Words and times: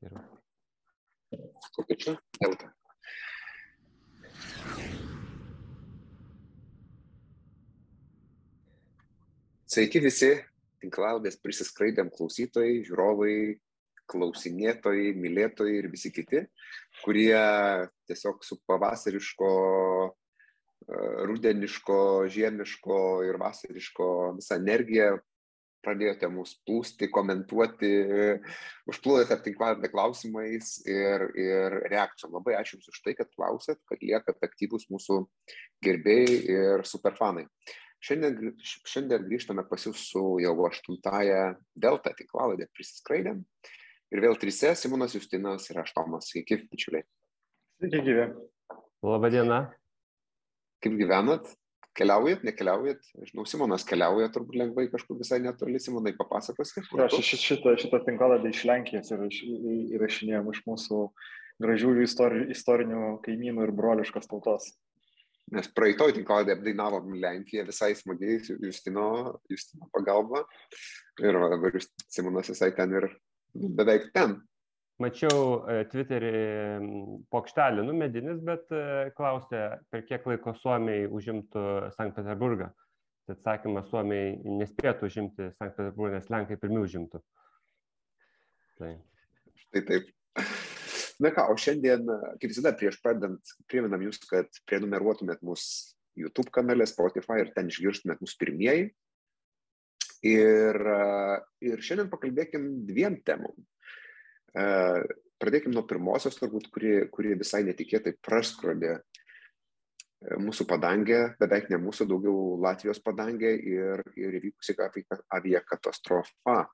Geriau. 0.00 0.24
Kokia 1.76 1.96
čia? 2.00 2.12
Delta. 2.40 2.70
Sveiki 9.70 10.00
visi, 10.02 10.30
tinklaudės 10.80 11.36
prisiskraidėm 11.44 12.08
klausytojai, 12.14 12.80
žiūrovai, 12.88 13.34
klausinėtojai, 14.10 15.12
mylėtojai 15.20 15.76
ir 15.82 15.90
visi 15.92 16.10
kiti, 16.16 16.46
kurie 17.04 17.36
tiesiog 18.08 18.40
su 18.42 18.56
pavasariško, 18.66 19.50
e, 20.08 21.02
rudeniško, 21.28 22.00
žiemiško 22.32 22.98
ir 23.28 23.38
vasariško 23.44 24.08
visą 24.40 24.58
energiją 24.58 25.20
pradėjote 25.84 26.28
mus 26.32 26.54
plūsti, 26.66 27.08
komentuoti, 27.12 27.90
užplūdėte 28.90 29.38
tinklavidę 29.44 29.90
klausimais 29.92 30.76
ir, 30.88 31.26
ir 31.38 31.76
reakcijom. 31.92 32.36
Labai 32.38 32.56
ačiū 32.60 32.76
Jums 32.76 32.90
už 32.92 33.02
tai, 33.04 33.14
kad 33.18 33.30
klausėt, 33.34 33.80
kad 33.90 34.02
liekat 34.04 34.44
aktyvus 34.46 34.88
mūsų 34.92 35.22
gerbėjai 35.84 36.40
ir 36.54 36.84
superfanai. 36.88 37.46
Šiandien, 38.00 38.54
šiandien 38.88 39.26
grįžtame 39.28 39.66
pas 39.68 39.82
Jūs 39.84 40.06
su 40.12 40.22
jau 40.40 40.54
aštuntąją 40.68 41.42
Delta 41.76 42.14
tinklavidę 42.16 42.70
prisiskraidėm. 42.72 43.42
Ir 44.10 44.24
vėl 44.24 44.38
trise 44.40 44.72
Simonas 44.74 45.12
Justinas 45.14 45.68
ir 45.70 45.82
aš 45.82 45.92
Tomas. 45.94 46.30
Sveiki, 46.32 46.62
bičiuliai. 46.72 47.04
Sveiki, 47.78 48.00
gyvi. 48.06 48.24
Labadiena. 49.06 49.60
Kaip 50.80 50.96
gyvenat? 50.96 51.52
Keliaujat, 52.00 52.44
nekeliaujat, 52.48 53.10
žinau, 53.28 53.44
Simonas 53.48 53.84
keliauja 53.86 54.30
turbūt 54.32 54.56
lengvai 54.58 54.86
kažkur 54.92 55.18
visai 55.20 55.40
netoli, 55.44 55.80
Simonai 55.82 56.14
papasakosi. 56.16 56.82
Aš 57.04 57.18
šitą, 57.28 57.76
šitą, 57.80 58.00
tinklaladę 58.06 58.50
iš 58.50 58.64
Lenkijos 58.68 59.12
įrašinėjom 59.12 60.50
iš 60.54 60.62
mūsų 60.66 61.02
gražiųjų 61.60 62.06
istori, 62.08 62.46
istorinių 62.54 63.18
kaimynų 63.24 63.66
ir 63.66 63.74
broliškos 63.76 64.30
tautos. 64.30 64.72
Nes 65.50 65.66
praeitoj 65.74 66.14
tinklaladė 66.14 66.54
apdainavom 66.54 67.16
Lenkiją 67.20 67.66
visai 67.68 67.90
smagiai, 67.98 68.38
Justino, 68.62 69.40
Justino 69.50 69.88
pagalba. 69.94 70.44
Ir 71.20 71.36
dabar 71.36 71.80
Simonas 72.06 72.52
visai 72.52 72.70
ten 72.76 72.94
ir 72.96 73.08
beveik 73.52 74.12
ten 74.14 74.38
mačiau 75.00 75.40
e, 75.64 75.80
Twitterį 75.90 76.30
pokštelį, 77.32 77.84
nu 77.86 77.96
medinis, 77.96 78.40
bet 78.44 78.70
e, 78.74 79.10
klausė, 79.16 79.64
per 79.92 80.04
kiek 80.08 80.26
laiko 80.28 80.54
Suomiai 80.60 81.08
užimtų 81.08 81.64
Sankt 81.96 82.18
Peterburgą. 82.18 82.70
Tai 83.26 83.36
atsakymas, 83.36 83.90
Suomiai 83.92 84.34
nespėtų 84.60 85.10
užimti 85.10 85.50
Sankt 85.56 85.78
Peterburgą, 85.78 86.18
nes 86.18 86.30
Lenkai 86.32 86.58
pirmiau 86.60 86.86
užimtų. 86.88 87.22
Tai. 88.80 88.94
Štai 89.66 89.84
taip. 89.88 90.10
Na 91.20 91.28
ką, 91.36 91.50
o 91.52 91.56
šiandien, 91.60 92.06
kaip 92.40 92.48
visada, 92.48 92.72
prieš 92.80 92.96
pradant, 93.04 93.54
priminam 93.68 94.00
jūs, 94.06 94.22
kad 94.28 94.48
prenumeruotumėt 94.70 95.42
mūsų 95.44 95.96
YouTube 96.20 96.52
kanale, 96.54 96.86
Spotify 96.88 97.42
ir 97.42 97.52
ten 97.56 97.68
išgirstumėt 97.70 98.22
mūsų 98.24 98.38
pirmieji. 98.40 98.88
Ir, 100.26 100.76
ir 101.64 101.84
šiandien 101.84 102.08
pakalbėkim 102.12 102.64
dviem 102.88 103.20
temom. 103.24 103.54
E, 104.50 104.64
pradėkime 105.40 105.74
nuo 105.74 105.84
pirmosios, 105.88 106.38
turbūt, 106.40 106.68
kuri, 106.74 106.94
kuri 107.12 107.36
visai 107.38 107.62
netikėtai 107.66 108.16
praskrodė 108.24 108.92
e, 108.96 109.00
mūsų 110.42 110.66
padangę, 110.70 111.20
beveik 111.40 111.70
ne 111.70 111.78
mūsų, 111.82 112.08
daugiau 112.10 112.56
Latvijos 112.62 113.02
padangę 113.04 113.52
ir, 113.54 114.04
ir 114.18 114.38
įvykusi 114.40 114.76
aviakatastrofa 115.38 116.64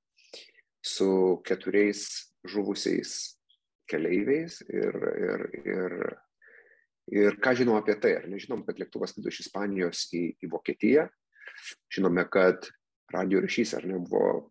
su 0.87 1.11
keturiais 1.47 2.07
žuvusiais 2.47 3.37
keleiviais 3.91 4.61
ir, 4.71 4.97
ir, 5.27 5.45
ir, 5.63 5.95
ir 7.13 7.39
ką 7.43 7.55
žinom 7.61 7.79
apie 7.79 7.97
tai, 8.03 8.17
ar 8.19 8.27
nežinom, 8.31 8.65
kad 8.67 8.81
lėktuvas 8.81 9.13
skrido 9.15 9.31
iš 9.31 9.45
Ispanijos 9.47 10.09
į, 10.15 10.25
į 10.43 10.51
Vokietiją, 10.51 11.07
žinome, 11.93 12.27
kad 12.31 12.69
radio 13.15 13.43
ryšys 13.43 13.77
ar 13.79 13.87
ne 13.87 14.01
buvo 14.03 14.51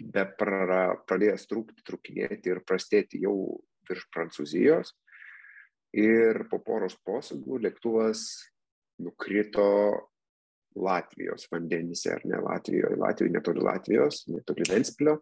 be 0.00 0.24
prara, 0.38 0.96
pradėjęs 1.08 1.46
trūkti, 1.50 1.84
trūkinėti 1.86 2.52
ir 2.52 2.62
prastėti 2.66 3.22
jau 3.24 3.36
virš 3.88 4.08
Prancūzijos. 4.14 4.94
Ir 5.94 6.46
po 6.50 6.58
poros 6.64 6.96
posūgių 7.06 7.60
lėktuvas 7.68 8.24
nukrito 9.04 9.68
Latvijos 10.74 11.46
vandenyse, 11.52 12.16
ar 12.16 12.24
ne 12.26 12.40
Latvijoje, 12.42 12.96
Latvijoje 12.98 13.34
netoli 13.36 13.62
Latvijos, 13.62 14.24
netoli 14.26 14.66
Ventspilio. 14.66 15.20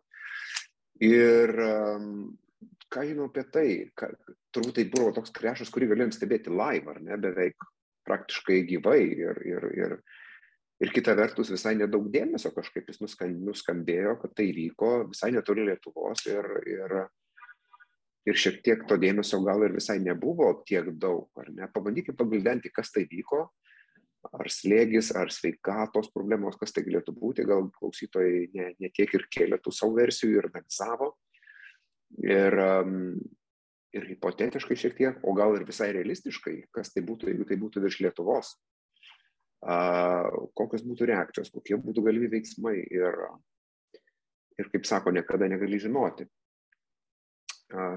Ir 1.04 1.52
um, 1.66 2.06
ką 2.92 3.04
žinau 3.08 3.28
apie 3.28 3.44
tai, 3.52 3.68
ka, 3.98 4.08
turbūt 4.54 4.78
tai 4.78 4.86
buvo 4.92 5.12
toks 5.16 5.34
krešas, 5.36 5.72
kurį 5.72 5.90
galėjom 5.92 6.14
stebėti 6.16 6.52
live, 6.52 6.88
ar 6.88 7.00
ne, 7.04 7.18
beveik 7.20 7.68
praktiškai 8.08 8.62
gyvai. 8.70 9.00
Ir, 9.12 9.42
ir, 9.48 9.68
ir 9.76 9.96
ir 10.82 10.90
kita 10.90 11.14
vertus 11.14 11.52
visai 11.52 11.76
nedaug 11.78 12.08
dėmesio 12.12 12.50
kažkaip 12.54 12.88
jis 12.90 13.00
nuskambėjo, 13.02 14.16
kad 14.22 14.34
tai 14.38 14.48
vyko 14.54 14.92
visai 15.12 15.30
netoli 15.34 15.66
Lietuvos 15.68 16.24
ir, 16.26 16.48
ir, 16.66 16.94
ir 18.26 18.40
šiek 18.44 18.62
tiek 18.66 18.86
to 18.90 18.98
dėmesio 19.00 19.38
gal 19.46 19.62
ir 19.62 19.76
visai 19.76 20.00
nebuvo 20.02 20.50
tiek 20.66 20.90
daug, 20.98 21.28
ar 21.38 21.52
ne? 21.54 21.68
Pabandykime 21.72 22.18
pagildenti, 22.18 22.72
kas 22.74 22.90
tai 22.94 23.04
vyko, 23.10 23.44
ar 24.38 24.50
slėgis, 24.50 25.12
ar 25.18 25.30
sveikatos 25.34 26.10
problemos, 26.14 26.58
kas 26.58 26.74
tai 26.74 26.84
galėtų 26.86 27.14
būti, 27.18 27.46
gal 27.46 27.68
klausytojai 27.78 28.48
ne, 28.54 28.72
ne 28.82 28.90
tiek 28.94 29.14
ir 29.14 29.28
kėlė 29.30 29.60
tų 29.62 29.74
savo 29.74 29.98
versijų 30.00 30.40
ir 30.40 30.50
analizavo. 30.50 31.12
Ir, 32.22 32.58
um, 32.60 33.14
ir 33.94 34.10
hipotetiškai 34.10 34.76
šiek 34.76 34.98
tiek, 34.98 35.22
o 35.24 35.32
gal 35.36 35.54
ir 35.56 35.64
visai 35.68 35.92
realistiškai, 35.94 36.58
kas 36.74 36.92
tai 36.92 37.06
būtų, 37.06 37.30
jeigu 37.30 37.46
tai 37.48 37.58
būtų 37.60 37.86
virš 37.86 38.02
Lietuvos 38.04 38.52
kokios 39.62 40.82
būtų 40.86 41.08
reakcijos, 41.12 41.52
kokie 41.54 41.78
būtų 41.78 42.02
galimi 42.06 42.30
veiksmai 42.32 42.78
ir, 42.82 43.18
ir 44.58 44.70
kaip 44.72 44.88
sako, 44.88 45.14
niekada 45.14 45.48
negali 45.50 45.78
žinoti. 45.82 46.26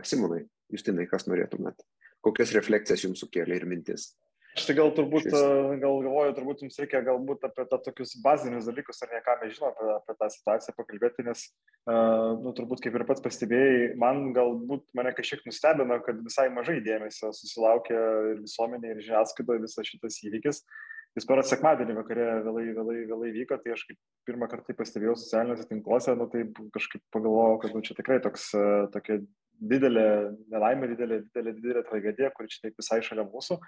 Simonai, 0.06 0.46
Justinai, 0.72 1.08
kas 1.09 1.26
norėtumėt? 1.28 1.81
Kokias 2.26 2.53
refleksijas 2.56 3.03
jums 3.06 3.22
sukėlė 3.22 3.59
ir 3.59 3.66
mintis? 3.70 4.14
Aš 4.56 4.70
tai 4.70 4.76
gal 4.78 4.94
turbūt, 4.96 5.26
gal 5.28 5.98
galvoju, 6.00 6.31
turbūt 6.38 6.62
jums 6.64 6.78
reikia 6.80 7.02
galbūt 7.03 7.42
apie 7.44 7.66
tą 7.68 7.80
tokius 7.84 8.14
bazinius 8.24 8.70
dalykus, 8.70 9.02
ar 9.03 9.12
ne 9.12 9.20
ką 9.26 9.34
mes 9.42 9.52
žinome 9.58 9.74
apie, 9.74 9.90
apie 9.97 10.16
tą 10.22 10.30
situaciją 10.32 10.76
pakalbėti, 10.78 11.26
nes, 11.28 11.42
uh, 11.90 12.40
nu, 12.40 12.53
turbūt 12.56 12.86
kaip 12.86 12.96
ir 12.96 13.03
pats 13.09 13.26
pastebėjai, 13.26 13.90
man 14.00 14.30
galbūt 14.38 14.96
mane 14.96 15.12
kažkiek 15.18 15.44
nustebino, 15.44 16.00
kad 16.08 16.24
visai 16.24 16.47
mažai 16.56 16.78
dėmesio 16.86 17.34
susilaukė 17.36 18.00
ir 18.32 18.40
visuomenė, 18.46 18.94
ir 18.96 19.03
žiniasklaidoje 19.09 19.66
visas 19.66 19.92
šitas 19.92 20.22
įvykis. 20.24 20.64
Uh, 20.64 20.95
jis 21.16 21.28
per 21.28 21.42
sekmadienį 21.48 21.96
vakare 21.96 22.28
vėlai, 22.46 22.68
vėlai, 22.76 23.00
vėlai 23.09 23.31
vyko, 23.36 23.58
tai 23.64 23.74
aš 23.76 23.86
kaip 23.88 24.00
pirmą 24.28 24.50
kartą 24.52 24.70
tai 24.70 24.78
pastebėjau 24.81 25.16
socialiniuose 25.20 25.68
tinkluose, 25.70 26.16
nu 26.20 26.28
tai 26.31 26.44
kažkaip 26.76 27.03
pagalvojau, 27.16 27.59
kad 27.64 27.76
nu, 27.76 27.84
čia 27.86 27.96
tikrai 27.98 28.20
toks, 28.24 28.50
e, 28.58 28.70
tokia 28.94 29.22
didelė 29.56 30.08
nelaimė, 30.52 30.92
didelė, 30.92 31.22
didelė, 31.30 31.53
didelė 31.59 31.84
tragedija, 31.88 32.31
kuri 32.36 32.52
čia 32.52 32.66
taip 32.66 32.81
visai 32.81 33.00
šalia 33.06 33.28
mūsų. 33.30 33.59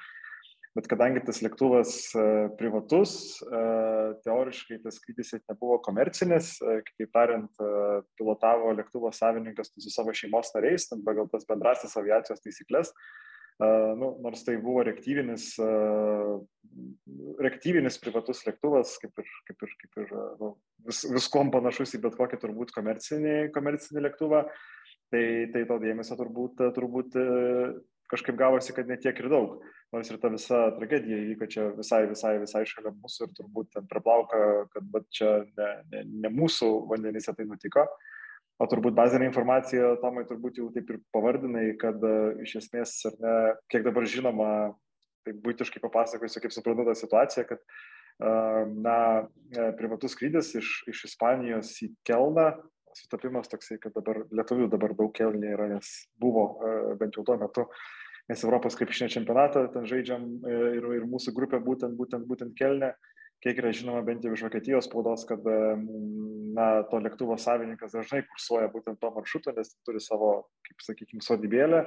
Bet 0.77 0.89
kadangi 0.91 1.23
tas 1.25 1.39
lėktuvas 1.41 1.93
e, 2.13 2.25
privatus, 2.59 3.13
e, 3.47 3.61
teoriškai 4.27 4.81
tas 4.83 4.99
skrydis 4.99 5.31
nebuvo 5.39 5.79
komercinis, 5.85 6.57
kitaip 6.89 7.15
tariant, 7.15 7.63
pilotavo 8.19 8.75
lėktuvo 8.75 9.13
savininkas 9.15 9.71
su 9.71 9.93
savo 9.93 10.13
šeimos 10.13 10.51
nariais, 10.57 10.89
pagal 11.07 11.31
tas 11.31 11.47
bendrasis 11.47 11.95
aviacijos 11.97 12.43
taisyklės, 12.43 12.91
nu, 13.59 14.11
nors 14.21 14.43
tai 14.45 14.57
buvo 14.61 14.83
reaktyvinis, 14.85 15.49
reaktyvinis 17.41 17.97
privatus 18.01 18.43
lėktuvas, 18.45 18.97
kaip 19.01 19.17
ir, 19.23 19.29
kaip 19.49 19.65
ir, 19.65 19.75
kaip 19.81 20.01
ir 20.03 20.15
nu, 20.41 20.51
vis, 20.85 21.03
viskom 21.09 21.49
panašus 21.53 21.95
į 21.97 22.03
bet 22.05 22.17
kokį 22.19 22.41
turbūt 22.43 22.73
komercinį, 22.75 23.37
komercinį 23.55 24.03
lėktuvą, 24.05 24.43
tai, 25.13 25.23
tai 25.53 25.63
to 25.69 25.79
dėmesio 25.81 26.17
turbūt, 26.19 26.61
turbūt 26.75 27.17
kažkaip 28.11 28.37
gavosi, 28.39 28.75
kad 28.75 28.87
netiek 28.87 29.17
ir 29.19 29.31
daug. 29.31 29.57
Nors 29.95 30.11
ir 30.11 30.19
ta 30.21 30.29
visa 30.31 30.59
tragedija 30.75 31.17
įvyko 31.23 31.47
čia 31.49 31.65
visai, 31.75 32.03
visai, 32.11 32.35
visai 32.43 32.61
šalia 32.67 32.91
mūsų 32.93 33.25
ir 33.25 33.33
turbūt 33.39 33.71
ten 33.73 33.87
praplauka, 33.89 34.67
kad 34.75 35.09
čia 35.15 35.31
ne, 35.57 35.71
ne, 35.91 36.03
ne 36.27 36.31
mūsų 36.35 36.69
vandenyse 36.91 37.33
tai 37.35 37.47
nutiko. 37.47 37.87
Uh, 37.87 38.16
O 38.57 38.65
turbūt 38.65 38.95
bazinė 38.97 39.27
informacija, 39.29 39.93
Tomai, 40.01 40.23
turbūt 40.25 40.57
jau 40.57 40.71
taip 40.73 40.89
ir 40.89 41.01
pavardinai, 41.13 41.67
kad 41.77 42.01
uh, 42.01 42.39
iš 42.41 42.55
esmės, 42.63 42.95
ar 43.05 43.19
ne, 43.21 43.35
kiek 43.69 43.85
dabar 43.85 44.07
žinoma, 44.09 44.49
taip 45.27 45.37
būtiškai 45.43 45.81
papasakosiu, 45.83 46.41
kaip 46.41 46.55
suprantu 46.55 46.87
tą 46.87 46.95
situaciją, 46.97 47.45
kad, 47.51 47.61
uh, 47.61 48.63
na, 48.73 48.97
e, 49.53 49.67
privatus 49.77 50.15
skrydis 50.15 50.55
iš, 50.57 50.71
iš 50.89 51.03
Ispanijos 51.11 51.75
į 51.85 51.91
Kelną, 52.07 52.49
sutapimas 52.97 53.51
toksai, 53.51 53.77
kad 53.81 53.93
dabar 53.93 54.23
lietuvių 54.33 54.71
dabar 54.73 54.95
daug 54.97 55.11
kelniai 55.13 55.53
yra, 55.53 55.67
nes 55.69 55.91
buvo 56.17 56.47
bent 56.97 57.13
jau 57.13 57.25
tuo 57.27 57.35
metu, 57.37 57.67
nes 58.31 58.41
Europos 58.41 58.77
krepšinio 58.79 59.11
čempionatą 59.13 59.67
ten 59.75 59.85
žaidžiam 59.85 60.25
ir, 60.49 60.87
ir 60.97 61.05
mūsų 61.05 61.35
grupė 61.37 61.61
būtent, 61.61 61.93
būtent, 61.99 62.25
būtent 62.25 62.57
kelnė. 62.57 62.95
kiek 63.37 63.59
yra 63.61 63.69
žinoma 63.69 64.01
bent 64.01 64.23
jau 64.25 64.33
iš 64.33 64.47
Vokietijos 64.47 64.87
spaudos, 64.89 65.27
kad 65.29 65.43
na, 66.57 66.67
to 66.89 66.99
lėktuvo 67.03 67.37
savininkas 67.39 67.93
dažnai 67.93 68.23
kursuoja 68.25 68.69
būtent 68.73 68.99
to 69.01 69.11
maršruto, 69.13 69.53
nes 69.53 69.75
turi 69.85 70.01
savo, 70.03 70.31
kaip 70.65 70.85
sakykime, 70.85 71.23
sodybėlę 71.23 71.85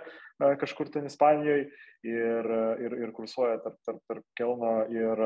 kažkur 0.61 0.89
ten 0.93 1.09
Ispanijoje 1.11 1.69
ir, 2.07 2.51
ir, 2.81 2.97
ir 3.05 3.13
kursuoja 3.17 3.59
tarp, 3.65 3.79
tarp, 3.87 4.01
tarp 4.09 4.25
Kelno 4.39 4.75
ir, 4.93 5.23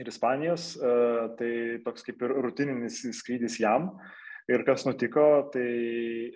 ir 0.00 0.10
Ispanijos. 0.10 0.74
Tai 1.38 1.52
toks 1.86 2.06
kaip 2.06 2.24
ir 2.26 2.36
rutininis 2.42 3.04
skrydis 3.20 3.60
jam. 3.62 3.92
Ir 4.50 4.60
kas 4.66 4.82
nutiko, 4.84 5.46
tai 5.54 6.34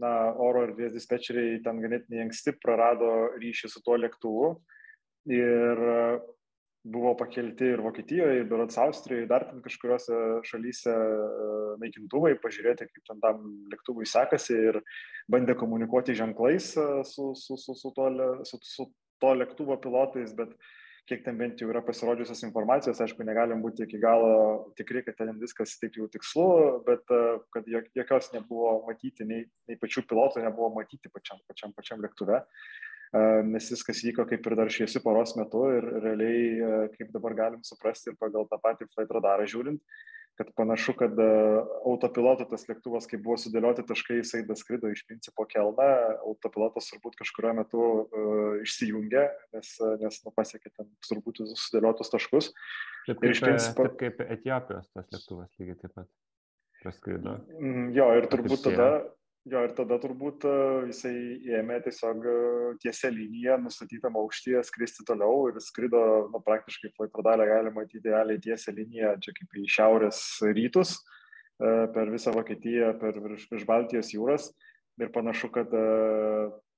na, 0.00 0.14
oro 0.42 0.64
erdvės 0.66 0.96
dispečeriai 0.96 1.60
ten 1.62 1.78
ganėtinai 1.84 2.24
anksti 2.24 2.56
prarado 2.58 3.12
ryšį 3.38 3.70
su 3.70 3.82
tuo 3.84 3.94
lėktuvu 4.00 4.56
ir 5.30 5.84
buvo 6.84 7.14
pakelti 7.18 7.72
ir 7.74 7.82
Vokietijoje, 7.82 8.40
ir 8.40 8.48
Berots 8.48 8.78
Austrijoje, 8.78 9.26
dar 9.30 9.44
ten 9.48 9.60
kažkuriuose 9.64 10.18
šalyse 10.46 10.94
e, 10.94 11.60
naikintuvai, 11.82 12.36
pažiūrėti, 12.42 12.88
kaip 12.92 13.10
ten 13.10 13.22
tam 13.24 13.44
lėktuvui 13.72 14.06
sekasi 14.08 14.56
ir 14.70 14.80
bandė 15.30 15.56
komunikuoti 15.58 16.16
ženklais 16.18 16.72
e, 16.78 16.88
su, 17.08 17.32
su, 17.38 17.58
su, 17.58 17.74
su, 17.74 17.94
to, 17.96 18.08
su, 18.48 18.60
su 18.62 18.90
to 19.18 19.34
lėktuvo 19.40 19.78
pilotais, 19.82 20.34
bet 20.38 20.54
kiek 21.08 21.22
ten 21.24 21.38
bent 21.40 21.60
jau 21.60 21.70
yra 21.72 21.80
pasirodžiusios 21.82 22.44
informacijos, 22.44 23.00
aišku, 23.00 23.24
negalim 23.24 23.62
būti 23.64 23.86
iki 23.86 24.00
galo 24.00 24.74
tikri, 24.76 25.00
kad 25.06 25.16
ten 25.16 25.32
viskas 25.40 25.78
taip 25.80 25.96
jau 25.98 26.06
tikslu, 26.12 26.48
bet 26.86 27.10
e, 27.10 27.22
kad 27.54 27.68
jokios 27.74 28.30
nebuvo 28.36 28.78
matyti, 28.86 29.26
nei, 29.26 29.48
nei 29.68 29.80
pačių 29.80 30.06
pilotų 30.08 30.44
nebuvo 30.46 30.70
matyti 30.76 31.10
pačiam, 31.10 31.42
pačiam, 31.50 31.74
pačiam 31.74 32.04
lėktuve 32.04 32.44
nes 33.48 33.70
viskas 33.72 34.02
vyko 34.04 34.26
kaip 34.28 34.46
ir 34.46 34.56
dar 34.58 34.70
šviesiu 34.72 35.00
paros 35.04 35.34
metu 35.38 35.64
ir 35.72 35.86
realiai, 36.04 36.90
kaip 36.96 37.10
dabar 37.14 37.36
galim 37.38 37.64
suprasti 37.64 38.12
ir 38.12 38.20
pagal 38.20 38.48
tą 38.50 38.60
patį 38.60 38.88
flight 38.92 39.12
radarą 39.16 39.46
žiūrint, 39.48 39.80
kad 40.38 40.50
panašu, 40.54 40.94
kad 40.94 41.16
autopiloto 41.88 42.44
tas 42.46 42.68
lėktuvas, 42.68 43.08
kai 43.10 43.18
buvo 43.18 43.34
sudėlioti 43.42 43.82
taškai, 43.88 44.20
jisai 44.20 44.44
daskrido 44.46 44.90
iš 44.92 45.02
principo 45.08 45.42
kelną, 45.50 45.88
autopilotas 46.30 46.92
turbūt 46.92 47.18
kažkurio 47.18 47.56
metu 47.58 47.80
uh, 47.82 48.60
išsijungė, 48.62 49.24
nes, 49.56 49.72
nes 50.04 50.20
nu, 50.22 50.34
pasiekė 50.36 50.70
ten 50.76 50.92
turbūt 51.08 51.42
sudėliotus 51.48 52.14
taškus. 52.14 52.52
Taip 53.08 53.18
kaip, 53.24 53.42
principo... 53.42 53.88
taip 53.88 53.98
kaip 54.04 54.22
Etijopijos 54.28 54.92
tas 54.94 55.10
lėktuvas 55.16 55.50
lygiai 55.58 55.80
taip 55.82 55.96
pat 55.96 56.08
praskrido. 56.84 57.34
Mm, 57.58 57.90
jo, 57.96 58.08
ir 58.20 58.30
turbūt 58.30 58.62
tada, 58.68 58.88
Jo, 59.48 59.62
ir 59.64 59.72
tada 59.72 59.96
turbūt 60.02 60.44
e, 60.44 60.54
jisai 60.90 61.12
ėmė 61.56 61.78
tiesiog 61.84 62.24
e, 62.28 62.32
tiesia 62.82 63.08
linija, 63.12 63.54
nustatytam 63.62 64.18
aukštyje, 64.20 64.60
skristi 64.66 65.06
toliau 65.08 65.46
ir 65.48 65.60
skrido, 65.64 66.00
nu, 66.32 66.40
praktiškai 66.44 66.90
Klaipardalę 66.96 67.46
galima 67.48 67.80
matyti 67.80 68.12
realiai 68.12 68.42
tiesia 68.44 68.74
linija, 68.76 69.14
čia 69.24 69.32
kaip 69.38 69.56
į 69.56 69.64
šiaurės 69.72 70.20
rytus, 70.58 70.98
e, 70.98 71.70
per 71.94 72.12
visą 72.12 72.34
Vokietiją, 72.36 72.92
per 73.00 73.16
virš, 73.24 73.46
virš 73.54 73.64
Baltijos 73.70 74.12
jūras. 74.12 74.50
Ir 74.98 75.12
panašu, 75.14 75.48
kad 75.54 75.70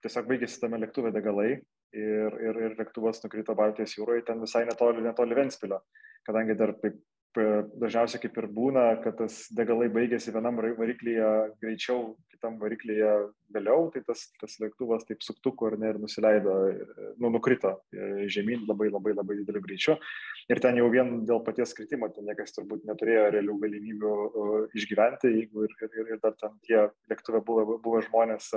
tiesiog 0.04 0.26
baigėsi 0.28 0.60
tame 0.60 0.76
lėktuve 0.82 1.08
degalai 1.14 1.54
ir, 1.56 2.34
ir, 2.44 2.58
ir 2.66 2.74
lėktuvas 2.76 3.22
nukrito 3.24 3.56
Baltijos 3.56 3.96
jūroje, 3.96 4.26
ten 4.28 4.42
visai 4.44 4.66
netoli, 4.68 5.00
netoli 5.06 5.38
Ventspilio, 5.38 5.80
kadangi 6.28 6.58
dar 6.60 6.74
taip 6.82 7.00
dažniausiai 7.36 8.20
kaip 8.22 8.38
ir 8.40 8.48
būna, 8.50 8.84
kad 9.04 9.18
tas 9.20 9.44
degalai 9.54 9.88
baigėsi 9.92 10.32
vienam 10.34 10.58
variklyje 10.58 11.30
greičiau, 11.62 12.16
kitam 12.32 12.56
variklyje 12.58 13.10
vėliau, 13.52 13.90
tai 13.92 14.02
tas, 14.06 14.24
tas 14.40 14.56
lėktuvas 14.62 15.04
taip 15.06 15.22
suktuko 15.22 15.68
ir, 15.70 15.76
ne, 15.78 15.90
ir 15.92 15.98
nusileido, 16.00 16.54
nu, 17.20 17.30
nukrito 17.30 17.76
žemyn 17.92 18.64
labai 18.68 18.88
labai 18.90 19.14
labai 19.14 19.40
dideliu 19.42 19.62
greičiu. 19.66 19.98
Ir 20.50 20.62
ten 20.64 20.80
jau 20.80 20.88
vien 20.90 21.20
dėl 21.28 21.42
paties 21.46 21.74
kritimo, 21.76 22.08
ten 22.14 22.26
niekas 22.26 22.56
turbūt 22.56 22.86
neturėjo 22.88 23.26
realių 23.36 23.58
galimybių 23.64 24.14
išgyventi, 24.80 25.34
jeigu 25.36 25.68
ir, 25.68 25.76
ir, 25.90 26.14
ir 26.16 26.22
dar 26.24 26.34
ten 26.40 26.56
tie 26.66 26.86
lėktuvai 27.12 27.44
buvo, 27.46 27.76
buvo 27.84 28.00
žmonės 28.08 28.54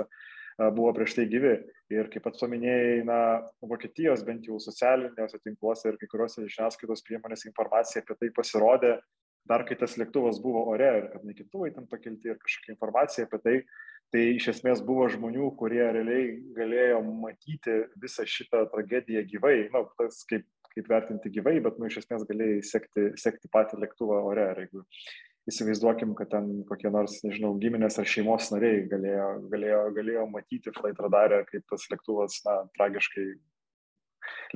buvo 0.58 0.92
prieš 0.96 1.16
tai 1.18 1.26
gyvi. 1.30 1.56
Ir 1.92 2.08
kaip 2.12 2.24
pats 2.24 2.40
paminėjai, 2.40 3.02
na, 3.08 3.18
Vokietijos 3.62 4.24
bent 4.26 4.46
jau 4.48 4.60
socialiniuose 4.62 5.42
tinkluose 5.44 5.90
ir 5.90 5.98
kai 6.00 6.08
kuriuose 6.10 6.46
žiniasklaidos 6.46 7.04
priemonės 7.06 7.44
informacija 7.50 8.02
apie 8.02 8.16
tai 8.20 8.32
pasirodė 8.34 8.96
dar 9.48 9.64
kai 9.68 9.76
tas 9.80 9.96
lėktuvas 10.00 10.40
buvo 10.42 10.64
ore 10.72 10.88
ir 10.98 11.10
kad 11.12 11.24
naikintuvai 11.26 11.70
ten 11.74 11.86
pakelti 11.90 12.32
ir 12.32 12.40
kažkokia 12.40 12.74
informacija 12.74 13.28
apie 13.28 13.40
tai. 13.44 13.56
Tai 14.12 14.22
iš 14.36 14.50
esmės 14.52 14.82
buvo 14.84 15.06
žmonių, 15.10 15.48
kurie 15.58 15.82
realiai 15.82 16.36
galėjo 16.54 17.00
matyti 17.08 17.80
visą 18.00 18.26
šitą 18.28 18.62
tragediją 18.70 19.24
gyvai, 19.30 19.56
na, 19.72 19.82
nu, 19.82 19.88
tas 19.98 20.20
kaip, 20.30 20.44
kaip 20.74 20.90
vertinti 20.90 21.32
gyvai, 21.34 21.56
bet, 21.64 21.80
nu, 21.80 21.88
iš 21.90 22.02
esmės 22.04 22.26
galėjai 22.28 22.60
sekti, 22.68 23.08
sekti 23.20 23.50
patį 23.50 23.80
lėktuvą 23.82 24.20
ore. 24.28 24.44
Ir 24.52 24.62
jeigu 24.62 24.84
įsivaizduokim, 25.50 26.14
kad 26.16 26.30
ten 26.32 26.62
kokie 26.68 26.90
nors, 26.92 27.18
nežinau, 27.24 27.52
giminės 27.60 27.98
ar 28.00 28.08
šeimos 28.08 28.50
nariai 28.54 28.84
galėjo, 28.90 29.28
galėjo, 29.52 29.80
galėjo 29.98 30.24
matyti 30.32 30.72
flight 30.72 31.00
radarę, 31.04 31.42
kaip 31.50 31.66
tas 31.70 31.84
lėktuvas, 31.92 32.38
na, 32.46 32.56
tragiškai, 32.78 33.26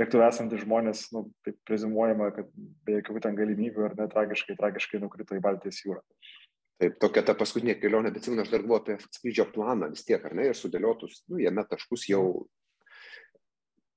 lėktuvė 0.00 0.28
esantys 0.30 0.64
žmonės, 0.64 1.06
nu, 1.16 1.26
taip 1.44 1.58
prezimuojama, 1.68 2.30
kad 2.36 2.52
be 2.86 2.98
jokių 2.98 3.24
ten 3.26 3.36
galimybių 3.38 3.88
ar 3.90 3.96
net 3.98 4.14
tragiškai, 4.14 5.02
nukrito 5.02 5.36
į 5.36 5.44
Baltijos 5.44 5.82
jūrą. 5.84 6.00
Taip, 6.78 6.94
tokia 7.02 7.24
ta 7.26 7.34
paskutinė 7.34 7.74
kelionė, 7.80 8.12
bet 8.14 8.22
atsimenu, 8.22 8.44
aš 8.44 8.52
dar 8.52 8.62
buvau 8.62 8.78
apie 8.78 8.96
skrydžio 9.02 9.48
planą 9.50 9.90
vis 9.90 10.06
tiek, 10.06 10.22
ar 10.24 10.36
ne, 10.38 10.46
ir 10.46 10.56
sudėliotus, 10.56 11.24
nu, 11.28 11.40
jame 11.42 11.64
taškus 11.66 12.06
jau, 12.08 12.22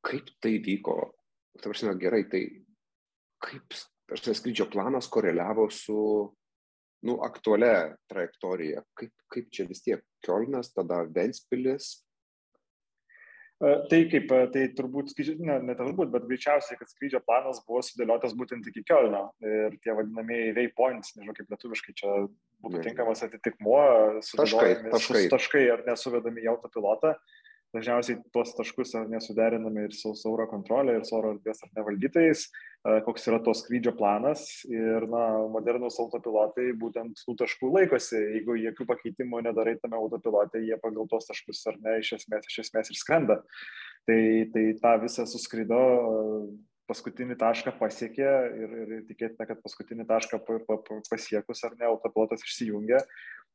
kaip 0.03 0.31
tai 0.41 0.55
vyko, 0.65 0.97
tarsi, 1.61 1.87
gerai, 2.01 2.23
tai 2.31 2.41
kaip 3.45 3.77
tas 4.09 4.39
skrydžio 4.41 4.65
planas 4.73 5.07
koreliavo 5.13 5.69
su 5.71 6.01
nu, 7.07 7.17
aktualią 7.25 7.95
trajektoriją. 8.11 8.85
Kaip, 8.97 9.11
kaip 9.33 9.51
čia 9.53 9.67
vis 9.69 9.83
tiek 9.85 10.03
Kielnas, 10.25 10.71
tada 10.75 11.01
Ventspilis. 11.09 11.93
E, 13.61 13.73
tai 13.89 13.99
kaip, 14.09 14.31
e, 14.33 14.45
tai 14.53 14.63
turbūt, 14.77 15.13
ne, 15.45 15.57
ne 15.67 15.75
turbūt, 15.77 16.09
bet 16.13 16.25
greičiausiai, 16.29 16.77
kad 16.79 16.89
skrydžio 16.89 17.21
planas 17.25 17.61
buvo 17.67 17.83
sudėliotas 17.85 18.33
būtent 18.37 18.65
iki 18.71 18.81
Kielno 18.87 19.27
ir 19.45 19.77
tie 19.83 19.93
vadinamieji 19.97 20.55
waypoints, 20.57 21.13
nežinau 21.17 21.37
kaip 21.37 21.53
lietuviškai 21.53 21.93
čia 21.97 22.15
būtų 22.61 22.81
tinkamas 22.87 23.21
atitikmuo, 23.27 23.83
taškai, 24.25 24.73
taškai. 24.93 25.23
taškai 25.33 25.63
ar 25.75 25.85
nesuvedami 25.89 26.45
į 26.45 26.51
autopilotą. 26.55 27.15
Dažniausiai 27.71 28.17
tuos 28.35 28.51
taškus 28.57 28.97
nesuderiname 29.07 29.85
ir 29.87 29.93
su 29.95 30.11
sauro 30.19 30.43
kontrolė, 30.51 30.97
ir 30.97 31.05
su 31.07 31.15
oro 31.15 31.31
erdvės 31.37 31.63
ar 31.63 31.69
nevaldytais. 31.77 32.49
Koks 33.05 33.29
yra 33.29 33.37
to 33.45 33.53
skrydžio 33.55 33.93
planas 33.95 34.41
ir 34.67 35.05
na, 35.11 35.21
modernus 35.53 35.99
autopilotai 36.03 36.71
būtent 36.81 37.21
tų 37.23 37.37
taškų 37.43 37.69
laikosi. 37.77 38.17
Jeigu 38.35 38.57
jokių 38.59 38.87
pakeitimų 38.89 39.43
nedarai 39.45 39.77
tame 39.79 39.95
autopilote, 40.01 40.59
jie 40.65 40.75
pagal 40.83 41.07
tos 41.11 41.29
taškus 41.29 41.63
ar 41.71 41.79
ne 41.85 41.99
iš 42.01 42.17
esmės, 42.19 42.49
iš 42.51 42.65
esmės 42.65 42.91
ir 42.91 42.99
skrenda. 42.99 43.39
Tai, 44.09 44.19
tai 44.51 44.65
tą 44.81 44.97
visą 45.05 45.27
suskrido, 45.29 45.79
paskutinį 46.91 47.37
tašką 47.39 47.73
pasiekė 47.79 48.31
ir, 48.59 48.73
ir 48.81 49.03
tikėtina, 49.07 49.47
kad 49.47 49.61
paskutinį 49.63 50.07
tašką 50.09 50.41
pasiekus 51.07 51.63
ar 51.67 51.77
ne, 51.79 51.87
autopilotas 51.87 52.43
išsijungia, 52.43 52.99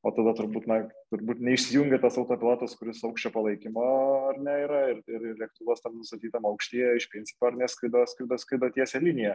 o 0.06 0.12
tada 0.14 0.34
turbūt, 0.38 0.66
na, 0.70 0.78
turbūt 1.10 1.40
neišsijungia 1.42 1.98
tas 2.02 2.18
autopilotas, 2.20 2.76
kuris 2.78 3.02
aukščio 3.06 3.32
palaikymo 3.34 3.86
ar 4.30 4.40
ne 4.42 4.56
yra 4.64 4.82
ir, 4.92 5.00
ir 5.10 5.26
lėktuvas 5.40 5.82
tam 5.82 5.96
nustatytam 5.98 6.46
aukštyje 6.50 6.92
iš 7.00 7.08
principo 7.12 7.50
ar 7.50 7.58
neskrido, 7.58 8.04
skrido, 8.10 8.38
skrido 8.38 8.70
tiesią 8.76 9.02
liniją. 9.02 9.34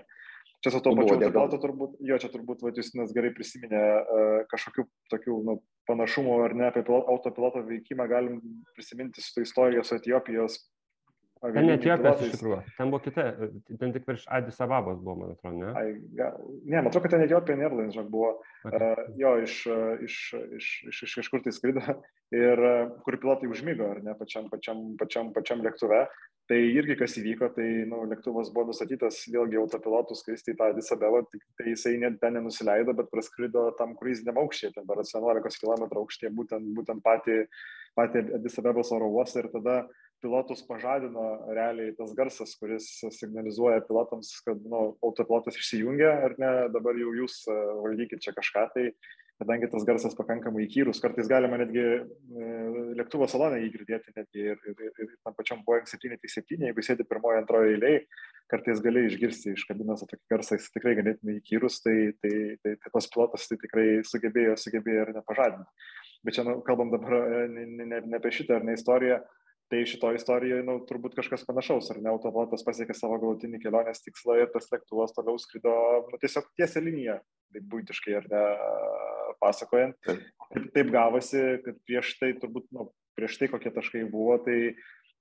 Čia 0.62 0.76
su 0.76 0.82
to 0.86 0.94
pačiu 0.94 1.16
autopilotu 1.18 1.58
turbūt, 1.62 1.96
jo, 2.06 2.18
čia 2.22 2.30
turbūt 2.32 2.62
Vatiusinas 2.66 3.14
gerai 3.16 3.34
prisiminė 3.34 3.82
uh, 3.82 4.36
kažkokių 4.52 4.86
tokių 5.12 5.38
nu, 5.48 5.58
panašumų 5.90 6.38
ar 6.46 6.56
ne 6.58 6.68
apie 6.70 6.84
autopiloto 6.86 7.64
veikimą 7.66 8.06
galim 8.12 8.38
prisiminti 8.78 9.24
su 9.26 9.34
to 9.36 9.46
istorijos 9.48 9.90
su 9.90 9.98
Etijopijos 9.98 10.60
Ten 11.42 11.66
ne 11.66 11.74
Etiopijos 11.74 12.20
iš 12.22 12.34
tikrųjų, 12.36 12.58
ten 12.78 12.92
buvo 12.94 13.02
kita, 13.02 13.24
ten 13.82 13.94
tik 13.96 14.04
virš 14.06 14.28
Adis 14.30 14.60
Ababos 14.62 15.00
buvo, 15.02 15.16
man 15.24 15.32
atrodo, 15.34 15.56
ne? 15.58 15.70
Ai, 15.80 15.94
ga, 16.14 16.28
ne, 16.38 16.76
man 16.76 16.90
atrodo, 16.92 17.02
kad 17.08 17.16
ten 17.16 17.24
Etiopija 17.26 17.58
Airlines, 17.58 17.96
žinok, 17.96 18.12
buvo, 18.14 18.28
okay. 18.62 18.78
uh, 18.78 19.00
jo, 19.18 19.32
iš, 19.42 19.56
iš, 20.06 20.18
iš, 20.60 20.68
iš, 20.92 21.00
iš 21.08 21.16
kažkur 21.18 21.42
tai 21.42 21.54
skrido 21.56 21.82
ir 22.44 22.62
kur 23.08 23.18
pilotai 23.24 23.50
užmygo, 23.50 23.90
ar 23.96 24.04
ne, 24.06 24.14
pačiam, 24.20 24.52
pačiam, 24.54 24.92
pačiam, 25.02 25.32
pačiam 25.34 25.66
lėktuve. 25.66 26.04
Tai 26.52 26.58
irgi 26.60 26.98
kas 27.00 27.14
įvyko, 27.16 27.48
tai 27.56 27.66
nu, 27.88 28.04
lėktuvas 28.12 28.50
buvo 28.54 28.68
nustatytas 28.70 29.22
vėlgi 29.32 29.60
autopilotų 29.62 30.18
skristi 30.20 30.52
į 30.52 30.58
tą 30.60 30.68
Adis 30.74 30.92
Abebą, 30.94 31.22
tai 31.58 31.70
jisai 31.70 31.94
net 32.02 32.18
ten 32.22 32.36
nenusileido, 32.36 32.94
bet 32.98 33.10
praskrido 33.14 33.70
tam 33.80 33.94
kruiziniam 33.98 34.42
aukščiai, 34.42 34.74
ten 34.76 34.86
beras 34.90 35.14
11 35.16 35.62
km 35.62 35.86
aukštyje, 36.02 36.34
būtent, 36.36 36.74
būtent 36.76 37.06
patį, 37.06 37.38
patį 37.96 38.26
Adis 38.42 38.60
Abebos 38.60 38.92
oro 38.92 39.08
uostą 39.16 39.46
ir 39.46 39.52
tada 39.54 39.78
pilotus 40.22 40.62
pažadino 40.68 41.26
realiai 41.56 41.96
tas 41.98 42.14
garsas, 42.18 42.54
kuris 42.60 42.88
signalizuoja 43.18 43.84
pilotams, 43.88 44.34
kad 44.46 44.62
nu, 44.64 44.92
autopilotas 45.04 45.58
išsijungia 45.60 46.14
ar 46.28 46.38
ne, 46.42 46.52
dabar 46.74 46.98
jau 47.00 47.16
jūs 47.22 47.42
e, 47.50 47.58
valdykit 47.86 48.24
čia 48.24 48.36
kažką. 48.38 48.68
Tai 48.76 48.86
kadangi 49.42 49.70
tas 49.72 49.86
garsas 49.88 50.14
pakankamai 50.18 50.68
įkyrus, 50.68 51.02
kartais 51.02 51.30
galima 51.30 51.58
netgi 51.58 51.82
e, 51.82 52.04
lėktuvo 53.00 53.26
salonę 53.30 53.62
jį 53.64 53.72
girdėti 53.74 54.14
netgi 54.14 54.46
ir, 54.54 54.60
ir, 54.70 54.84
ir, 54.86 54.92
ir 55.02 55.16
tam 55.26 55.36
pačiam 55.38 55.64
Boeing 55.66 55.90
737, 55.90 56.68
jeigu 56.68 56.86
sėdi 56.86 57.08
pirmoje, 57.10 57.42
antroje 57.42 57.74
eilėje, 57.74 58.04
kartais 58.54 58.84
gali 58.86 59.08
išgirsti 59.08 59.56
iš 59.56 59.66
kabinos 59.70 60.06
tokį 60.06 60.22
garsą, 60.30 60.60
jis 60.60 60.70
tikrai 60.76 60.94
ganėtinai 61.00 61.40
įkyrus, 61.40 61.80
tai, 61.82 61.98
tai, 62.22 62.36
tai, 62.62 62.76
tai 62.84 62.94
tas 62.94 63.10
pilotas 63.10 63.50
tai 63.50 63.58
tikrai 63.64 63.88
sugebėjo, 64.06 64.58
sugebėjo 64.62 65.08
ir 65.08 65.14
nepažadinti. 65.18 65.90
Bet 66.22 66.38
čia 66.38 66.46
nu, 66.46 66.60
kalbam 66.66 66.94
dabar 66.94 67.18
e, 67.18 67.46
ne, 67.50 67.66
ne, 67.82 68.02
ne 68.06 68.20
apie 68.22 68.34
šitą 68.36 68.60
ar 68.60 68.68
ne 68.68 68.78
istoriją, 68.78 69.24
tai 69.72 69.86
šito 69.88 70.12
istorijoje 70.16 70.66
nu, 70.68 70.78
turbūt 70.88 71.16
kažkas 71.16 71.46
panašaus, 71.48 71.90
ar 71.94 72.02
ne 72.04 72.12
autopilotas 72.12 72.66
pasiekė 72.68 72.96
savo 72.98 73.18
galutinį 73.22 73.62
kelionės 73.64 74.04
tikslą 74.04 74.42
ir 74.42 74.50
tas 74.52 74.68
lėktuvas 74.74 75.16
toliau 75.16 75.40
skrido 75.40 75.74
nu, 76.10 76.20
tiesiog 76.20 76.50
tiesia 76.60 76.84
linija, 76.84 77.22
taip 77.56 77.70
būtiškai 77.72 78.18
ar 78.20 78.28
ne 78.34 78.42
pasakojant. 79.42 79.96
Taip, 80.06 80.66
taip 80.76 80.92
gavosi, 80.92 81.44
kad 81.66 81.80
prieš 81.88 82.18
tai 82.20 82.34
turbūt, 82.42 82.68
nu, 82.76 82.90
prieš 83.18 83.40
tai 83.40 83.50
kokie 83.52 83.72
taškai 83.74 84.04
buvo, 84.12 84.38
tai 84.44 84.74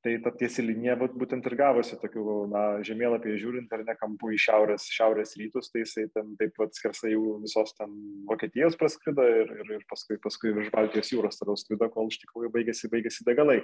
tai 0.02 0.14
ta 0.24 0.30
tiesi 0.32 0.62
linija 0.64 0.94
vat 1.00 1.12
būtent 1.18 1.44
ir 1.44 1.54
gavosi 1.60 1.98
tokių 2.00 2.34
na 2.48 2.62
žemėlapyje 2.86 3.40
žiūrint 3.42 3.72
ar 3.76 3.82
ne 3.84 3.94
kampu 4.00 4.30
į 4.32 4.38
šiaurės 4.40 4.86
šiaurės 4.94 5.34
rytus 5.40 5.68
tai 5.72 5.82
jisai 5.82 6.06
ten 6.14 6.32
taip 6.40 6.56
vat 6.60 6.76
skersai 6.76 7.12
jau 7.12 7.36
visos 7.42 7.74
ten 7.76 7.92
vokietijos 8.30 8.78
praskrido 8.80 9.26
ir 9.28 9.52
ir 9.58 9.74
ir 9.76 9.82
paskui 9.90 10.16
paskui 10.24 10.54
virš 10.56 10.70
baltijos 10.72 11.12
jūros 11.12 11.40
toliau 11.40 11.58
skrido 11.60 11.90
kol 11.92 12.08
iš 12.08 12.20
tikrųjų 12.22 12.52
baigėsi 12.54 12.88
baigėsi 12.92 13.26
degalai 13.28 13.58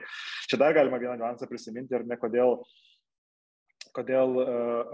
čia 0.50 0.60
dar 0.60 0.76
galima 0.76 1.00
vieną 1.00 1.16
niuansą 1.22 1.48
prisiminti 1.48 1.96
ar 1.96 2.04
ne 2.04 2.20
kodėl 2.20 2.60
kodėl 3.96 4.36
uh, 4.42 4.48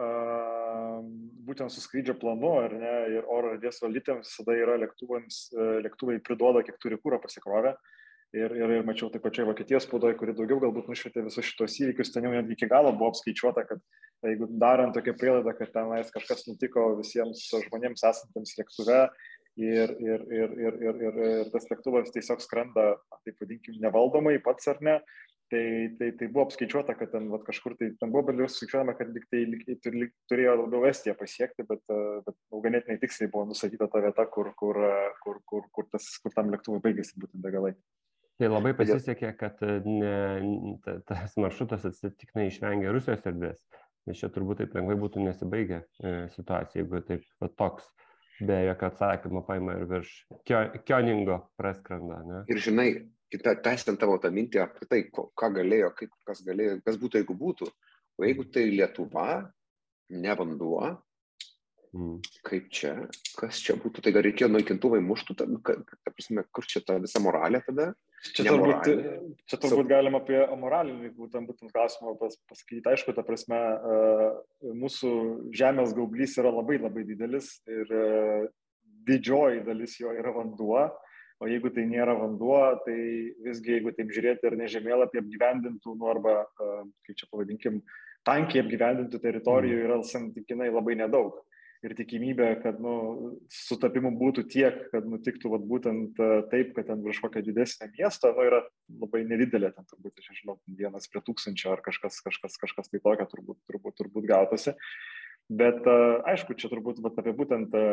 uh, 0.06 1.00
būtent 1.42 1.74
su 1.74 1.82
skrydžio 1.82 2.14
planu 2.22 2.52
ar 2.60 2.76
ne 2.78 2.92
ir 3.16 3.26
oro 3.26 3.56
erdvės 3.56 3.82
valytėms 3.82 4.28
visada 4.30 4.54
yra 4.54 4.76
lėktuvams, 4.78 5.38
uh, 5.56 5.72
lėktuvai 5.82 6.20
priduoda, 6.22 6.62
kiek 6.62 6.78
turi 6.78 7.00
kūro 7.02 7.18
pasikrovę. 7.24 7.72
Uh, 7.74 8.01
ir, 8.36 8.54
ir, 8.56 8.74
ir 8.78 8.86
mačiau 8.88 9.10
taip 9.12 9.24
pačiai 9.26 9.46
Vokietijos 9.48 9.86
spaudoje, 9.86 10.16
kuri 10.20 10.34
daugiau 10.36 10.60
galbūt 10.62 10.88
nušvietė 10.90 11.24
visus 11.26 11.46
šitos 11.48 11.76
įvykius, 11.82 12.12
ten 12.14 12.26
jau 12.26 12.32
netgi 12.34 12.56
iki 12.56 12.68
galo 12.70 12.92
buvo 12.96 13.12
apskaičiuota, 13.12 13.66
kad 13.68 13.82
jeigu 14.26 14.48
darant 14.62 14.96
tokią 14.96 15.16
prielaidą, 15.20 15.54
kad 15.58 15.72
tenais 15.74 16.12
kažkas 16.14 16.46
nutiko 16.48 16.92
visiems 17.00 17.44
žmonėms 17.68 18.04
esantiems 18.08 18.56
lėktuve 18.58 19.02
ir, 19.60 19.96
ir, 20.00 20.24
ir, 20.32 20.56
ir, 20.66 20.80
ir, 20.88 21.02
ir, 21.08 21.20
ir 21.28 21.52
tas 21.52 21.68
lėktuvas 21.70 22.14
tiesiog 22.14 22.40
skrenda, 22.44 22.94
taip 23.26 23.42
vadinkim, 23.42 23.76
nevaldomai 23.84 24.38
pats 24.44 24.70
ar 24.72 24.80
ne, 24.84 24.96
tai, 25.52 25.64
tai, 25.98 26.10
tai 26.16 26.28
buvo 26.32 26.46
apskaičiuota, 26.46 26.96
kad 26.96 27.10
ten 27.12 27.28
vat, 27.28 27.44
kažkur 27.44 27.76
tai, 27.76 27.90
ten 28.00 28.12
buvo 28.14 28.24
bendriau 28.30 28.48
skaičiuojama, 28.48 28.94
kad 28.96 29.12
lik, 29.12 29.26
tai, 29.28 29.42
lik, 29.52 29.66
lik, 29.68 30.14
turėjo 30.32 30.54
labiau 30.62 30.86
Estiją 30.88 31.12
pasiekti, 31.18 31.66
bet, 31.68 31.84
bet 32.24 32.36
nu, 32.38 32.62
ganėtinai 32.64 32.96
tiksliai 33.02 33.28
buvo 33.34 33.50
nusatyta 33.50 33.90
ta 33.92 34.00
vieta, 34.06 34.24
kur, 34.32 34.54
kur, 34.56 34.80
kur, 35.20 35.42
kur, 35.50 35.68
kur, 35.76 35.90
tas, 35.92 36.08
kur 36.24 36.32
tam 36.32 36.54
lėktuvui 36.54 36.80
baigėsi 36.86 37.20
būtent 37.20 37.44
degalai. 37.44 37.74
Tai 38.40 38.48
labai 38.48 38.72
pasisekė, 38.76 39.32
kad 39.38 39.60
e, 39.64 39.78
ne, 39.86 40.76
ta, 40.84 40.96
tas 41.08 41.34
maršrutas 41.40 41.84
atsitiktinai 41.90 42.48
išvengė 42.48 42.94
Rusijos 42.94 43.26
erdvės, 43.28 43.60
nes 44.08 44.18
čia 44.18 44.30
turbūt 44.32 44.62
taip 44.62 44.76
lengvai 44.78 44.96
būtų 45.02 45.24
nesibaigę 45.26 45.82
e, 45.82 46.14
situacija, 46.34 46.82
jeigu 46.82 47.02
taip 47.06 47.26
va, 47.42 47.50
toks 47.60 47.90
be 48.42 48.58
jokio 48.66 48.88
atsakymo 48.88 49.44
paima 49.46 49.76
ir 49.78 49.86
virš 49.90 50.14
Kioningo 50.48 51.38
praskrenda. 51.60 52.22
Ne? 52.26 52.40
Ir 52.50 52.62
žinai, 52.64 52.88
kita, 53.32 53.54
tęsiant 53.64 54.00
tavo 54.00 54.18
tą 54.22 54.32
mintį 54.34 54.62
apie 54.64 54.88
tai, 54.90 55.02
ką 55.12 55.52
galėjo, 55.56 55.92
kaip, 55.98 56.12
kas 56.26 56.42
galėjo, 56.46 56.80
kas 56.86 56.98
būtų, 57.00 57.22
jeigu 57.22 57.36
būtų. 57.38 57.68
O 58.18 58.26
jeigu 58.26 58.44
tai 58.52 58.66
Lietuva, 58.72 59.28
ne 60.12 60.34
vanduo. 60.38 60.90
Kaip 61.92 62.70
čia, 62.72 62.94
kas 63.36 63.58
čia 63.60 63.74
būtų, 63.76 64.00
tai 64.00 64.14
gal 64.14 64.24
reikėjo 64.24 64.48
naikintuvai 64.48 65.02
muštų, 65.04 65.34
ta, 65.36 65.44
ta 65.68 66.12
prasme, 66.14 66.44
kur 66.48 66.64
čia 66.64 66.80
ta 66.86 66.96
visa 67.02 67.20
moralė 67.20 67.60
tada? 67.66 67.90
Čia 68.32 68.46
turbūt, 68.46 68.88
čia 69.50 69.58
turbūt 69.60 69.90
galima 69.90 70.22
apie 70.22 70.38
moralinį 70.56 71.10
būtent, 71.18 71.50
būtent 71.50 71.74
klausimą 71.74 72.14
pas, 72.16 72.38
pasakyti. 72.48 72.86
Aišku, 72.94 73.12
ta 73.12 73.26
prasme, 73.26 73.60
mūsų 74.62 75.12
žemės 75.52 75.92
gaublys 75.98 76.38
yra 76.40 76.54
labai 76.54 76.80
labai 76.80 77.04
didelis 77.04 77.58
ir 77.68 77.92
didžioji 79.04 79.66
dalis 79.68 79.98
jo 80.00 80.16
yra 80.16 80.32
vanduo. 80.32 80.86
O 81.42 81.50
jeigu 81.50 81.74
tai 81.74 81.84
nėra 81.90 82.14
vanduo, 82.16 82.62
tai 82.86 82.96
visgi, 83.42 83.76
jeigu 83.76 83.92
taip 83.96 84.12
žiūrėti 84.14 84.46
ir 84.48 84.60
nežemėlapį 84.62 85.24
apgyvendintų, 85.26 85.96
nu 85.98 86.08
arba, 86.08 86.38
kaip 86.56 87.18
čia 87.18 87.26
pavadinkim, 87.26 87.82
tankiai 88.24 88.62
apgyvendintų 88.62 89.18
teritorijų 89.20 89.80
mm. 89.80 89.88
yra 89.88 90.04
santykinai 90.06 90.70
labai 90.70 90.94
nedaug 91.02 91.42
ir 91.82 91.94
tikimybė, 91.98 92.48
kad 92.62 92.78
nu, 92.82 92.94
sutapimų 93.52 94.12
būtų 94.20 94.44
tiek, 94.52 94.78
kad 94.92 95.06
nutiktų 95.08 95.50
vat, 95.54 95.64
būtent 95.68 96.20
e, 96.22 96.28
taip, 96.52 96.72
kad 96.76 96.88
ten 96.90 97.02
virš 97.04 97.22
kokio 97.24 97.42
didesnio 97.44 97.88
miesto, 97.96 98.30
nu, 98.36 98.46
yra 98.46 98.60
labai 99.02 99.24
nedidelė, 99.26 99.72
ten 99.74 99.88
turbūt, 99.90 100.22
aš 100.22 100.30
nežinau, 100.30 100.58
vienas 100.78 101.10
prie 101.10 101.24
tūkstančio 101.26 101.72
ar 101.74 101.82
kažkas, 101.84 102.20
kažkas, 102.24 102.58
kažkas 102.62 102.92
tai 102.92 103.02
tokio 103.02 103.26
turbūt, 103.34 103.58
turbūt, 103.70 103.96
turbūt 103.98 104.28
gautasi. 104.30 104.76
Bet 105.50 105.82
e, 105.90 105.98
aišku, 106.32 106.56
čia 106.58 106.70
turbūt 106.72 107.02
vat, 107.02 107.18
apie 107.18 107.34
būtent 107.36 107.74
e, 107.74 107.86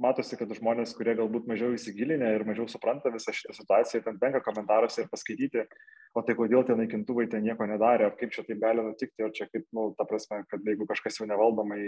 matosi, 0.00 0.36
kad 0.40 0.52
žmonės, 0.56 0.94
kurie 0.96 1.14
galbūt 1.18 1.48
mažiau 1.50 1.74
įsigilinę 1.76 2.30
ir 2.34 2.44
mažiau 2.48 2.66
supranta 2.70 3.12
visą 3.12 3.34
šitą 3.36 3.54
situaciją, 3.56 4.02
ten 4.06 4.20
tenka 4.22 4.40
komentaruose 4.44 5.04
ir 5.04 5.10
paskaityti, 5.12 5.66
o 6.16 6.22
tai 6.26 6.36
kodėl 6.38 6.64
tie 6.66 6.76
naikintuvai 6.78 7.28
ten 7.30 7.44
nieko 7.46 7.68
nedarė, 7.68 8.08
ar 8.08 8.16
kaip 8.20 8.32
čia 8.34 8.44
taip 8.46 8.62
gali 8.62 8.84
nutikti, 8.86 9.26
ar 9.26 9.34
čia 9.36 9.48
kaip, 9.50 9.66
nu, 9.76 9.90
ta 9.98 10.06
prasme, 10.08 10.42
kad 10.50 10.64
jeigu 10.66 10.88
kažkas 10.88 11.20
jau 11.20 11.28
nevaldomai 11.30 11.82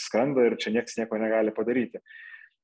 skrenda 0.00 0.48
ir 0.48 0.58
čia 0.62 0.72
niekas 0.78 0.98
nieko 1.00 1.20
negali 1.20 1.54
padaryti. 1.56 2.02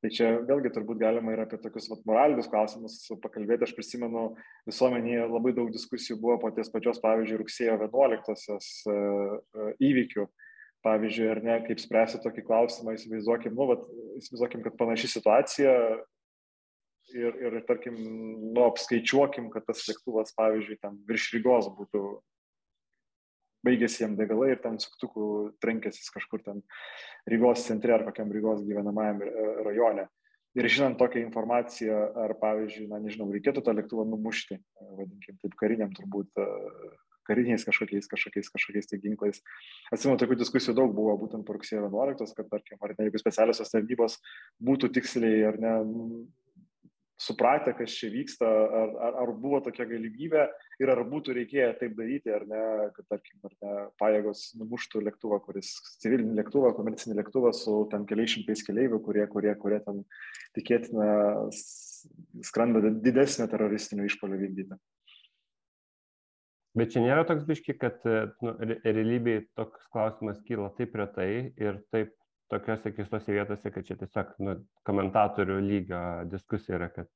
Tai 0.03 0.11
čia 0.11 0.29
vėlgi 0.43 0.73
turbūt 0.75 0.99
galima 0.99 1.31
ir 1.31 1.45
apie 1.45 1.61
tokius 1.63 1.87
vat, 1.93 2.01
moralinius 2.11 2.49
klausimus 2.51 2.97
pakalbėti. 3.23 3.69
Aš 3.69 3.75
prisimenu, 3.77 4.33
visuomenėje 4.67 5.29
labai 5.31 5.53
daug 5.55 5.69
diskusijų 5.71 6.17
buvo 6.25 6.41
po 6.43 6.51
ties 6.57 6.73
pačios, 6.73 6.99
pavyzdžiui, 7.05 7.39
rugsėjo 7.39 7.77
11-osios 7.85 8.71
e, 8.91 8.97
e, 8.97 9.69
įvykių. 9.93 10.27
Pavyzdžiui, 10.83 11.29
ar 11.31 11.39
ne, 11.47 11.57
kaip 11.67 11.79
spręsti 11.79 12.19
tokį 12.25 12.43
klausimą, 12.49 12.97
įsivaizduokim, 12.97 13.55
nu, 13.55 13.69
vat, 13.71 13.85
įsivaizduokim, 14.19 14.65
kad 14.65 14.75
panaši 14.81 15.13
situacija, 15.13 15.75
ir, 17.15 17.39
ir 17.47 17.61
tarkim, 17.69 17.97
nu, 18.51 18.65
apskaičiuokim, 18.67 19.51
kad 19.55 19.67
tas 19.69 19.85
lėktuvas, 19.89 20.35
pavyzdžiui, 20.39 20.81
ten 20.83 20.99
virš 21.09 21.29
Rygos 21.37 21.71
būtų 21.77 22.03
baigėsi 23.67 24.03
jam 24.03 24.17
degalai 24.19 24.53
ir 24.53 24.63
ten 24.63 24.79
suktukų 24.83 25.27
trenkėsis 25.63 26.11
kažkur 26.15 26.43
ten 26.43 26.65
Rygos 27.31 27.67
centre 27.69 27.95
ar 27.95 28.07
kokiam 28.09 28.33
Rygos 28.35 28.65
gyvenamajam 28.67 29.23
e, 29.23 29.31
rajone. 29.69 30.09
Ir 30.59 30.69
žinant 30.69 30.99
tokią 31.01 31.23
informaciją, 31.23 31.99
ar 32.27 32.35
pavyzdžiui, 32.41 32.91
na 32.91 32.99
nežinau, 33.01 33.31
reikėtų 33.33 33.63
tą 33.65 33.73
lėktuvą 33.79 34.05
numušti, 34.11 34.59
e, 34.59 34.89
vadinkim, 34.99 35.39
taip 35.41 35.55
kariniam 35.61 35.95
turbūt, 35.97 36.29
e, 36.43 36.49
kariniais 37.29 37.67
kažkokiais, 37.69 38.09
kažkokiais, 38.11 38.51
kažkokiais 38.53 38.91
tai 38.91 39.01
ginklais. 39.03 39.43
Atsimenu, 39.95 40.21
tokių 40.21 40.39
diskusijų 40.43 40.77
daug 40.79 40.95
buvo 40.97 41.17
būtent 41.25 41.47
po 41.47 41.57
rugsėjo 41.57 41.87
11, 41.89 42.37
kad, 42.39 42.51
tarkim, 42.53 42.81
ar 42.83 42.95
ne, 42.97 43.09
jeigu 43.09 43.23
specialiosios 43.23 43.75
tarnybos 43.75 44.19
būtų 44.63 44.93
tiksliai 44.99 45.43
ar 45.53 45.61
ne 45.63 45.75
supratę, 47.23 47.75
kas 47.79 47.95
čia 47.95 48.11
vyksta, 48.13 48.47
ar, 48.49 48.93
ar, 49.07 49.19
ar 49.23 49.33
buvo 49.39 49.61
tokia 49.65 49.87
galimybė 49.91 50.47
ir 50.83 50.93
ar 50.93 51.03
būtų 51.09 51.37
reikėję 51.39 51.69
taip 51.81 51.95
daryti, 51.99 52.33
ar 52.35 52.47
ne, 52.51 52.63
kad, 52.97 53.07
tarkim, 53.13 53.39
ar 53.47 53.55
ne, 53.55 53.75
pajėgos 54.03 54.45
numuštų 54.61 55.05
lėktuvą, 55.07 55.39
kuris 55.45 55.75
civilinį 56.03 56.41
lėktuvą, 56.41 56.73
komercinį 56.79 57.19
lėktuvą 57.21 57.53
su 57.57 57.77
ten 57.93 58.07
keliais 58.11 58.35
šimtais 58.35 58.65
keleivių, 58.67 59.03
kurie, 59.07 59.27
kurie, 59.31 59.55
kurie 59.63 59.79
ten 59.87 60.03
tikėtina 60.59 61.13
skrenda 62.43 62.83
didesnio 63.05 63.47
teroristinio 63.51 64.09
išpolio 64.09 64.41
vykdyti. 64.41 64.79
Bet 66.79 66.95
čia 66.95 67.03
nėra 67.05 67.27
toks 67.29 67.45
biški, 67.45 67.75
kad 67.77 68.01
nu, 68.07 68.55
realybėje 68.85 69.47
toks 69.59 69.85
klausimas 69.93 70.41
kyla 70.47 70.71
taip 70.79 70.95
retai 70.97 71.31
ir 71.61 71.83
taip 71.93 72.15
tokiuose 72.53 72.93
keistose 72.97 73.35
vietose, 73.35 73.73
kad 73.73 73.87
čia 73.87 73.97
tiesiog 74.01 74.33
nu, 74.45 74.57
komentatorių 74.89 75.59
lygio 75.65 76.01
diskusija 76.33 76.79
yra, 76.79 76.89
kad 76.93 77.09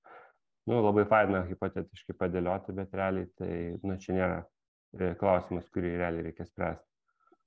nu, 0.69 0.81
labai 0.81 1.07
faina 1.09 1.45
hipotetiškai 1.49 2.17
padėlioti, 2.19 2.75
bet 2.77 2.97
realiai 2.97 3.31
tai 3.39 3.51
nu, 3.83 3.97
čia 4.03 4.17
nėra 4.17 4.39
e, 4.43 5.15
klausimas, 5.21 5.69
kurį 5.73 5.97
realiai 6.01 6.29
reikia 6.29 6.49
spręsti. 6.49 6.89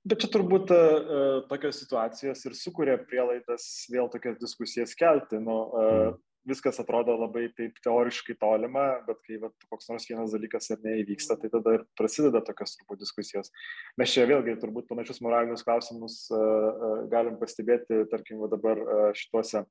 Bet 0.00 0.22
čia 0.22 0.30
turbūt 0.32 0.70
uh, 0.72 1.42
tokios 1.50 1.76
situacijos 1.82 2.40
ir 2.48 2.54
sukuria 2.56 2.94
prielaidas 3.04 3.66
vėl 3.92 4.06
tokias 4.08 4.38
diskusijas 4.40 4.94
kelti. 4.96 5.36
Nu, 5.44 5.56
uh, 5.76 6.14
viskas 6.48 6.80
atrodo 6.80 7.14
labai 7.18 7.48
taip 7.56 7.76
teoriškai 7.84 8.36
tolima, 8.40 8.84
bet 9.06 9.20
kai 9.26 9.38
vat, 9.42 9.54
koks 9.72 9.90
nors 9.90 10.06
vienas 10.08 10.32
dalykas 10.34 10.70
ar 10.74 10.80
neįvyksta, 10.84 11.36
tai 11.40 11.50
tada 11.52 11.76
ir 11.76 11.86
prasideda 11.98 12.42
tokios 12.46 12.76
turbūt 12.78 13.02
diskusijos. 13.02 13.52
Mes 14.00 14.12
čia 14.14 14.26
vėlgi 14.30 14.56
turbūt 14.62 14.88
panašius 14.90 15.22
moralinius 15.24 15.64
klausimus 15.66 16.22
uh, 16.32 16.40
uh, 16.40 16.98
galim 17.12 17.38
pastebėti, 17.40 18.04
tarkim, 18.12 18.42
dabar 18.52 18.80
uh, 18.80 19.06
šituose 19.16 19.64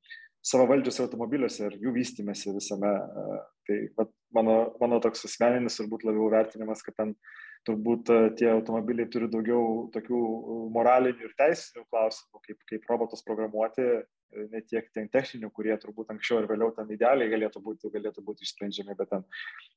savavaldžiuose 0.46 1.04
automobiliuose 1.04 1.66
ir 1.68 1.78
jų 1.84 1.94
vystimėsi 1.98 2.56
visame. 2.56 2.94
Uh, 2.94 3.40
tai 3.70 3.82
vat, 3.98 4.14
mano, 4.36 4.60
mano 4.82 5.02
toks 5.04 5.26
asmeninis 5.28 5.78
turbūt 5.82 6.06
labiau 6.08 6.30
vertinimas, 6.34 6.86
kad 6.86 6.98
ten 6.98 7.18
turbūt 7.68 8.12
e, 8.13 8.20
tie 8.39 8.51
automobiliai 8.54 9.10
turi 9.12 9.30
daugiau 9.32 9.89
tokių 9.96 10.22
moralinių 10.75 11.28
ir 11.28 11.36
teisinių 11.39 11.86
klausimų, 11.89 12.42
kaip, 12.46 12.63
kaip 12.72 12.88
robotus 12.92 13.25
programuoti, 13.25 13.89
ne 14.51 14.62
tiek 14.70 14.88
ten 14.94 15.08
techninių, 15.12 15.50
kurie 15.54 15.74
turbūt 15.82 16.12
anksčiau 16.13 16.42
ir 16.42 16.48
vėliau 16.50 16.70
ten 16.75 16.89
idealiai 16.94 17.32
galėtų 17.32 17.62
būti, 17.66 17.89
galėtų 17.94 18.24
būti 18.25 18.46
išsprendžiami, 18.46 18.96
bet 18.98 19.10
ten 19.13 19.25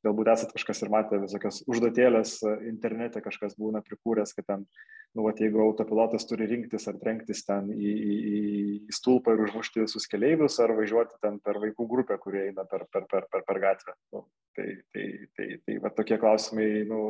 galbūt 0.05 0.31
esat 0.35 0.53
kažkas 0.53 0.83
ir 0.85 0.93
matę 0.93 1.21
visokias 1.23 1.62
užduotėlės 1.71 2.35
e, 2.45 2.55
internete, 2.71 3.23
kažkas 3.25 3.57
būna 3.61 3.83
prikūręs, 3.87 4.35
kad 4.37 4.49
ten, 4.51 4.67
nu, 5.17 5.25
vat, 5.27 5.41
jeigu 5.41 5.62
autopilotas 5.65 6.29
turi 6.29 6.49
rinktis 6.51 6.89
ar 6.91 7.01
trenktis 7.01 7.45
ten 7.49 7.73
į, 7.73 7.93
į, 8.12 8.17
į 8.91 8.97
stulpą 9.01 9.37
ir 9.37 9.47
užmušti 9.49 9.85
visus 9.87 10.09
keleivius, 10.11 10.61
ar 10.62 10.77
važiuoti 10.77 11.21
ten 11.25 11.41
per 11.43 11.61
vaikų 11.62 11.89
grupę, 11.89 12.21
kurie 12.23 12.49
eina 12.51 12.67
per, 12.69 12.87
per, 12.93 13.09
per, 13.11 13.29
per, 13.33 13.47
per 13.49 13.62
gatvę. 13.62 13.97
Nu, 14.12 14.27
tai 14.57 14.62
tai, 14.62 14.83
tai, 14.93 15.07
tai, 15.37 15.49
tai 15.67 15.79
va, 15.83 15.93
tokie 15.97 16.19
klausimai 16.21 16.85
nu, 16.89 17.01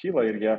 kyla 0.00 0.26
ir 0.28 0.40
jie 0.42 0.56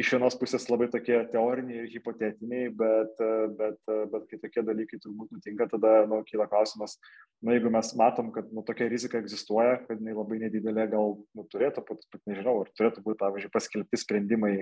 iš 0.00 0.10
vienos 0.14 0.36
pusės 0.38 0.66
labai 0.70 0.88
tokie 0.92 1.16
teoriniai 1.30 1.84
ir 1.84 1.90
hipotetiniai, 1.92 2.70
bet, 2.78 3.20
bet, 3.58 3.92
bet 4.12 4.26
kai 4.30 4.40
tokie 4.42 4.64
dalykai 4.66 4.98
turbūt 5.02 5.34
nutinka, 5.34 5.68
tada 5.70 5.94
nu, 6.10 6.20
kyla 6.26 6.48
klausimas, 6.50 6.96
na, 7.40 7.54
jeigu 7.54 7.70
mes 7.72 7.92
matom, 7.98 8.32
kad 8.34 8.50
nu, 8.54 8.64
tokia 8.66 8.88
rizika 8.90 9.20
egzistuoja, 9.22 9.78
kad 9.86 10.00
jinai 10.00 10.16
labai 10.16 10.40
nedidelė, 10.42 10.88
gal 10.94 11.16
nu, 11.36 11.46
turėtų, 11.52 11.86
pat, 11.86 12.02
pat 12.10 12.24
nežinau, 12.30 12.60
ar 12.64 12.72
turėtų 12.74 13.04
būti, 13.04 13.20
pavyzdžiui, 13.22 13.54
paskelbti 13.54 14.00
sprendimai 14.02 14.54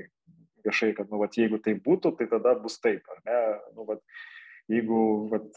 viešai, 0.67 0.93
kad, 0.99 1.09
nu, 1.11 1.23
vat, 1.23 1.39
jeigu 1.41 1.61
tai 1.63 1.79
būtų, 1.81 2.15
tai 2.19 2.29
tada 2.31 2.55
bus 2.61 2.79
taip, 2.83 3.09
ar 3.11 3.25
ne? 3.27 3.41
Nu, 3.79 3.87
vat, 3.89 4.03
jeigu 4.71 4.99
vat, 5.33 5.49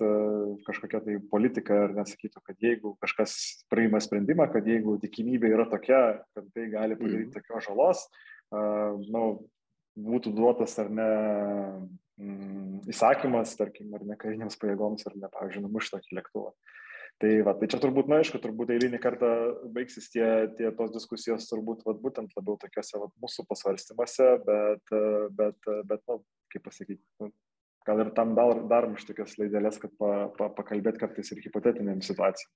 kažkokia 0.65 1.03
tai 1.03 1.17
politika 1.31 1.83
ar 1.83 1.97
nesakytų, 1.99 2.41
kad 2.47 2.63
jeigu 2.63 2.95
kažkas 3.03 3.35
priima 3.69 3.99
sprendimą, 4.01 4.47
kad 4.53 4.65
jeigu 4.65 4.95
tikimybė 5.03 5.51
yra 5.53 5.67
tokia, 5.69 5.99
kad 6.33 6.47
tai 6.55 6.71
gali 6.71 6.97
padaryti 6.97 7.29
mm. 7.29 7.35
tokios 7.35 7.67
žalos, 7.67 8.01
uh, 8.07 8.34
nu, 8.51 9.25
būtų 9.95 10.33
duotas 10.35 10.75
ar 10.81 10.89
ne 10.91 11.09
mm, 12.19 12.85
įsakymas, 12.91 13.55
tarkim, 13.59 13.93
ar 13.95 14.05
ne 14.07 14.17
kariniams 14.19 14.59
pajėgoms, 14.61 15.07
ar 15.07 15.15
ne, 15.19 15.29
pavyzdžiui, 15.33 15.63
numušti 15.65 15.95
tokį 15.97 16.19
lėktuvą. 16.19 16.51
Tai, 17.23 17.29
va, 17.47 17.53
tai 17.55 17.69
čia 17.71 17.79
turbūt, 17.79 18.09
na, 18.11 18.19
aišku, 18.19 18.41
turbūt 18.43 18.73
eilinį 18.75 18.99
kartą 18.99 19.29
baigsis 19.71 20.09
tie, 20.11 20.25
tie 20.57 20.67
tos 20.75 20.91
diskusijos 20.91 21.47
turbūt, 21.47 21.85
va, 21.87 21.95
būtent 21.95 22.33
labiau 22.35 22.57
tokiuose 22.59 22.99
va, 22.99 23.07
mūsų 23.23 23.45
pasvarstymuose, 23.47 24.27
bet, 24.43 24.95
bet, 25.37 25.69
bet, 25.87 26.03
na, 26.11 26.17
kaip 26.51 26.65
pasakyti, 26.67 26.99
nu, 27.23 27.31
gal 27.87 28.03
ir 28.03 28.11
tam 28.17 28.35
dar, 28.35 28.59
darom 28.67 28.97
iš 28.99 29.07
tokias 29.07 29.37
laidelės, 29.39 29.79
kad 29.79 29.95
pa, 29.95 30.11
pa, 30.35 30.49
pakalbėt 30.57 30.99
kartais 30.99 31.31
ir 31.31 31.39
hipotetiniam 31.45 32.03
situacijom. 32.03 32.51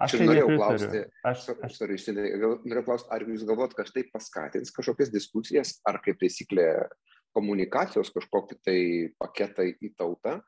Aš 0.00 0.14
tai 0.16 0.26
norėjau 0.26 0.54
klausti, 0.56 1.00
aš, 1.28 1.42
aš, 1.66 1.74
sorry, 1.76 1.98
norėjau 2.16 2.84
klausti, 2.86 3.10
ar 3.12 3.24
jūs 3.28 3.44
galvot, 3.48 3.74
kad 3.76 3.90
tai 3.92 4.06
paskatins 4.08 4.72
kažkokias 4.72 5.12
diskusijas, 5.12 5.74
ar 5.88 6.00
kaip 6.04 6.16
taisyklė 6.22 6.68
komunikacijos 7.36 8.12
kažkokį 8.14 8.58
tai 8.64 8.78
paketą 9.20 9.66
į 9.68 9.92
tautą, 10.00 10.38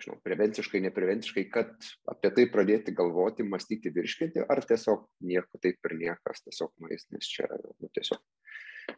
žinau, 0.00 0.18
prevenciškai, 0.24 0.80
neprevenciškai, 0.86 1.44
kad 1.52 1.72
apie 2.10 2.30
tai 2.36 2.46
pradėti 2.50 2.94
galvoti, 2.96 3.44
mąstyti, 3.46 3.92
virškinti, 3.94 4.44
ar 4.48 4.62
tiesiog 4.64 5.04
nieko 5.28 5.60
taip 5.62 5.90
ir 5.90 5.96
niekas, 5.98 6.44
tiesiog 6.46 6.72
nuės, 6.82 7.08
nes 7.14 7.28
čia 7.28 7.48
nu, 7.52 7.90
tiesiog 7.92 8.22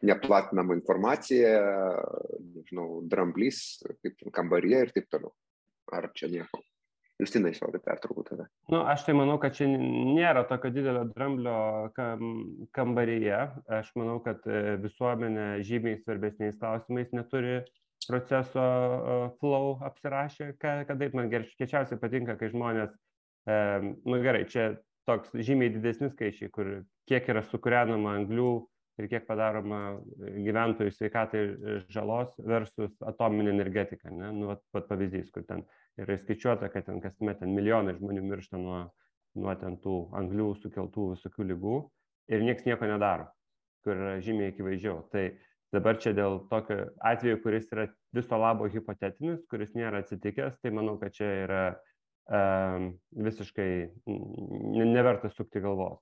neplatinama 0.05 0.77
informacija, 0.77 1.57
nežinau, 2.39 3.01
dramblys, 3.09 3.81
kaip 4.03 4.29
kambaryje 4.35 4.85
ir 4.85 4.95
taip 4.95 5.11
toliau. 5.11 5.35
Ar 5.93 6.09
čia 6.17 6.31
nieko? 6.31 6.63
Justinai, 7.19 7.53
sorry, 7.55 7.79
pertraukau 7.79 8.25
tave. 8.27 8.45
Nu, 8.67 8.81
aš 8.91 9.05
tai 9.07 9.13
manau, 9.15 9.37
kad 9.39 9.55
čia 9.55 9.69
nėra 9.71 10.43
tokio 10.49 10.71
didelio 10.75 11.05
dramblio 11.13 11.55
kam, 11.95 12.33
kambaryje. 12.75 13.37
Aš 13.77 13.93
manau, 13.95 14.17
kad 14.25 14.43
e, 14.51 14.75
visuomenė 14.83 15.45
žymiai 15.63 16.01
svarbesniais 16.01 16.59
klausimais 16.59 17.13
neturi 17.15 17.61
proceso 18.09 18.65
e, 18.65 19.15
flow 19.39 19.77
apsirašę, 19.87 20.51
kad 20.59 20.91
taip 20.91 21.15
man 21.15 21.31
gerčiausiai 21.31 22.01
patinka, 22.01 22.35
kai 22.41 22.51
žmonės, 22.51 22.91
e, 23.47 23.57
nu 23.95 24.19
gerai, 24.25 24.43
čia 24.51 24.73
toks 25.07 25.31
žymiai 25.39 25.71
didesni 25.71 26.11
skaičiai, 26.11 26.51
kur 26.51 26.81
kiek 27.07 27.31
yra 27.31 27.45
sukūrenama 27.47 28.17
anglių 28.19 28.51
ir 28.99 29.07
kiek 29.11 29.23
padaroma 29.27 30.01
gyventojų 30.19 30.91
sveikatai 30.97 31.47
žalos 31.91 32.35
versus 32.43 32.91
atominė 33.07 33.55
energetika. 33.55 34.11
Ne? 34.11 34.33
Nu, 34.35 34.51
vat, 34.51 34.63
pat 34.75 34.87
pavyzdys, 34.91 35.31
kur 35.35 35.47
ten 35.47 35.63
yra 36.01 36.17
įskaičiuota, 36.17 36.69
kad 36.73 36.87
ten 36.89 37.01
kasmet 37.03 37.39
ten 37.41 37.53
milijonai 37.55 37.95
žmonių 37.97 38.23
miršta 38.25 38.59
nuo, 38.59 38.85
nuo 39.39 39.55
ten 39.59 39.77
tų 39.83 39.97
anglių 40.19 40.51
sukeltų 40.61 41.11
visokių 41.15 41.49
lygų 41.51 41.75
ir 42.33 42.45
niekas 42.45 42.67
nieko 42.67 42.89
nedaro, 42.89 43.29
kur 43.85 43.95
yra 43.95 44.15
žymiai 44.23 44.53
akivaizdžiau. 44.53 45.03
Tai 45.13 45.25
dabar 45.75 45.99
čia 46.01 46.15
dėl 46.17 46.41
tokio 46.51 46.89
atveju, 47.11 47.41
kuris 47.43 47.69
yra 47.73 47.87
viso 48.15 48.39
labo 48.39 48.69
hipotetinis, 48.71 49.43
kuris 49.51 49.75
nėra 49.77 50.03
atsitikęs, 50.03 50.59
tai 50.61 50.73
manau, 50.75 50.97
kad 51.01 51.15
čia 51.15 51.31
yra 51.45 51.63
um, 52.27 52.91
visiškai 53.27 53.69
neverta 54.07 55.31
sukti 55.31 55.63
galvos. 55.63 56.01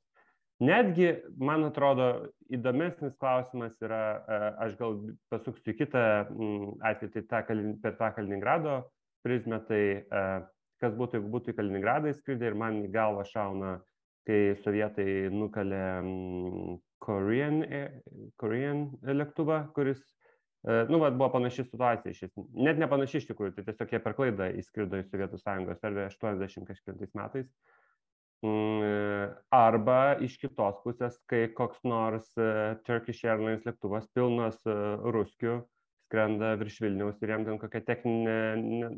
Netgi, 0.63 1.09
man 1.41 1.65
atrodo, 1.67 2.29
įdomesnis 2.53 3.15
klausimas 3.19 3.73
yra, 3.83 4.03
e, 4.21 4.35
aš 4.63 4.75
gal 4.79 4.99
pasuksiu 5.33 5.73
kitą 5.75 6.03
atvejį, 6.85 7.09
tai 7.15 7.23
tą, 7.31 7.41
per 7.81 7.97
tą 7.99 8.11
Kaliningrado 8.15 8.75
prizmę, 9.25 9.59
tai 9.67 9.81
e, 10.03 10.23
kas 10.83 10.95
būtų, 10.99 11.19
jeigu 11.19 11.31
būtų 11.33 11.53
į 11.53 11.57
Kaliningradą 11.59 12.13
įskridę 12.13 12.49
ir 12.49 12.57
man 12.59 12.81
į 12.83 12.91
galvą 12.93 13.25
šauna, 13.29 13.77
kai 14.27 14.55
sovietai 14.63 15.29
nukalė 15.33 15.83
Korean, 17.03 17.61
e, 17.67 17.83
Korean 18.39 18.87
lėktuvą, 19.03 19.65
kuris, 19.75 20.03
nu, 20.63 20.95
va, 21.01 21.09
buvo 21.11 21.27
panaši 21.33 21.65
situacija 21.67 22.13
iš 22.13 22.21
esmės. 22.29 22.45
Net 22.55 22.77
ne 22.79 22.87
panaši 22.87 23.19
iš 23.19 23.25
tikrųjų, 23.27 23.57
tai 23.57 23.65
tiesiog 23.67 23.89
jie 23.91 23.99
per 24.03 24.13
klaidą 24.15 24.47
įskrido 24.61 25.01
į 25.01 25.07
Sovietų 25.09 25.39
Sąjungos 25.41 25.83
erdvę 25.83 26.05
80 26.07 26.69
kažkėltais 26.69 27.11
metais. 27.19 27.49
Mm, 28.43 29.37
arba 29.55 30.17
iš 30.19 30.33
kitos 30.41 30.81
pusės, 30.83 31.15
kai 31.31 31.45
koks 31.55 31.79
nors 31.87 32.25
e, 32.35 32.75
Turkish 32.83 33.23
Airlines 33.23 33.63
lėktuvas 33.63 34.09
pilnas 34.11 34.57
e, 34.67 34.73
ruskių 35.15 35.61
skrenda 36.13 36.53
virš 36.61 36.77
Vilniaus 36.83 37.21
ir 37.23 37.31
jam 37.33 37.45
ten 37.47 37.57
kokia 37.57 37.81
techninė 37.87 38.89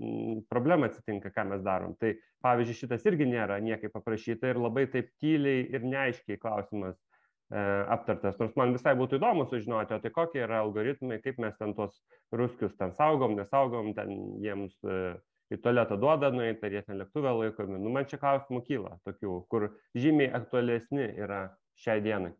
problema 0.52 0.90
atsitinka, 0.90 1.32
ką 1.32 1.46
mes 1.54 1.62
darom. 1.64 1.96
Tai 1.96 2.12
pavyzdžiui, 2.44 2.80
šitas 2.82 3.06
irgi 3.08 3.30
nėra 3.30 3.62
niekaip 3.64 3.94
paprašyta 3.96 4.52
ir 4.52 4.60
labai 4.60 4.84
taip 4.92 5.14
tyliai 5.24 5.64
ir 5.72 5.88
neaiškiai 5.88 6.42
klausimas 6.42 6.98
e, 7.00 7.62
aptartas. 7.96 8.36
Nors 8.42 8.58
man 8.60 8.76
visai 8.76 8.98
būtų 9.00 9.22
įdomu 9.22 9.48
sužinoti, 9.48 9.96
o 9.96 10.04
tai 10.04 10.12
kokie 10.12 10.44
yra 10.44 10.60
algoritmai, 10.66 11.22
kaip 11.24 11.40
mes 11.40 11.56
ten 11.56 11.72
tuos 11.78 11.96
ruskius 12.36 12.76
ten 12.76 12.92
saugom, 13.00 13.38
nesaugom, 13.40 13.94
ten 13.96 14.12
jiems 14.44 14.76
e, 14.84 15.16
į 15.56 15.62
tualetą 15.64 15.96
duoda 16.02 16.34
nueit, 16.36 16.64
ar 16.68 16.76
jie 16.76 16.84
ten 16.84 17.00
lėktuvę 17.00 17.32
laikomi. 17.40 17.80
Nu, 17.80 17.96
man 17.96 18.10
čia 18.12 18.20
klausimų 18.20 18.66
kyla 18.68 18.98
tokių, 19.08 19.40
kur 19.48 19.72
žymiai 19.96 20.34
aktualesni 20.36 21.14
yra 21.16 21.46
šiai 21.80 22.04
dienai. 22.04 22.36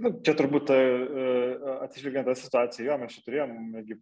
Nu, 0.00 0.08
čia 0.24 0.32
turbūt 0.32 0.70
e, 0.72 0.76
e, 0.78 1.72
atsižvelgiant 1.84 2.24
tą 2.24 2.32
situaciją, 2.38 2.86
jo, 2.86 2.94
mes 3.02 3.12
čia 3.12 3.24
turėjom 3.26 3.50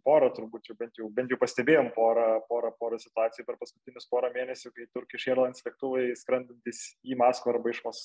porą, 0.05 0.29
turbūt 0.31 0.69
jau 0.69 0.75
bent 0.79 0.95
jau, 0.95 1.09
bent 1.11 1.33
jau 1.33 1.37
pastebėjom 1.41 1.89
porą, 1.91 2.27
porą, 2.47 2.69
porą 2.79 2.99
situacijų 3.01 3.43
per 3.47 3.57
paskutinius 3.59 4.07
porą 4.07 4.29
mėnesių, 4.31 4.71
kai 4.71 4.87
Turkish 4.95 5.27
Airlines 5.27 5.65
lėktuvai 5.65 6.05
skrendantis 6.15 6.79
į 7.03 7.17
Maskvą 7.19 7.57
arba 7.57 7.73
iš, 7.73 7.81
Mas, 7.83 7.99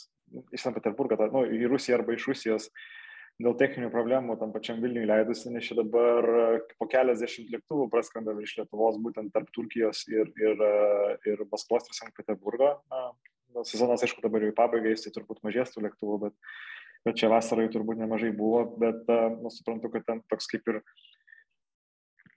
iš 0.51 0.65
St. 0.65 0.75
Peterburgo, 0.75 1.21
nu, 1.31 1.45
į 1.47 1.71
Rusiją 1.71 2.01
arba 2.01 2.17
iš 2.17 2.27
Rusijos 2.33 2.69
dėl 3.39 3.55
techninių 3.61 3.93
problemų 3.95 4.35
tam 4.41 4.51
pačiam 4.51 4.83
Vilniui 4.83 5.07
leidusi, 5.07 5.53
nes 5.55 5.69
čia 5.69 5.79
dabar 5.79 6.27
po 6.81 6.89
keliasdešimt 6.91 7.55
lėktuvų 7.55 7.87
praskrenda 7.93 8.35
virš 8.35 8.57
Lietuvos, 8.65 8.99
būtent 9.05 9.31
tarp 9.35 9.53
Turkijos 9.55 10.03
ir, 10.11 10.33
ir, 10.43 10.69
ir 11.29 11.47
Maskvos 11.53 11.87
ir 11.87 12.01
Sankt 12.01 12.19
Peterburgo. 12.19 12.79
Na, 12.91 13.11
sezonas, 13.69 14.03
aišku, 14.03 14.25
dabar 14.25 14.43
jau 14.43 14.51
į 14.51 14.57
pabaigą, 14.57 14.91
jis 14.91 15.07
tai 15.07 15.13
turbūt 15.15 15.45
mažės 15.47 15.71
tų 15.73 15.85
lėktuvų, 15.87 16.17
bet, 16.27 16.57
bet 17.07 17.21
čia 17.21 17.31
vasarą 17.33 17.67
jų 17.67 17.75
turbūt 17.77 18.01
nemažai 18.03 18.33
buvo, 18.37 18.65
bet 18.83 19.07
nu, 19.41 19.53
suprantu, 19.55 19.93
kad 19.95 20.07
ten 20.09 20.23
toks 20.31 20.51
kaip 20.51 20.67
ir 20.73 20.81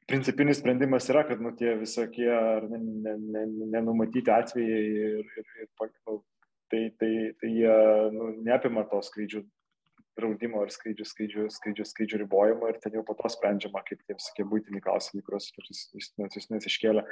principinis 0.09 0.61
sprendimas 0.61 1.09
yra, 1.11 1.25
kad 1.27 1.41
nu, 1.41 1.53
tie 1.57 1.75
visokie 1.79 2.29
nenumatyti 2.69 3.69
ne, 3.69 3.75
ne, 3.75 4.25
ne 4.25 4.35
atvejai 4.39 4.83
ir, 5.05 5.31
ir, 5.41 5.53
ir 5.63 5.69
nu, 6.07 6.19
tai, 6.69 6.83
tai, 7.01 7.13
tai 7.41 7.53
jie 7.53 7.77
nu, 8.15 8.33
neapima 8.45 8.85
to 8.89 9.01
skrydžių 9.05 9.43
draudimo 10.19 10.63
ir 10.65 10.73
skrydžių, 10.73 11.05
skrydžių, 11.07 11.45
skrydžių, 11.53 11.85
skrydžių 11.87 12.19
ribojimo 12.23 12.69
ir 12.69 12.79
ten 12.83 12.97
jau 12.97 13.03
po 13.07 13.15
to 13.19 13.29
sprendžiama, 13.31 13.81
kaip 13.87 14.01
tie 14.03 14.17
visokie 14.17 14.45
būtiniai 14.51 14.83
klausimai, 14.83 15.23
kuriuos 15.25 15.47
jūs 15.55 16.67
iškėlė. 16.71 17.05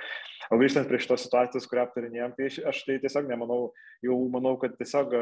O 0.51 0.59
grįžtant 0.59 0.89
prie 0.89 0.99
šitos 1.03 1.23
situacijos, 1.27 1.69
kurią 1.71 1.85
aptarinėjom, 1.87 2.35
tai 2.37 2.49
aš 2.71 2.81
tai 2.87 2.97
tiesiog 3.03 3.29
nemanau, 3.31 3.71
jau 4.05 4.17
manau, 4.33 4.57
kad 4.61 4.75
tiesiog 4.79 5.15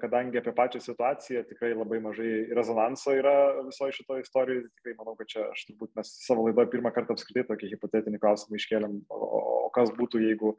kadangi 0.00 0.38
apie 0.38 0.52
pačią 0.54 0.80
situaciją 0.80 1.42
tikrai 1.48 1.72
labai 1.74 1.98
mažai 2.04 2.30
rezonanso 2.54 3.14
yra 3.18 3.34
visoje 3.66 3.96
šitoje 3.98 4.22
istorijoje, 4.22 4.68
tikrai 4.78 4.94
manau, 5.00 5.16
kad 5.18 5.30
čia 5.32 5.48
aš 5.50 5.66
turbūt 5.70 5.94
mes 5.98 6.14
savo 6.22 6.46
laidoje 6.46 6.70
pirmą 6.76 6.92
kartą 6.94 7.16
apskritai 7.16 7.46
tokį 7.48 7.72
hipotetinį 7.72 8.20
klausimą 8.22 8.60
iškėlėm, 8.60 8.98
o, 9.10 9.70
kas 9.74 9.90
būtų, 9.98 10.22
jeigu 10.28 10.54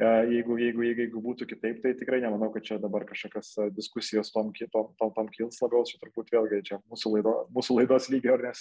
jeigu, 0.00 0.56
jeigu, 0.60 0.82
jeigu, 0.84 1.02
jeigu 1.02 1.20
būtų 1.24 1.48
kitaip, 1.48 1.78
tai 1.84 1.94
tikrai 1.96 2.20
nemanau, 2.20 2.50
kad 2.52 2.64
čia 2.68 2.76
dabar 2.80 3.06
kažkokios 3.08 3.52
diskusijos 3.76 4.32
tom, 4.32 4.50
tom, 4.72 4.90
tom, 5.00 5.12
tom 5.16 5.28
kils 5.32 5.60
labiau, 5.64 5.84
čia 5.88 6.00
turbūt 6.02 6.32
vėlgi 6.32 6.62
čia 6.68 6.80
mūsų, 6.84 7.14
laido, 7.16 7.34
mūsų 7.56 7.78
laidos 7.80 8.08
lygio 8.12 8.34
ar 8.36 8.44
nes 8.48 8.60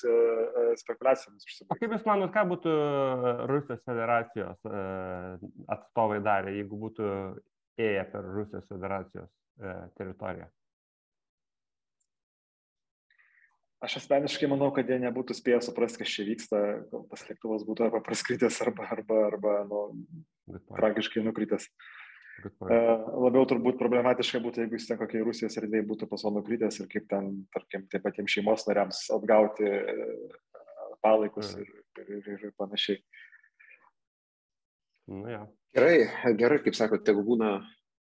spekulacijomis 0.84 1.48
užsibaigia. 1.48 1.80
Kaip 1.82 1.96
Jūs 1.98 2.08
manot, 2.08 2.32
ką 2.36 2.46
būtų 2.54 2.76
Rusijos 3.52 3.84
federacijos 3.84 4.70
atstovai 5.76 6.22
darę, 6.24 6.56
jeigu 6.56 6.80
būtų 6.86 7.10
ėję 7.84 8.06
per 8.14 8.32
Rusijos 8.38 8.72
federacijos 8.72 9.32
teritoriją? 9.98 10.50
Aš 13.86 14.00
asmeniškai 14.00 14.48
manau, 14.50 14.72
kad 14.74 14.88
jie 14.90 14.98
nebūtų 15.04 15.36
spėję 15.38 15.60
suprasti, 15.68 16.00
kas 16.02 16.14
čia 16.16 16.24
vyksta, 16.26 16.62
kol 16.90 17.04
tas 17.12 17.26
lėktuvas 17.28 17.66
būtų 17.68 17.86
arba 17.86 18.00
praskritęs, 18.06 18.58
arba, 18.66 18.88
arba, 18.96 19.20
arba 19.28 19.54
nu, 19.68 19.82
tragiškai 20.72 21.22
nukritęs. 21.26 21.68
Uh, 22.46 23.06
labiau 23.26 23.46
turbūt 23.48 23.78
problematiška 23.80 24.42
būtų, 24.44 24.64
jeigu 24.64 24.80
jis 24.80 24.90
ten 24.90 24.98
kokiai 25.00 25.24
Rusijos 25.24 25.56
erdvėje 25.62 25.86
būtų 25.88 26.08
paso 26.12 26.32
nukritęs 26.36 26.82
ir 26.82 26.90
kaip 26.92 27.06
ten, 27.12 27.30
tarkim, 27.54 27.86
taip 27.92 28.04
patiems 28.04 28.34
šeimos 28.34 28.66
nariams 28.68 29.06
atgauti 29.16 29.70
uh, 29.70 30.66
palaikus 31.06 31.54
ir, 31.62 31.70
ir, 32.02 32.12
ir, 32.18 32.44
ir 32.50 32.52
panašiai. 32.60 33.00
Nu, 35.14 35.24
ja. 35.30 35.46
Gerai, 35.78 35.96
gerai, 36.40 36.60
kaip 36.66 36.76
sakote, 36.78 37.06
tegu 37.08 37.24
būna 37.28 37.60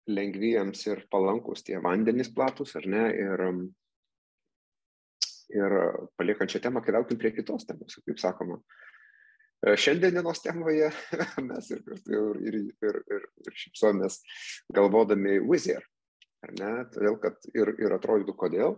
lengviems 0.10 0.82
ir 0.90 1.06
palankus 1.12 1.64
tie 1.66 1.78
vandenys 1.84 2.32
platus, 2.34 2.76
ar 2.80 2.88
ne? 2.90 3.06
Ir 3.16 3.46
um, 3.50 3.68
Ir 5.50 5.74
paliekant 6.20 6.52
šią 6.54 6.62
temą, 6.62 6.82
keliaukim 6.86 7.18
prie 7.18 7.32
kitos 7.34 7.66
temos, 7.66 7.98
kaip 8.06 8.22
sakoma. 8.22 8.60
E, 9.66 9.74
šiandienos 9.82 10.44
temoje 10.44 10.92
mes 11.50 11.72
ir, 11.74 11.82
ir, 12.06 12.36
ir, 12.46 12.58
ir, 12.86 13.00
ir, 13.18 13.56
šipsomės 13.64 14.22
galvodami 14.76 15.40
Wizard, 15.42 15.88
ar 16.46 16.54
ne? 16.60 16.74
Todėl, 16.94 17.18
kad 17.24 17.50
ir, 17.56 17.74
ir 17.82 17.98
atrodytų 17.98 18.36
kodėl. 18.38 18.78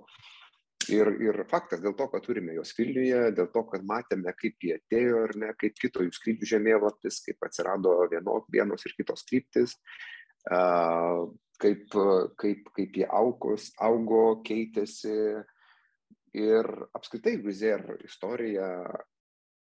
Ir, 0.89 1.11
ir 1.21 1.43
faktas 1.51 1.83
dėl 1.83 1.93
to, 1.93 2.07
kad 2.09 2.23
turime 2.25 2.55
jos 2.55 2.71
Vilniuje, 2.73 3.27
dėl 3.37 3.51
to, 3.53 3.61
kad 3.69 3.83
matėme, 3.85 4.31
kaip 4.33 4.63
jie 4.65 4.79
atėjo 4.79 5.19
ar 5.27 5.35
ne, 5.37 5.51
kaip 5.59 5.75
kito 5.77 6.01
jų 6.07 6.15
skrydžių 6.15 6.49
žemėlapis, 6.55 7.19
kaip 7.27 7.45
atsirado 7.45 7.99
vieno, 8.09 8.39
vienos 8.49 8.87
ir 8.87 8.95
kitos 8.97 9.21
kryptis, 9.27 9.75
uh, 9.75 10.20
kaip, 10.47 11.97
kaip, 12.41 12.69
kaip 12.75 13.01
jie 13.01 13.07
aukos, 13.07 13.71
augo, 13.81 14.41
keitėsi, 14.45 15.15
ir 16.37 16.67
apskritai 16.95 17.37
Vizer 17.43 17.83
istorija 18.05 18.67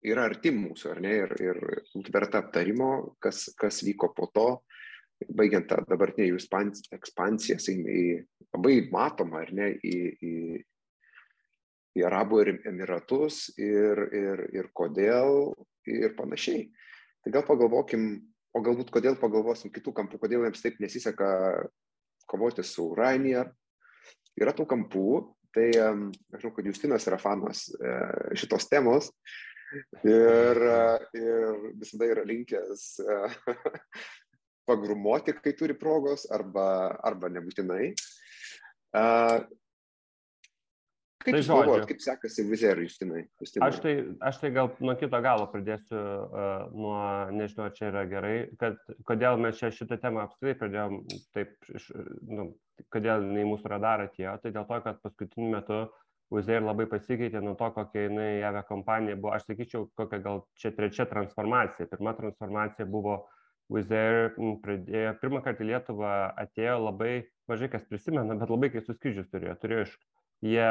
yra 0.06 0.26
arti 0.28 0.52
mūsų, 0.54 0.92
ar 0.92 1.02
ne, 1.02 1.14
ir, 1.24 1.34
ir 1.42 2.10
verta 2.14 2.40
aptarimo, 2.44 3.16
kas, 3.22 3.48
kas 3.58 3.82
vyko 3.84 4.12
po 4.16 4.28
to, 4.34 4.48
baigiant 5.36 5.68
tą 5.70 5.80
dabartinę 5.88 6.28
jų 6.28 6.38
ekspansiją, 6.96 7.58
į 7.72 8.02
labai 8.54 8.76
matomą, 8.92 9.42
ar 9.42 9.52
ne, 9.56 9.70
į, 9.82 9.96
į, 10.20 10.34
į 11.96 12.06
Arabų 12.06 12.42
Emiratus 12.68 13.48
ir, 13.56 14.02
ir, 14.12 14.46
ir 14.52 14.70
kodėl 14.76 15.54
ir 15.88 16.14
panašiai. 16.18 16.68
Tai 17.24 17.32
gal 17.32 17.46
pagalvokim, 17.48 18.20
o 18.56 18.64
galbūt 18.64 18.90
kodėl 18.94 19.18
pagalvosim 19.20 19.72
kitų 19.74 19.92
kampų, 20.00 20.22
kodėl 20.24 20.46
jiems 20.46 20.64
taip 20.64 20.80
nesiseka 20.80 21.28
kovoti 22.26 22.64
su 22.66 22.88
Rainier. 22.96 23.52
Yra 24.36 24.52
tų 24.56 24.66
kampų, 24.68 25.10
Tai 25.56 25.70
aš 25.72 26.42
žinau, 26.42 26.52
kad 26.52 26.66
Justinas 26.68 27.06
yra 27.08 27.16
fanas 27.16 27.62
e, 27.72 27.92
šitos 28.36 28.66
temos 28.68 29.08
ir, 30.04 30.58
e, 30.60 30.80
ir 31.16 31.54
visada 31.80 32.08
yra 32.12 32.24
linkęs 32.28 32.82
e, 33.00 33.16
pagrumoti, 34.68 35.32
kai 35.40 35.54
turi 35.56 35.78
progos, 35.80 36.26
arba, 36.34 36.66
arba 37.08 37.30
nebūtinai. 37.32 37.94
Kaip 41.26 41.34
tai 41.34 41.42
galvojate, 41.42 41.88
kaip 41.90 42.02
sekasi 42.04 42.44
vizerui, 42.46 42.86
Justinai? 42.86 43.24
Justinai? 43.42 43.66
Aš 43.66 43.80
tai, 43.82 43.94
aš 44.28 44.38
tai 44.42 44.50
gal 44.54 44.70
nuo 44.78 44.94
kito 45.00 45.20
galo 45.24 45.48
pradėsiu, 45.50 45.98
uh, 45.98 46.66
nuo, 46.70 46.96
nežinau, 47.34 47.66
čia 47.74 47.88
yra 47.90 48.04
gerai, 48.10 48.34
kad 48.60 48.78
kodėl 49.08 49.40
mes 49.42 49.58
čia 49.58 49.72
šitą 49.74 49.98
temą 50.02 50.22
apskritai 50.22 50.54
pradėjom 50.60 51.00
taip, 51.34 51.56
nu, 52.30 52.52
kodėl 52.94 53.26
jinai 53.26 53.46
mūsų 53.50 53.72
radarą 53.74 54.06
atėjo, 54.06 54.36
tai 54.42 54.54
dėl 54.54 54.68
to, 54.70 54.82
kad 54.86 55.00
paskutiniu 55.02 55.50
metu 55.56 55.86
Uzair 56.34 56.64
labai 56.64 56.88
pasikeitė 56.90 57.38
nuo 57.42 57.54
to, 57.58 57.68
kokia 57.74 58.08
jinai 58.08 58.30
avia 58.48 58.64
kompanija 58.66 59.14
buvo. 59.18 59.30
Aš 59.36 59.44
sakyčiau, 59.46 59.84
kokia 59.98 60.18
gal 60.24 60.40
čia 60.58 60.72
trečia 60.74 61.06
transformacija. 61.06 61.86
Pirma 61.92 62.16
transformacija 62.18 62.86
buvo 62.90 63.20
Uzair 63.70 64.32
pradėjo, 64.62 65.14
pirmą 65.22 65.42
kartą 65.42 65.62
į 65.62 65.70
Lietuvą 65.70 66.12
atėjo 66.42 66.76
labai, 66.82 67.12
mažai 67.50 67.70
kas 67.70 67.86
prisimena, 67.86 68.34
bet 68.38 68.50
labai 68.50 68.72
keistus 68.74 68.98
skrydžius 68.98 69.30
turėjo. 69.30 69.54
Turėjo 69.62 69.86
iš, 69.86 69.94
jie 70.46 70.68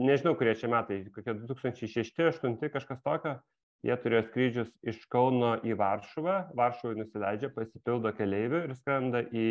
nežinau, 0.00 0.34
kurie 0.38 0.54
čia 0.58 0.70
metai, 0.72 1.02
kokie 1.14 1.34
2006-2008 1.42 2.72
kažkas 2.74 3.02
tokio, 3.04 3.38
jie 3.84 3.96
turėjo 4.00 4.24
skrydžius 4.28 4.74
iš 4.90 5.04
Kauno 5.12 5.54
į 5.66 5.76
Varšuvą, 5.80 6.36
Varšuvoje 6.56 7.02
nusileidžia, 7.02 7.52
pasipildo 7.54 8.12
keleivių 8.16 8.64
ir 8.66 8.76
skrenda 8.78 9.24
į 9.28 9.48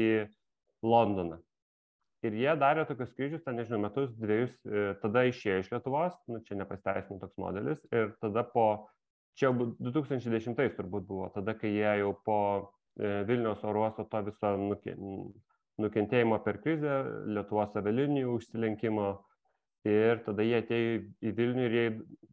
Londoną. 0.84 1.40
Ir 2.24 2.38
jie 2.40 2.54
darė 2.56 2.86
tokius 2.88 3.12
skrydžius, 3.12 3.44
ten 3.44 3.58
nežinau, 3.60 3.82
metus, 3.84 4.14
dviejus, 4.16 4.54
e, 4.64 4.94
tada 5.02 5.26
išėjo 5.28 5.60
iš 5.60 5.70
Lietuvos, 5.74 6.16
nu, 6.32 6.40
čia 6.48 6.56
nepasteisino 6.56 7.20
toks 7.20 7.36
modelis, 7.42 7.82
ir 7.92 8.14
tada 8.24 8.46
po, 8.48 8.68
čia 9.36 9.50
jau 9.50 9.68
2010 9.76 10.56
turbūt 10.78 11.10
buvo, 11.10 11.28
tada 11.36 11.56
kai 11.60 11.74
jie 11.76 11.92
jau 12.00 12.14
po 12.24 12.40
e, 12.96 13.26
Vilniaus 13.28 13.66
oro 13.68 13.84
uosto 13.84 14.08
to 14.08 14.24
viso 14.30 14.54
nukentėjimo 15.84 16.40
per 16.46 16.62
krizę, 16.64 16.96
Lietuvos 17.28 17.76
avialinijų 17.82 18.38
užsilenkimo, 18.40 19.10
ir 19.90 20.22
tada 20.26 20.46
jie 20.46 20.60
atėjo 20.62 21.00
į 21.24 21.34
Vilnių 21.38 21.66
ir 21.68 21.76
jie 21.78 21.88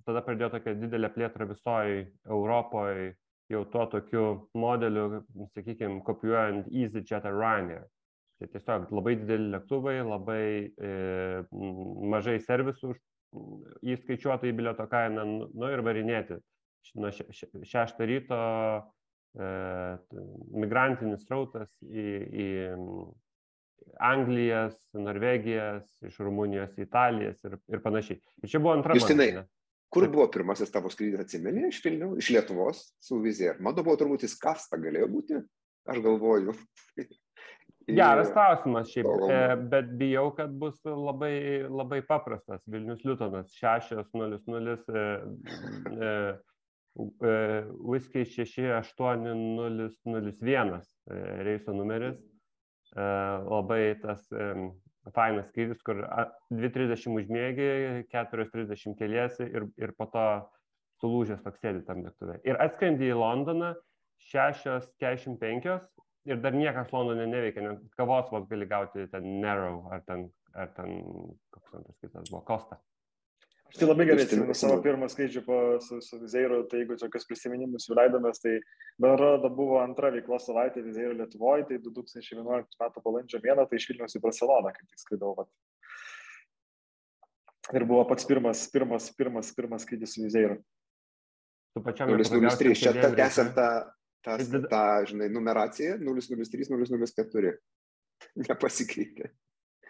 tada 0.07 0.23
pradėjo 0.27 0.51
tokią 0.55 0.77
didelę 0.81 1.11
plėtrą 1.15 1.49
visoje 1.51 2.05
Europoje, 2.29 3.15
jau 3.51 3.65
tuo 3.73 3.87
tokiu 3.91 4.27
modeliu, 4.55 5.25
sakykime, 5.55 6.03
kopijuojant 6.07 6.71
EasyJet 6.71 7.27
ar 7.27 7.35
Ryanair. 7.35 7.89
Tai 8.41 8.49
tiesiog 8.55 8.93
labai 8.97 9.17
dideli 9.21 9.51
lėktuvai, 9.53 9.99
labai 10.07 10.45
e, 10.73 10.93
mažai 12.15 12.39
servisų 12.41 12.95
įskaičiuota 13.85 14.49
į 14.49 14.55
bilieto 14.57 14.87
kainą, 14.91 15.27
nu 15.53 15.69
ir 15.71 15.83
varinėti. 15.87 16.39
Nuo 16.97 17.11
šeštą 17.13 18.07
ryto 18.09 18.39
e, 19.37 19.51
migrantinis 20.57 21.27
rautas 21.29 21.69
į, 21.85 22.07
į 22.33 22.49
Anglijas, 24.01 24.89
Norvegijas, 24.97 25.99
iš 26.07 26.19
Rumunijos 26.19 26.79
Italijas 26.79 27.45
ir, 27.45 27.57
ir 27.69 27.83
panašiai. 27.85 28.21
Ir 28.43 28.49
čia 28.53 28.61
buvo 28.63 28.75
antra. 28.77 28.95
Justinai, 28.97 29.33
mano, 29.35 29.47
kur 29.93 30.09
buvo 30.11 30.27
pirmasis 30.33 30.73
tavo 30.73 30.89
skrydis, 30.93 31.21
atsimeni, 31.25 31.69
iš 31.69 31.79
Vilnių, 31.85 32.09
iš 32.21 32.31
Lietuvos 32.35 32.77
su 33.03 33.15
vizija? 33.23 33.53
Mano 33.61 33.83
buvo 33.87 33.97
turbūt 34.01 34.27
į 34.27 34.29
Skastą 34.33 34.77
galėjo 34.81 35.09
būti, 35.13 35.35
aš 35.91 35.97
galvoju. 36.05 36.51
Geras 37.91 38.31
klausimas 38.31 38.87
šiaip, 38.93 39.07
e, 39.27 39.57
bet 39.73 39.87
bijau, 39.99 40.29
kad 40.37 40.51
bus 40.61 40.77
labai, 40.85 41.37
labai 41.67 42.01
paprastas. 42.07 42.61
Vilnius 42.71 43.03
Liutonas 43.03 43.51
600 43.57 44.05
e, 44.07 44.09
e, 45.91 45.93
e, 46.07 46.09
Whisky 47.81 48.23
68001 48.29 50.79
e, 50.79 50.81
reiso 51.49 51.75
numeris 51.75 52.30
labai 52.97 53.95
tas 54.03 54.25
fainas 55.15 55.49
skrydis, 55.51 55.81
kur 55.87 56.03
2.30 56.53 57.15
užmėgi, 57.23 57.69
4.30 58.13 58.99
keliesi 58.99 59.47
ir, 59.49 59.69
ir 59.81 59.95
po 59.99 60.09
to 60.13 60.25
sulūžęs 61.01 61.45
toks 61.45 61.63
sėdi 61.63 61.85
tam 61.87 62.03
lėktuve. 62.05 62.41
Ir 62.45 62.61
atskrendi 62.61 63.09
į 63.09 63.17
Londoną 63.17 63.73
6.45 64.31 65.79
ir 66.29 66.43
dar 66.45 66.57
niekas 66.57 66.93
Londone 66.93 67.27
neveikia, 67.31 67.65
net 67.65 67.97
kavos 67.97 68.29
vos 68.33 68.47
gali 68.51 68.69
gauti 68.69 69.09
ten 69.13 69.41
Narrow 69.41 69.87
ar 69.95 70.05
ten, 70.07 70.29
ar 70.55 70.73
ten 70.77 71.01
koks 71.55 71.73
tas 71.73 71.99
kitas 72.03 72.29
buvo, 72.29 72.45
Kosta. 72.49 72.81
Aš 73.71 73.79
tai 73.79 73.87
labai 73.87 74.05
gerai 74.09 74.25
atsimenu 74.27 74.55
savo 74.59 74.81
pirmą 74.83 75.07
po, 75.47 75.57
su, 75.79 76.01
su 76.03 76.19
Vizeiru, 76.19 76.65
tai 76.67 76.81
jeigu 76.81 76.97
tokius 76.99 77.27
prisiminimus 77.29 77.87
jau 77.87 77.95
leidomės, 77.95 78.41
tai 78.43 78.57
bendro 78.99 79.29
buvo 79.47 79.77
antra 79.79 80.11
veiklos 80.11 80.49
savaitė 80.49 80.83
Vizeiru 80.83 81.15
Lietuvoje, 81.15 81.69
tai 81.69 81.79
2011 81.85 82.43
m. 82.43 82.89
balandžio 83.05 83.39
mėną, 83.45 83.69
tai 83.71 83.79
iš 83.79 83.87
Vilnius 83.93 84.19
į 84.19 84.23
Barceloną, 84.25 84.73
kaip 84.75 84.89
tik 84.91 85.05
skridau. 85.05 85.37
Vat. 85.39 85.53
Ir 87.71 87.87
buvo 87.87 88.03
pats 88.11 88.27
pirmas, 88.27 88.65
pirmas, 88.75 89.07
pirmas, 89.15 89.53
pirmas 89.55 89.87
skrydis 89.87 90.17
su 90.17 90.25
Vizeiru. 90.25 90.59
Tu 91.71 91.83
pačiam 91.87 92.11
003, 92.11 92.75
čia 92.75 92.95
ta 92.97 93.13
tęsiant 93.15 93.55
tą, 93.55 93.69
tą, 94.27 94.65
tą, 94.67 94.83
žinai, 95.13 95.31
numeraciją 95.31 96.01
003, 96.03 96.67
004. 96.75 97.55
Nepasikeitė. 98.51 99.31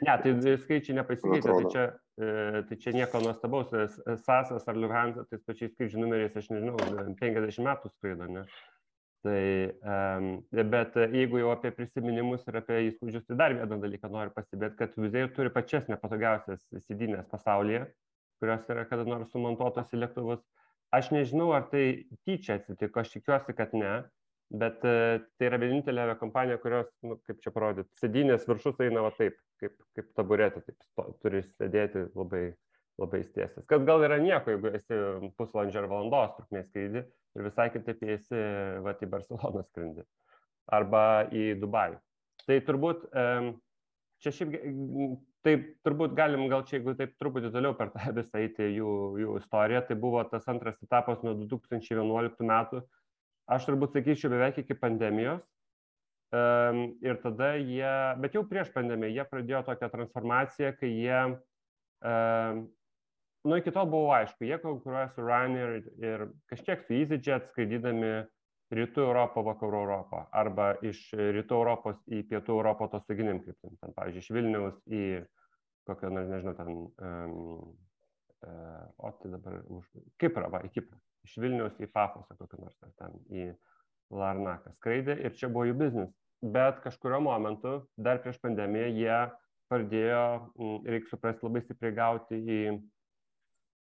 Ne, 0.01 0.17
tai 0.25 0.57
skaičiai 0.63 0.97
nepasikeitė, 0.97 1.53
tai 1.53 1.71
čia, 1.75 1.85
e, 2.17 2.61
tai 2.69 2.77
čia 2.81 2.93
nieko 2.97 3.21
nuostabaus. 3.21 3.73
Sasas 4.25 4.69
ar 4.71 4.79
Luhansa, 4.81 5.27
tais 5.29 5.43
pačiais 5.45 5.75
skrydžių 5.75 6.01
numeriais, 6.01 6.37
aš 6.41 6.49
nežinau, 6.55 6.79
50 7.21 7.67
metų 7.67 7.93
skraido, 7.93 8.29
ne? 8.33 8.47
Tai, 9.21 9.41
bet 10.73 10.95
jeigu 11.13 11.43
jau 11.43 11.51
apie 11.53 11.75
prisiminimus 11.77 12.47
ir 12.49 12.57
apie 12.63 12.79
įspūdžius, 12.87 13.27
tai 13.29 13.37
dar 13.37 13.53
vieną 13.53 13.77
dalyką 13.83 14.09
noriu 14.09 14.33
pastebėti, 14.33 14.79
kad 14.79 14.95
Wizz 14.97 15.35
turi 15.37 15.53
pačias 15.53 15.91
nepatogiausias 15.93 16.63
sėdynės 16.87 17.29
pasaulyje, 17.29 17.83
kurios 18.41 18.65
yra 18.73 18.87
kada 18.89 19.05
nors 19.05 19.29
sumontuotos 19.35 19.93
į 19.93 20.01
lėktuvus. 20.01 20.41
Aš 20.97 21.13
nežinau, 21.13 21.51
ar 21.53 21.69
tai 21.69 22.09
tyčia 22.25 22.57
atsitiko, 22.57 23.05
aš 23.05 23.13
tikiuosi, 23.19 23.55
kad 23.59 23.77
ne, 23.77 23.93
bet 24.51 24.83
uh, 24.87 25.21
tai 25.39 25.49
yra 25.51 25.61
vienintelė 25.63 26.17
kompanija, 26.21 26.59
kurios, 26.63 26.91
nu, 27.07 27.19
kaip 27.29 27.39
čia 27.45 27.53
parodyti, 27.55 27.91
sėdynės 28.01 28.49
viršus 28.49 28.83
eina 28.85 29.05
va 29.07 29.13
taip, 29.17 29.39
kaip, 29.63 29.77
kaip 29.97 30.11
taburetė, 30.19 30.65
taip 30.67 30.89
sto, 30.89 31.07
turi 31.23 31.45
sėdėti 31.47 32.09
labai, 32.19 32.45
labai 33.01 33.23
stiesęs. 33.25 33.67
Kad 33.71 33.87
gal 33.89 34.05
yra 34.07 34.21
nieko, 34.23 34.55
jeigu 34.55 34.75
esi 34.75 35.01
pusvalandžio 35.39 35.85
ar 35.85 35.91
valandos 35.93 36.37
trukmės 36.39 36.69
skrydį 36.71 37.05
ir 37.05 37.47
visai 37.47 37.71
kitaip 37.75 38.05
esi 38.17 38.45
va, 38.85 38.95
į 38.99 39.11
Barceloną 39.11 39.65
skrendį 39.69 40.07
arba 40.71 41.03
į 41.35 41.53
Dubajų. 41.61 41.99
Tai 42.47 42.57
turbūt 42.67 43.07
čia 44.21 44.33
šiaip, 44.35 44.55
taip 45.47 45.67
turbūt 45.87 46.15
galim 46.17 46.47
gal 46.53 46.65
čia, 46.69 46.79
jeigu 46.79 46.95
taip 46.99 47.15
truputį 47.21 47.53
toliau 47.55 47.77
per 47.77 47.93
tą 47.95 48.13
visą 48.19 48.43
eiti 48.43 48.69
jų, 48.77 48.95
jų 49.23 49.37
istoriją, 49.41 49.83
tai 49.89 49.97
buvo 50.01 50.23
tas 50.29 50.49
antras 50.53 50.81
etapas 50.85 51.23
nuo 51.25 51.35
2011 51.41 52.45
metų, 52.51 52.83
aš 53.51 53.69
turbūt 53.69 53.97
sakyčiau 53.97 54.33
beveik 54.33 54.61
iki 54.63 54.77
pandemijos. 54.79 55.43
Um, 56.31 56.93
ir 57.03 57.17
tada 57.25 57.57
jie, 57.59 57.95
bet 58.23 58.37
jau 58.37 58.45
prieš 58.47 58.69
pandemiją, 58.71 59.11
jie 59.17 59.25
pradėjo 59.27 59.65
tokią 59.67 59.89
transformaciją, 59.91 60.69
kai 60.79 60.91
jie 60.95 61.17
um, 61.27 62.61
nu, 63.45 63.57
iki 63.57 63.73
tol 63.75 63.89
buvo 63.91 64.13
aišku, 64.15 64.45
jie 64.47 64.59
konkuruoja 64.63 65.09
su 65.15 65.25
Ryanair 65.25 65.81
ir, 65.81 65.89
ir 66.05 66.25
kažkiek 66.53 66.85
su 66.85 66.95
EasyJet 67.01 67.51
skraidydami 67.51 68.13
rytų 68.71 69.03
Europą, 69.09 69.43
vakarų 69.49 69.83
Europą 69.83 70.23
arba 70.37 70.71
iš 70.87 71.03
rytų 71.17 71.59
Europos 71.59 71.99
į 72.07 72.23
pietų 72.31 72.55
Europą 72.61 72.87
to 72.93 73.03
saginim 73.03 73.43
kryptim. 73.43 73.75
Ten, 73.83 73.95
pavyzdžiui, 73.97 74.23
iš 74.23 74.33
Vilniaus 74.37 74.81
į 74.87 75.05
kokią 75.91 76.13
nežinau, 76.15 76.55
ten, 76.55 76.83
um, 77.03 77.71
uh, 78.47 78.85
o 79.03 79.11
tai 79.19 79.33
dabar 79.35 79.63
už 79.67 79.89
Kiprą, 80.21 80.51
va, 80.53 80.63
į 80.69 80.71
Kiprą. 80.77 81.01
Iš 81.27 81.37
Vilniaus 81.43 81.77
į 81.83 81.91
Pafosą 81.93 82.37
kokią 82.39 82.63
nors, 82.63 82.79
ar 82.85 82.95
ten 83.01 83.19
į 83.29 83.51
Larnaką 84.11 84.73
skraidė 84.79 85.19
ir 85.21 85.37
čia 85.39 85.51
buvo 85.53 85.67
jų 85.69 85.77
biznis. 85.83 86.15
Bet 86.41 86.81
kažkurio 86.85 87.21
momentu, 87.23 87.83
dar 88.01 88.23
prieš 88.25 88.41
pandemiją, 88.41 88.87
jie 88.97 89.19
pradėjo, 89.71 90.23
reikia 90.89 91.13
suprasti, 91.13 91.45
labai 91.47 91.63
stipriai 91.63 91.95
gauti 91.95 92.41
į 92.41 92.63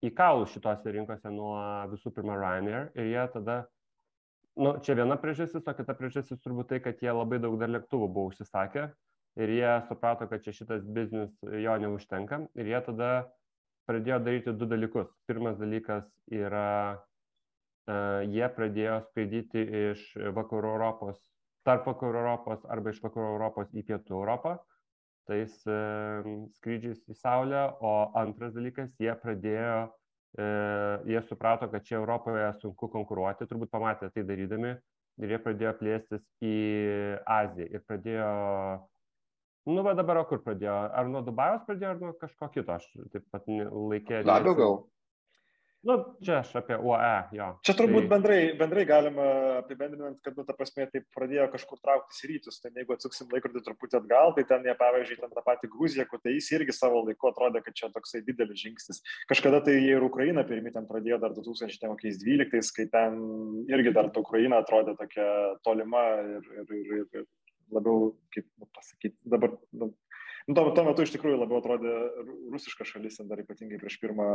į 0.05 0.13
kaulus 0.17 0.53
šitose 0.55 0.93
rinkose 0.93 1.31
nuo 1.33 1.57
visų 1.93 2.13
pirma 2.15 2.37
Ryanair 2.39 2.91
ir 2.99 3.09
jie 3.11 3.25
tada, 3.33 3.57
nu, 4.61 4.77
čia 4.85 4.97
viena 4.99 5.17
priežastis, 5.21 5.65
o 5.65 5.75
kita 5.79 5.97
priežastis 5.97 6.43
turbūt 6.45 6.71
tai, 6.73 6.81
kad 6.85 7.01
jie 7.03 7.13
labai 7.13 7.41
daug 7.43 7.57
dar 7.61 7.73
lėktuvų 7.73 8.09
buvo 8.13 8.33
užsisakę 8.33 8.91
ir 9.41 9.53
jie 9.57 9.73
suprato, 9.89 10.29
kad 10.31 10.45
čia 10.45 10.55
šitas 10.57 10.85
biznis 10.85 11.33
jo 11.65 11.77
neužtenka 11.83 12.45
ir 12.59 12.73
jie 12.73 12.81
tada 12.89 13.11
pradėjo 13.87 14.21
daryti 14.25 14.55
du 14.59 14.69
dalykus. 14.69 15.09
Pirmas 15.31 15.59
dalykas 15.61 16.07
yra, 16.33 16.99
jie 17.87 18.47
pradėjo 18.57 19.01
skraidyti 19.09 19.63
iš 19.93 20.07
vakarų 20.35 20.73
Europos, 20.75 21.21
tarp 21.67 21.87
vakarų 21.87 22.23
Europos 22.23 22.65
arba 22.71 22.95
iš 22.95 23.03
vakarų 23.05 23.29
Europos 23.37 23.71
į 23.75 23.85
pietų 23.87 24.17
Europą 24.19 24.57
tais 25.27 25.55
skrydžiais 26.57 27.03
į 27.11 27.17
Saulę, 27.19 27.63
o 27.83 27.93
antras 28.19 28.55
dalykas, 28.55 28.93
jie 29.03 29.13
pradėjo, 29.23 29.79
e, 30.39 30.49
jie 31.11 31.23
suprato, 31.27 31.69
kad 31.73 31.87
čia 31.87 31.99
Europoje 32.01 32.47
sunku 32.63 32.89
konkuruoti, 32.93 33.49
turbūt 33.51 33.73
pamatė 33.73 34.13
tai 34.15 34.27
darydami, 34.29 34.77
ir 35.23 35.35
jie 35.35 35.41
pradėjo 35.43 35.73
plėstis 35.81 36.27
į 36.45 36.57
Aziją 37.39 37.69
ir 37.75 37.85
pradėjo, 37.89 38.31
nu, 39.73 39.81
va 39.87 39.97
dabar, 39.99 40.23
o 40.23 40.29
kur 40.31 40.43
pradėjo, 40.45 40.77
ar 40.95 41.11
nuo 41.11 41.25
Dubajos 41.27 41.67
pradėjo, 41.67 41.95
ar 41.95 42.05
nuo 42.05 42.13
kažko 42.21 42.51
kito, 42.55 42.79
aš 42.79 42.87
taip 43.15 43.27
pat 43.35 43.49
laikė. 43.51 44.23
Labiau 44.29 44.59
gal. 44.59 44.79
Nu, 45.87 45.95
čia 46.25 46.41
aš 46.41 46.51
apie 46.59 46.75
UAE, 46.83 47.29
jo. 47.37 47.47
Čia 47.67 47.75
turbūt 47.79 48.07
tai... 48.07 48.11
bendrai, 48.11 48.39
bendrai 48.59 48.83
galima 48.89 49.27
apibendrinant, 49.61 50.19
kad, 50.25 50.35
nu, 50.35 50.43
ta 50.49 50.57
prasme, 50.59 50.89
taip 50.91 51.07
pradėjo 51.15 51.47
kažkur 51.53 51.79
trauktis 51.79 52.25
į 52.27 52.31
rytus. 52.33 52.59
Tai 52.63 52.73
jeigu 52.75 52.97
atsuksim 52.97 53.31
laikrodį 53.31 53.63
truputį 53.69 54.01
atgal, 54.01 54.35
tai 54.35 54.47
ten 54.51 54.67
jie, 54.67 54.75
pavyzdžiui, 54.81 55.21
ten 55.23 55.37
tą 55.37 55.45
patį 55.47 55.71
Gruziją, 55.77 56.09
kur 56.11 56.23
tai 56.25 56.35
jis 56.35 56.51
irgi 56.59 56.75
savo 56.75 57.05
laiku 57.07 57.31
atrodė, 57.31 57.63
kad 57.63 57.79
čia 57.79 57.93
toksai 57.95 58.25
didelis 58.27 58.65
žingsnis. 58.65 59.03
Kažkada 59.31 59.63
tai 59.69 59.79
ir 59.85 60.03
Ukraina 60.03 60.43
pirmi 60.49 60.75
ten 60.75 60.91
pradėjo 60.91 61.21
dar 61.23 61.37
2012, 61.39 62.75
kai 62.77 62.91
ten 62.91 63.21
irgi 63.71 63.95
dar 63.95 64.11
ta 64.11 64.27
Ukraina 64.27 64.65
atrodė 64.65 64.97
tokia 64.99 65.31
tolima 65.67 66.07
ir, 66.35 66.55
ir, 66.65 66.77
ir, 66.83 67.07
ir 67.21 67.29
labiau, 67.73 68.11
kaip 68.35 68.47
pasakyti, 68.75 69.17
dabar 69.27 69.55
nu, 69.75 69.93
Nu, 70.47 70.55
tuo, 70.55 70.71
tuo 70.71 70.85
metu 70.87 71.03
iš 71.03 71.11
tikrųjų 71.11 71.41
labiau 71.41 71.59
atrodė 71.59 71.93
rusiška 72.53 72.87
šalis, 72.87 73.19
dar 73.27 73.41
ypatingai 73.43 73.81
prieš 73.81 73.97
pirmą, 73.99 74.27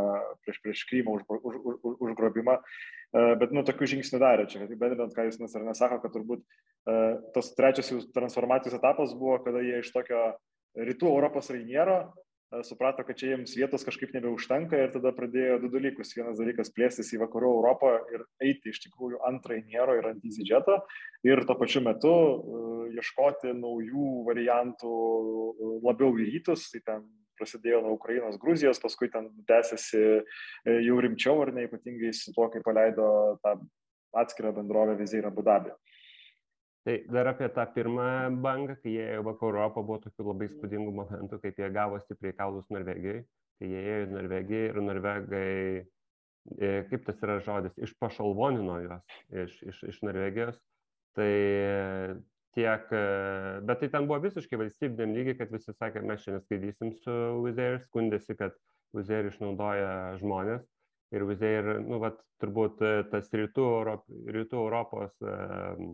prieš, 0.44 0.58
prieš 0.64 0.82
Krymą 0.90 1.14
už, 1.16 1.22
už, 1.38 1.60
už, 1.72 1.94
užgrobimą, 2.08 2.58
e, 2.60 3.24
bet, 3.40 3.54
nu, 3.56 3.64
tokių 3.68 3.88
žingsnių 3.94 4.20
darė 4.20 4.48
čia. 4.52 4.66
Bendrinant, 4.68 5.16
ką 5.16 5.30
jūs 5.30 5.40
nes 5.40 5.56
ar 5.56 5.64
nesako, 5.70 6.02
kad 6.04 6.12
turbūt 6.18 6.44
uh, 6.44 7.22
tas 7.32 7.54
trečias 7.56 7.94
jų 7.94 8.02
transformacijos 8.12 8.76
etapas 8.76 9.16
buvo, 9.16 9.38
kada 9.46 9.64
jie 9.64 9.80
iš 9.80 9.94
tokio 9.96 10.26
rytų 10.76 11.08
Europos 11.14 11.48
rainiero 11.56 12.02
suprato, 12.68 13.04
kad 13.08 13.16
čia 13.16 13.32
jiems 13.32 13.54
vietos 13.56 13.86
kažkaip 13.88 14.12
nebeužtenka 14.16 14.80
ir 14.80 14.92
tada 14.92 15.14
pradėjo 15.16 15.62
du 15.64 15.70
dalykus. 15.72 16.12
Vienas 16.18 16.40
dalykas 16.40 16.72
plėstis 16.76 17.14
į 17.16 17.22
vakarų 17.24 17.52
Europą 17.58 17.94
ir 18.12 18.26
eiti 18.44 18.74
iš 18.74 18.82
tikrųjų 18.86 19.22
ant 19.30 19.48
Rainiero 19.48 19.96
ir 19.96 20.10
ant 20.10 20.26
EasyJet'o 20.28 20.82
ir 21.28 21.44
tuo 21.48 21.56
pačiu 21.60 21.84
metu 21.86 22.12
uh, 22.12 22.84
ieškoti 22.92 23.56
naujų 23.56 24.12
variantų 24.28 24.92
uh, 24.92 25.76
labiau 25.88 26.12
į 26.20 26.28
rytus. 26.34 26.68
Tai 26.74 26.84
ten 26.90 27.08
prasidėjo 27.40 27.80
nuo 27.86 27.96
Ukrainos, 27.96 28.38
Gruzijos, 28.42 28.82
paskui 28.84 29.08
ten 29.10 29.32
tęsiasi 29.50 30.02
jau 30.86 30.98
rimčiau 31.02 31.40
ar 31.42 31.50
ne, 31.56 31.64
ypatingai 31.66 32.12
su 32.14 32.36
tuo, 32.36 32.52
kai 32.54 32.62
paleido 32.62 33.08
tą 33.42 33.56
atskirą 34.22 34.52
bendrovę 34.60 34.94
Vizija 35.00 35.24
ir 35.24 35.30
Abu 35.32 35.42
Dabį. 35.48 35.74
Tai 36.82 36.96
dar 37.14 37.28
apie 37.30 37.50
tą 37.54 37.66
pirmą 37.76 38.06
bangą, 38.42 38.76
kai 38.82 38.96
jie 38.96 39.04
ėjo 39.14 39.26
vakarų 39.28 39.60
Europą, 39.60 39.84
buvo 39.86 40.00
tokių 40.02 40.26
labai 40.32 40.48
spūdingų 40.50 40.94
momentų, 40.98 41.38
kaip 41.44 41.60
jie 41.62 41.70
gavo 41.76 42.00
stipriai 42.02 42.34
kaulus 42.40 42.66
Norvegijai, 42.74 43.22
kai 43.62 43.70
jie 43.70 43.84
ėjo 43.92 44.08
į 44.08 44.10
Norvegiją 44.16 44.64
ir 44.72 44.80
Norvegai, 44.88 45.52
e, 46.58 46.72
kaip 46.90 47.06
tas 47.06 47.22
yra 47.22 47.38
žodis, 47.46 47.78
iš 47.86 47.94
pašalvonino 48.02 48.80
juos 48.82 49.16
iš, 49.44 49.62
iš, 49.70 49.84
iš 49.94 50.02
Norvegijos. 50.10 50.58
Tai 51.14 51.30
tiek, 52.58 52.90
e, 52.98 53.06
bet 53.70 53.84
tai 53.86 53.94
ten 53.94 54.10
buvo 54.10 54.24
visiškai 54.26 54.64
valstybiniam 54.66 55.14
lygiai, 55.20 55.38
kad 55.38 55.54
visi 55.54 55.78
sakė, 55.78 56.02
mes 56.02 56.26
čia 56.26 56.40
neskaidysim 56.40 56.96
su 57.06 57.18
Vizair, 57.46 57.84
skundėsi, 57.86 58.42
kad 58.42 58.58
Vizair 58.98 59.30
išnaudoja 59.30 60.16
žmonės. 60.24 60.66
Ir 61.14 61.30
Vizair, 61.30 61.76
nu, 61.86 62.02
vat, 62.02 62.18
turbūt 62.42 62.82
e, 62.82 63.02
tas 63.14 63.30
rytų, 63.30 63.74
Europ, 63.78 64.08
rytų 64.34 64.66
Europos 64.66 65.14
uh, 65.22 65.92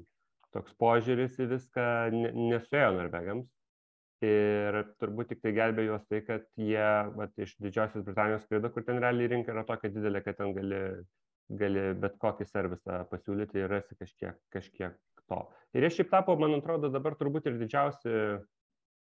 toks 0.58 0.74
požiūris 0.82 1.38
į 1.40 1.52
viską 1.54 1.86
nesuėjo 2.34 2.90
norvegams. 2.98 3.48
Ir 4.26 4.80
turbūt 4.98 5.30
tik 5.30 5.44
tai 5.44 5.52
gelbėjo 5.54 5.92
juos 5.92 6.06
tai, 6.10 6.24
kad 6.26 6.46
jie 6.58 6.88
vat, 7.14 7.36
iš 7.38 7.54
Didžiosios 7.62 8.06
Britanijos 8.06 8.48
skrido, 8.48 8.72
kur 8.74 8.86
ten 8.88 8.98
realiai 9.04 9.30
rinka 9.30 9.54
yra 9.54 9.62
tokia 9.68 9.92
didelė, 9.94 10.24
kad 10.26 10.40
ten 10.40 10.56
gali, 10.56 10.80
gali 11.60 11.84
bet 12.02 12.16
kokį 12.24 12.48
servisą 12.50 13.04
pasiūlyti 13.12 13.62
ir 13.62 13.70
rasti 13.70 13.98
kažkiek, 14.00 14.40
kažkiek 14.56 14.98
to. 15.30 15.42
Ir 15.78 15.86
jie 15.86 15.92
šiaip 16.00 16.10
tapo, 16.16 16.34
man 16.42 16.58
atrodo, 16.58 16.90
dabar 16.90 17.14
turbūt 17.20 17.46
ir 17.52 17.60
didžiausi, 17.62 18.16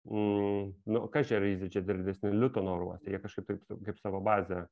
mm, 0.06 0.70
nu, 0.94 1.02
čia 1.16 1.40
yra 1.40 1.50
ir 1.50 2.04
didesni 2.04 2.30
Liutono 2.36 2.76
oruose, 2.78 3.10
jie 3.10 3.18
kažkaip 3.24 3.50
taip 3.50 3.82
kaip 3.88 3.98
savo 3.98 4.22
bazę 4.22 4.62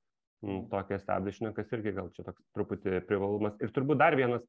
Mm, 0.46 0.68
tokį 0.70 0.94
establishment, 0.94 1.54
kas 1.56 1.72
irgi 1.74 1.92
gal 1.96 2.12
čia 2.14 2.22
toks 2.28 2.44
truputį 2.54 3.00
privalumas. 3.08 3.56
Ir 3.64 3.72
turbūt 3.74 3.98
dar, 3.98 4.14
vienas, 4.14 4.44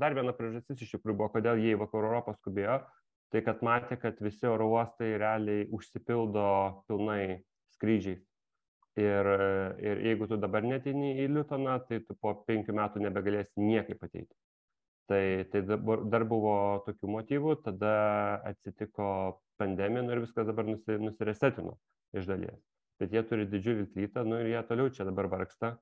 dar 0.00 0.16
viena 0.16 0.32
priežastis 0.36 0.86
iš 0.86 0.94
tikrųjų 0.94 1.18
buvo, 1.18 1.28
kodėl 1.34 1.60
jie 1.60 1.74
į 1.74 1.80
vakarų 1.82 2.08
Europą 2.08 2.32
skubėjo, 2.38 2.78
tai 3.34 3.42
kad 3.44 3.60
matė, 3.66 3.98
kad 4.00 4.22
visi 4.24 4.48
oro 4.48 4.70
uostai 4.72 5.12
realiai 5.20 5.66
užsipildo 5.68 6.46
pilnai 6.88 7.42
skrydžiais. 7.76 8.24
Ir, 9.04 9.30
ir 9.84 10.02
jeigu 10.06 10.30
tu 10.30 10.40
dabar 10.40 10.64
netini 10.64 11.16
į 11.26 11.28
Liutoną, 11.34 11.76
tai 11.90 12.00
tu 12.06 12.16
po 12.16 12.38
penkių 12.48 12.78
metų 12.80 13.04
nebegalėsi 13.04 13.60
niekaip 13.60 14.00
ateiti. 14.06 14.32
Tai, 15.10 15.24
tai 15.52 15.66
dabar, 15.68 16.06
dar 16.08 16.24
buvo 16.24 16.54
tokių 16.86 17.16
motyvų, 17.18 17.58
tada 17.66 17.96
atsitiko 18.48 19.42
pandemija 19.60 20.06
nu 20.06 20.14
ir 20.14 20.24
viskas 20.24 20.48
dabar 20.48 20.70
nusi, 20.70 20.96
nusiresetino 21.02 21.76
iš 22.16 22.30
dalies 22.30 22.62
bet 23.04 23.14
jie 23.14 23.22
turi 23.28 23.46
didžiulį 23.52 23.86
klytą, 23.92 24.24
nu 24.24 24.40
ir 24.40 24.54
jie 24.54 24.64
toliau 24.68 24.90
čia 24.96 25.04
dabar 25.04 25.28
vargsta. 25.32 25.74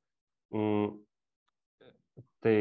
Mm, 0.53 0.97
tai, 2.43 2.57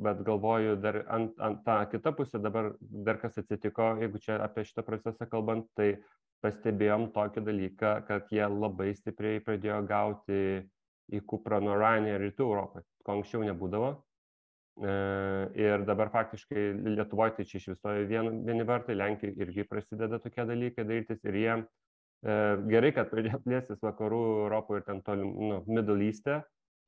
bet 0.00 0.22
galvoju, 0.26 0.76
dar 0.82 1.04
ant, 1.12 1.36
ant 1.38 1.62
tą 1.66 1.76
kitą 1.92 2.12
pusę 2.18 2.40
dabar, 2.42 2.72
dar 2.80 3.20
kas 3.22 3.38
atsitiko, 3.38 3.94
jeigu 4.02 4.20
čia 4.22 4.40
apie 4.42 4.66
šitą 4.66 4.84
procesą 4.86 5.28
kalbant, 5.30 5.70
tai 5.78 5.94
pastebėjom 6.44 7.10
tokį 7.14 7.44
dalyką, 7.46 7.94
kad 8.08 8.30
jie 8.32 8.44
labai 8.48 8.92
stipriai 8.96 9.42
pradėjo 9.44 9.80
gauti 9.88 10.44
į 11.10 11.24
Kuprą 11.28 11.58
nuo 11.62 11.74
Ryanair 11.76 12.20
rytų 12.22 12.46
Europą, 12.46 12.82
ko 13.04 13.18
anksčiau 13.18 13.44
nebūdavo. 13.44 13.98
Ir 15.60 15.82
dabar 15.84 16.08
faktiškai 16.14 16.62
Lietuvoje 16.94 17.34
tai 17.36 17.44
čia 17.44 17.58
iš 17.58 17.66
viso 17.74 17.92
vien, 18.08 18.30
vieni 18.46 18.64
vartai, 18.64 18.96
Lenkijoje 18.96 19.36
irgi 19.44 19.66
prasideda 19.68 20.20
tokie 20.22 20.46
dalykai 20.48 20.86
darytis 20.88 21.20
ir 21.26 21.36
jie 21.36 21.56
gerai, 22.22 22.92
kad 22.96 23.10
pradėjo 23.12 23.40
plėstis 23.46 23.82
vakarų 23.84 24.20
Europoje 24.46 24.82
ir 24.82 24.86
ten 24.88 25.02
tolim, 25.06 25.34
nu, 25.50 25.60
Middle 25.68 26.06
East'e, 26.10 26.40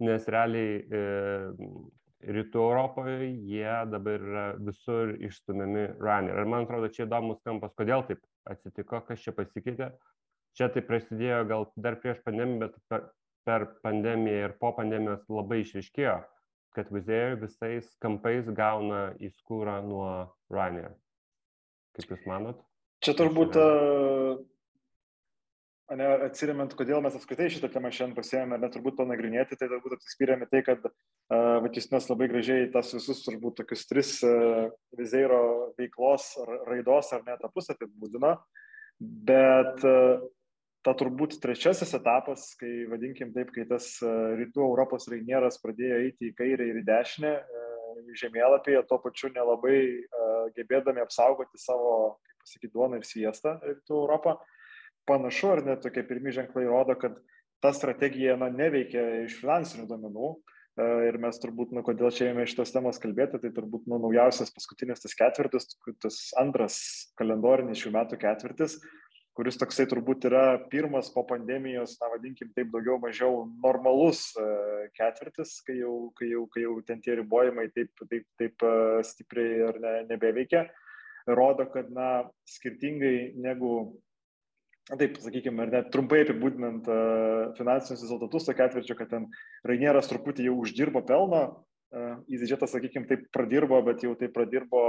nes 0.03 0.29
realiai 0.31 0.83
rytų 2.23 2.61
Europoje 2.63 3.31
jie 3.51 3.73
dabar 3.91 4.23
yra 4.23 4.45
visur 4.63 5.15
išstumiami 5.19 5.87
runner. 5.99 6.39
Ir 6.39 6.51
man 6.51 6.67
atrodo, 6.67 6.91
čia 6.93 7.07
įdomus 7.07 7.41
kampas, 7.47 7.75
kodėl 7.79 8.05
taip 8.07 8.23
atsitiko, 8.51 9.01
kas 9.07 9.23
čia 9.25 9.35
pasikeitė. 9.37 9.91
Čia 10.59 10.69
tai 10.73 10.83
prasidėjo 10.85 11.43
gal 11.49 11.67
dar 11.81 11.97
prieš 12.03 12.21
pandemiją, 12.27 12.67
bet 12.67 12.77
per, 12.93 13.07
per 13.49 13.67
pandemiją 13.85 14.49
ir 14.51 14.57
po 14.61 14.75
pandemijos 14.77 15.25
labai 15.33 15.63
išriškėjo, 15.63 16.19
kad 16.77 16.93
vizėjai 16.93 17.39
visais 17.41 17.89
kampais 18.05 18.51
gauna 18.53 19.15
įskūrą 19.23 19.81
nuo 19.87 20.11
runner. 20.53 20.93
Kaip 21.97 22.13
Jūs 22.13 22.29
manot? 22.29 22.61
Čia 23.03 23.17
turbūt 23.19 23.57
ane, 25.93 26.09
atsiriamant, 26.27 26.75
kodėl 26.77 27.03
mes 27.05 27.15
apskritai 27.17 27.49
šitą 27.53 27.71
temą 27.73 27.91
šiandien 27.93 28.17
pasėmėme, 28.17 28.59
bet 28.63 28.75
turbūt 28.77 28.99
panagrinėti, 28.99 29.59
tai 29.59 29.69
turbūt 29.71 29.97
atsispyrėme 29.99 30.49
tai, 30.51 30.63
kad 30.67 30.85
uh, 30.89 30.93
Vatisnas 31.65 32.09
labai 32.11 32.29
gražiai 32.33 32.69
tas 32.75 32.93
visus 32.97 33.23
turbūt 33.27 33.61
tokius 33.61 33.87
tris 33.91 34.13
uh, 34.27 34.69
vizeiro 34.99 35.73
veiklos 35.79 36.33
raidos 36.69 37.13
ar 37.17 37.25
net 37.27 37.41
etapus 37.41 37.73
apibūdino, 37.75 38.37
bet 39.29 39.85
uh, 39.89 40.23
ta 40.83 40.97
turbūt 40.99 41.39
trečiasis 41.43 41.95
etapas, 41.99 42.53
kai 42.61 42.87
vadinkim 42.91 43.35
taip, 43.37 43.53
kai 43.55 43.67
tas 43.71 43.95
uh, 44.05 44.33
rytų 44.41 44.65
Europos 44.67 45.09
rainieras 45.13 45.61
pradėjo 45.63 46.01
eiti 46.07 46.31
į 46.31 46.39
kairę 46.41 46.71
ir 46.71 46.81
į 46.81 46.87
dešinę 46.89 47.37
uh, 47.43 48.01
žemėlapyje, 48.23 48.81
tuo 48.89 48.99
pačiu 49.05 49.31
nelabai 49.35 49.79
uh, 49.83 50.49
gebėdami 50.57 51.05
apsaugoti 51.05 51.61
savo, 51.61 52.17
kaip 52.27 52.43
pasakyti, 52.43 52.75
duoną 52.75 52.99
ir 52.99 53.07
sviestą 53.07 53.59
rytų 53.63 54.03
Europą. 54.03 54.39
Uh, 54.41 54.59
panašu, 55.09 55.53
ar 55.57 55.65
net 55.67 55.83
tokie 55.85 56.05
pirmi 56.07 56.35
ženklai 56.35 56.65
rodo, 56.69 56.97
kad 56.99 57.19
ta 57.63 57.73
strategija 57.75 58.37
na, 58.41 58.51
neveikia 58.51 59.25
iš 59.27 59.39
finansinių 59.43 59.87
duomenų. 59.91 60.33
E, 60.73 60.87
ir 61.11 61.19
mes 61.21 61.37
turbūt, 61.43 61.75
nu, 61.77 61.85
kodėl 61.85 62.11
čia 62.15 62.31
ėmė 62.31 62.47
šitos 62.49 62.73
temos 62.75 62.99
kalbėti, 63.03 63.41
tai 63.43 63.53
turbūt 63.55 63.87
nu, 63.93 63.99
naujausias 64.03 64.53
paskutinis 64.55 65.05
tas 65.05 65.15
ketvirtis, 65.19 65.69
tas 66.01 66.19
antras 66.41 66.79
kalendorinis 67.21 67.83
šių 67.83 67.93
metų 67.99 68.19
ketvirtis, 68.23 68.79
kuris 69.37 69.59
toksai 69.61 69.85
turbūt 69.89 70.27
yra 70.29 70.45
pirmas 70.73 71.11
po 71.13 71.25
pandemijos, 71.29 71.99
na 72.01 72.09
vadinkim 72.13 72.51
taip, 72.57 72.71
daugiau 72.73 72.99
mažiau 73.03 73.45
normalus 73.65 74.31
e, 74.41 74.47
ketvirtis, 74.97 75.59
kai 75.67 75.77
jau, 75.79 75.97
kai 76.19 76.33
jau, 76.33 76.47
kai 76.53 76.65
jau 76.65 76.79
ten 76.89 77.05
tie 77.05 77.19
ribojimai 77.21 77.69
taip, 77.77 77.93
taip, 78.09 78.27
taip 78.41 78.65
e, 78.69 78.73
stipriai 79.09 79.67
ar 79.69 79.81
ne, 79.85 79.95
nebeveikia, 80.09 80.67
rodo, 81.29 81.69
kad, 81.73 81.93
na, 81.93 82.09
skirtingai 82.49 83.35
negu 83.41 83.75
taip, 84.91 85.19
sakykime, 85.23 85.63
ar 85.65 85.71
net 85.73 85.91
trumpai 85.95 86.23
apibūdinant 86.25 86.89
uh, 86.91 87.53
finansinius 87.59 88.03
rezultatus, 88.03 88.49
to 88.49 88.55
ketvirčio, 88.59 88.97
kad 88.99 89.13
ten 89.13 89.29
Rainieras 89.69 90.11
truputį 90.11 90.49
jau 90.49 90.57
uždirbo 90.65 91.05
pelno, 91.07 91.43
uh, 91.95 92.17
įsižėtas, 92.33 92.75
sakykime, 92.75 93.07
taip 93.11 93.29
pradirbo, 93.35 93.79
bet 93.87 94.03
jau 94.07 94.17
taip 94.19 94.35
pradirbo 94.35 94.83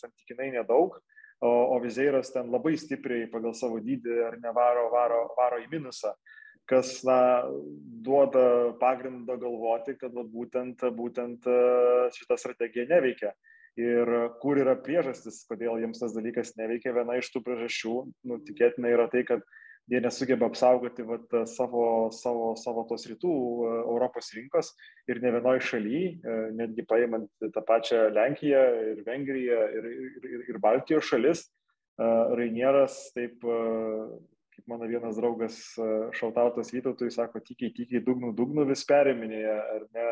santykinai 0.00 0.50
nedaug, 0.56 0.98
o, 1.40 1.50
o 1.50 1.78
Vizeiras 1.84 2.32
ten 2.34 2.50
labai 2.52 2.74
stipriai 2.80 3.30
pagal 3.30 3.54
savo 3.56 3.80
dydį 3.84 4.18
ar 4.26 4.40
nevaro, 4.42 4.90
varo, 4.92 5.24
varo 5.38 5.62
į 5.62 5.70
minusą 5.72 6.14
kas 6.70 7.00
na, 7.02 7.42
duoda 8.04 8.76
pagrindą 8.78 9.34
galvoti, 9.40 9.96
kad 9.98 10.12
vat, 10.14 10.28
būtent, 10.30 10.84
būtent 10.94 11.48
šita 12.14 12.36
strategija 12.38 12.84
neveikia. 12.92 13.32
Uh, 13.32 13.59
ir 13.78 14.10
kur 14.42 14.58
yra 14.58 14.76
priežastis, 14.78 15.44
kodėl 15.48 15.80
jiems 15.82 16.02
tas 16.02 16.14
dalykas 16.16 16.54
neveikia. 16.58 16.94
Viena 16.96 17.18
iš 17.20 17.30
tų 17.34 17.44
priežasčių, 17.46 17.96
nu, 18.26 18.38
tikėtina, 18.46 18.90
yra 18.92 19.06
tai, 19.12 19.22
kad 19.28 19.44
jie 19.90 20.00
nesugeba 20.02 20.46
apsaugoti 20.50 21.04
vat, 21.06 21.26
savo, 21.50 21.84
savo, 22.14 22.52
savo 22.58 22.84
tos 22.90 23.06
rytų 23.10 23.30
e, 23.34 23.70
Europos 23.82 24.30
rinkos 24.36 24.72
ir 25.10 25.20
ne 25.22 25.32
vienoje 25.34 25.64
šalyje, 25.66 26.34
netgi 26.58 26.84
paimant 26.88 27.30
tą 27.40 27.62
pačią 27.66 28.04
Lenkiją 28.14 28.64
ir 28.92 29.00
Vengriją 29.06 29.62
ir, 29.78 29.88
ir, 29.90 30.44
ir, 30.52 30.60
Baltijos 30.62 31.08
šalis, 31.10 31.46
e, 31.46 32.10
Rainieras 32.38 33.00
taip 33.16 33.42
e, 33.42 33.58
kaip 34.60 34.68
mano 34.68 34.86
vienas 34.86 35.16
draugas 35.16 35.56
šautautas 36.12 36.72
Vytautui 36.72 37.10
sako, 37.10 37.40
tikiai, 37.40 37.72
tikiai, 37.72 38.02
dugnų, 38.04 38.32
dugnų 38.36 38.66
vis 38.68 38.84
periminėje, 38.84 39.56
ar 39.74 39.86
ne, 39.94 40.06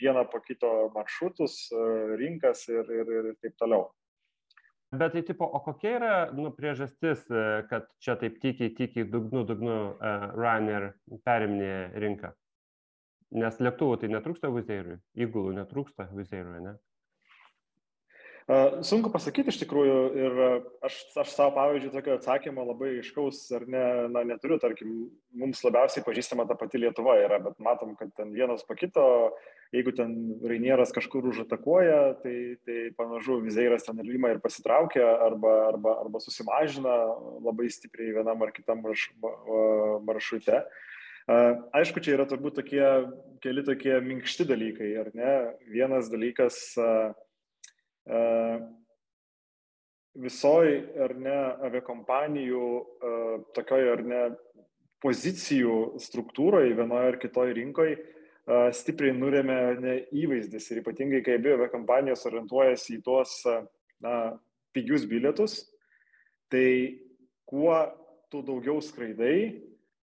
vieną 0.00 0.24
po 0.30 0.40
kito 0.40 0.90
maršrutus, 0.94 1.70
rinkas 2.18 2.66
ir, 2.68 2.84
ir, 2.90 3.12
ir 3.20 3.30
taip 3.42 3.54
toliau. 3.58 3.88
Bet 4.90 5.12
tai 5.12 5.22
tipo, 5.22 5.44
o 5.44 5.60
kokia 5.60 5.94
yra 5.98 6.12
nu, 6.32 6.50
priežastis, 6.56 7.26
kad 7.68 7.88
čia 8.00 8.16
taip 8.16 8.38
tikiai, 8.40 8.72
tikiai, 8.74 9.04
dugnų, 9.04 9.44
dugnų 9.50 9.78
uh, 9.92 10.28
Ryanair 10.32 10.94
periminėje 11.28 11.82
rinką? 12.00 12.32
Nes 13.36 13.60
lėktuvų 13.60 13.98
tai 14.00 14.08
netrūksta 14.14 14.48
vizeiriui, 14.48 14.96
įgulų 15.20 15.52
netrūksta 15.58 16.08
vizeiriui, 16.16 16.62
ne? 16.64 16.78
Sunku 18.48 19.10
pasakyti 19.12 19.52
iš 19.52 19.58
tikrųjų 19.60 19.96
ir 20.16 20.38
aš, 20.86 20.94
aš 21.20 21.32
savo 21.34 21.50
pavyzdžiui 21.58 21.90
tokio 21.92 22.14
atsakymo 22.16 22.62
labai 22.64 22.94
iškaus 23.02 23.42
ar 23.52 23.66
ne, 23.68 23.82
na, 24.08 24.22
neturiu, 24.24 24.56
tarkim, 24.62 24.94
mums 25.36 25.60
labiausiai 25.66 26.04
pažįstama 26.06 26.46
ta 26.48 26.56
pati 26.56 26.80
Lietuva 26.80 27.18
yra, 27.20 27.42
bet 27.44 27.60
matom, 27.60 27.92
kad 27.98 28.08
ten 28.16 28.32
vienas 28.32 28.64
po 28.64 28.72
kito, 28.78 29.04
jeigu 29.76 29.92
ten 29.92 30.16
Rainieras 30.40 30.94
kažkur 30.96 31.28
užatakuoja, 31.28 32.00
tai, 32.24 32.56
tai 32.64 32.88
panažu 32.96 33.36
vizeiras 33.44 33.84
ten 33.84 34.00
ir 34.00 34.16
ima 34.16 34.32
ir 34.32 34.40
pasitraukia 34.40 35.04
arba, 35.28 35.54
arba, 35.68 35.98
arba 36.06 36.24
susimažina 36.24 36.96
labai 37.44 37.68
stipriai 37.68 38.16
vienam 38.16 38.48
ar 38.48 38.56
kitam 38.56 38.80
marš, 38.80 39.10
maršrute. 40.08 40.64
Aišku, 41.76 42.00
čia 42.00 42.16
yra 42.16 42.24
turbūt 42.24 42.62
tokie 42.62 42.84
keli 43.44 43.60
tokie 43.60 43.98
minkšti 44.00 44.48
dalykai, 44.48 44.94
ar 45.04 45.12
ne? 45.12 45.32
Vienas 45.68 46.08
dalykas, 46.08 46.56
uh, 46.80 47.12
visoj 50.18 50.68
ar 51.04 51.14
ne 51.20 51.38
aviakompanijų 51.68 52.68
tokioj 53.56 53.90
ar 53.92 54.04
ne 54.12 54.22
pozicijų 55.04 56.00
struktūroje 56.02 56.72
vienoje 56.78 57.12
ar 57.12 57.18
kitoje 57.22 57.58
rinkoje 57.60 57.98
stipriai 58.72 59.12
nurėmė 59.16 59.58
ne 59.82 59.94
įvaizdis 60.16 60.70
ir 60.72 60.80
ypatingai, 60.80 61.20
kai 61.24 61.36
abi 61.36 61.52
aviakompanijos 61.52 62.24
orientuojasi 62.30 62.96
į 62.96 63.02
tuos 63.04 63.34
na, 64.00 64.38
pigius 64.72 65.04
bilietus, 65.08 65.60
tai 66.48 67.00
kuo 67.48 67.76
tu 68.32 68.40
daugiau 68.44 68.80
skraidai, 68.84 69.60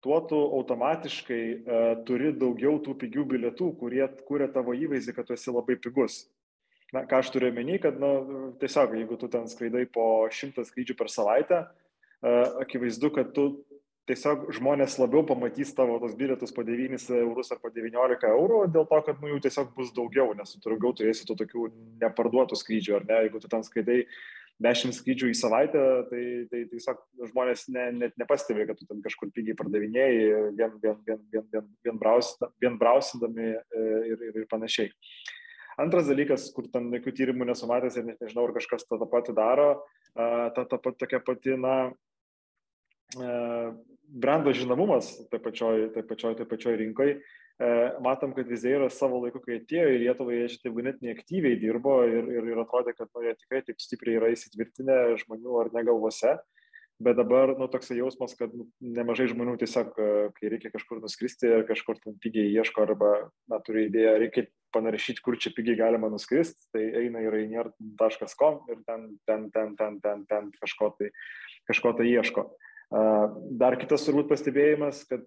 tuo 0.02 0.20
tu 0.30 0.38
automatiškai 0.38 1.42
uh, 1.58 1.92
turi 2.06 2.32
daugiau 2.38 2.78
tų 2.82 2.94
pigių 3.00 3.26
bilietų, 3.34 3.72
kurie 3.80 4.04
kuria 4.28 4.46
tavo 4.54 4.74
įvaizdį, 4.74 5.14
kad 5.16 5.26
tu 5.26 5.34
esi 5.34 5.54
labai 5.54 5.78
pigus. 5.82 6.22
Na, 6.94 7.02
ką 7.04 7.20
aš 7.20 7.28
turiu 7.34 7.50
menį, 7.52 7.82
kad, 7.84 7.98
nu, 8.00 8.10
tiesiog, 8.60 8.94
jeigu 8.96 9.18
tu 9.20 9.28
ten 9.28 9.44
skraidai 9.50 9.84
po 9.92 10.24
šimtą 10.32 10.64
skrydžių 10.64 10.96
per 10.96 11.10
savaitę, 11.12 11.66
uh, 11.68 12.62
akivaizdu, 12.64 13.10
kad 13.12 13.34
tu 13.36 13.50
tiesiog 14.08 14.46
žmonės 14.56 14.96
labiau 14.96 15.20
pamatys 15.28 15.74
tavo 15.76 15.98
tos 16.00 16.14
bilietus 16.16 16.54
po 16.56 16.64
9 16.64 16.96
eurus 17.18 17.52
ar 17.52 17.60
po 17.60 17.68
19 17.74 18.24
eurų, 18.30 18.62
dėl 18.72 18.88
to, 18.88 19.02
kad 19.04 19.20
nu, 19.20 19.34
jų 19.34 19.42
tiesiog 19.44 19.74
bus 19.76 19.92
daugiau, 19.92 20.32
nes 20.38 20.56
tu 20.56 20.64
daugiau 20.64 20.96
turėsi 20.96 21.28
tų 21.28 21.36
tokių 21.42 21.68
neparduotų 22.00 22.56
skrydžių, 22.56 22.96
ar 22.96 23.08
ne, 23.10 23.22
jeigu 23.26 23.44
tu 23.44 23.52
ten 23.52 23.66
skraidai 23.66 24.00
10 24.64 24.96
skrydžių 24.96 25.28
į 25.28 25.38
savaitę, 25.38 25.82
tai, 26.08 26.22
tai 26.48 26.64
tiesiog 26.72 27.04
žmonės 27.34 27.68
ne, 27.74 27.84
net 28.00 28.16
nepastebi, 28.18 28.64
kad 28.70 28.80
tu 28.80 28.88
ten 28.88 29.04
kažkur 29.04 29.28
pigiai 29.36 29.58
pardavinėjai, 29.60 30.30
vien, 30.56 30.78
vien, 30.80 31.02
vien, 31.04 31.20
vien, 31.34 31.50
vien, 31.52 31.68
vien, 31.84 32.00
brausindami, 32.00 32.56
vien 32.64 32.80
brausindami 32.80 33.50
ir, 33.52 34.16
ir, 34.16 34.40
ir 34.40 34.48
panašiai. 34.48 34.88
Uh, 34.88 35.36
Antras 35.78 36.08
dalykas, 36.10 36.48
kur 36.54 36.66
ten 36.72 36.88
jokių 36.94 37.14
tyrimų 37.14 37.46
nesumatęs 37.52 37.98
ir 38.00 38.06
net 38.08 38.22
nežinau, 38.22 38.48
ar 38.48 38.54
kažkas 38.56 38.86
tą, 38.86 38.98
tą 38.98 39.06
patį 39.10 39.34
daro, 39.38 39.68
ta, 40.14 40.64
ta 40.66 40.78
pat 40.82 40.98
tokia 40.98 41.20
pati, 41.22 41.54
na, 41.60 41.76
brando 44.08 44.54
žinomumas 44.56 45.12
taip 45.30 45.44
pačioj, 45.46 45.92
taip 45.94 46.08
pačioj, 46.10 46.34
taip 46.40 46.50
pačioj 46.50 46.74
rinkoje. 46.82 47.20
Matom, 48.02 48.34
kad 48.34 48.50
Vizeiras 48.50 48.98
savo 48.98 49.18
laiku, 49.22 49.40
kai 49.42 49.56
atėjo 49.58 49.88
į 49.90 50.02
Lietuvą, 50.04 50.34
jie 50.34 50.50
šitai 50.52 50.74
ganėtinai 50.76 51.14
aktyviai 51.16 51.58
dirbo 51.58 51.96
ir, 52.06 52.28
ir, 52.30 52.52
ir 52.52 52.60
atrodė, 52.62 52.94
kad 52.98 53.10
nu, 53.10 53.24
jie 53.26 53.34
tikrai 53.38 53.64
taip 53.66 53.82
stipriai 53.82 54.20
yra 54.20 54.30
įsitvirtinę 54.34 54.98
žmonių 55.24 55.56
ar 55.62 55.72
ne 55.74 55.82
galvose. 55.88 56.36
Uh, 56.38 56.57
bet 57.02 57.18
dabar 57.18 57.52
nu, 57.58 57.68
toks 57.70 57.92
jausmas, 57.94 58.34
kad 58.38 58.52
nu, 58.54 58.66
nemažai 58.82 59.28
žmonių 59.30 59.56
tiesiog, 59.60 59.90
e, 59.98 60.28
kai 60.36 60.52
reikia 60.54 60.72
kažkur 60.74 61.00
nuskristi, 61.02 61.50
kažkur 61.68 62.00
ten 62.02 62.16
pigiai 62.22 62.50
ieško 62.58 62.84
arba 62.86 63.12
na, 63.50 63.60
turi 63.64 63.86
idėją, 63.86 64.16
reikia 64.22 64.46
panaršyti, 64.74 65.22
kur 65.24 65.38
čia 65.40 65.52
pigiai 65.56 65.78
galima 65.78 66.10
nuskristi, 66.12 66.68
tai 66.74 66.84
eina 67.04 67.22
į 67.24 67.32
rainier.com 67.34 68.62
ir 68.72 68.82
ten, 68.88 69.10
ten, 69.28 69.48
ten, 69.54 69.74
ten, 69.78 70.00
ten, 70.04 70.24
ten 70.28 70.50
kažko, 70.58 70.92
tai, 70.98 71.12
kažko 71.70 71.94
tai 71.98 72.10
ieško. 72.10 72.48
Dar 73.60 73.76
kitas 73.80 74.06
turbūt 74.06 74.30
pastebėjimas, 74.32 75.02
kad 75.08 75.26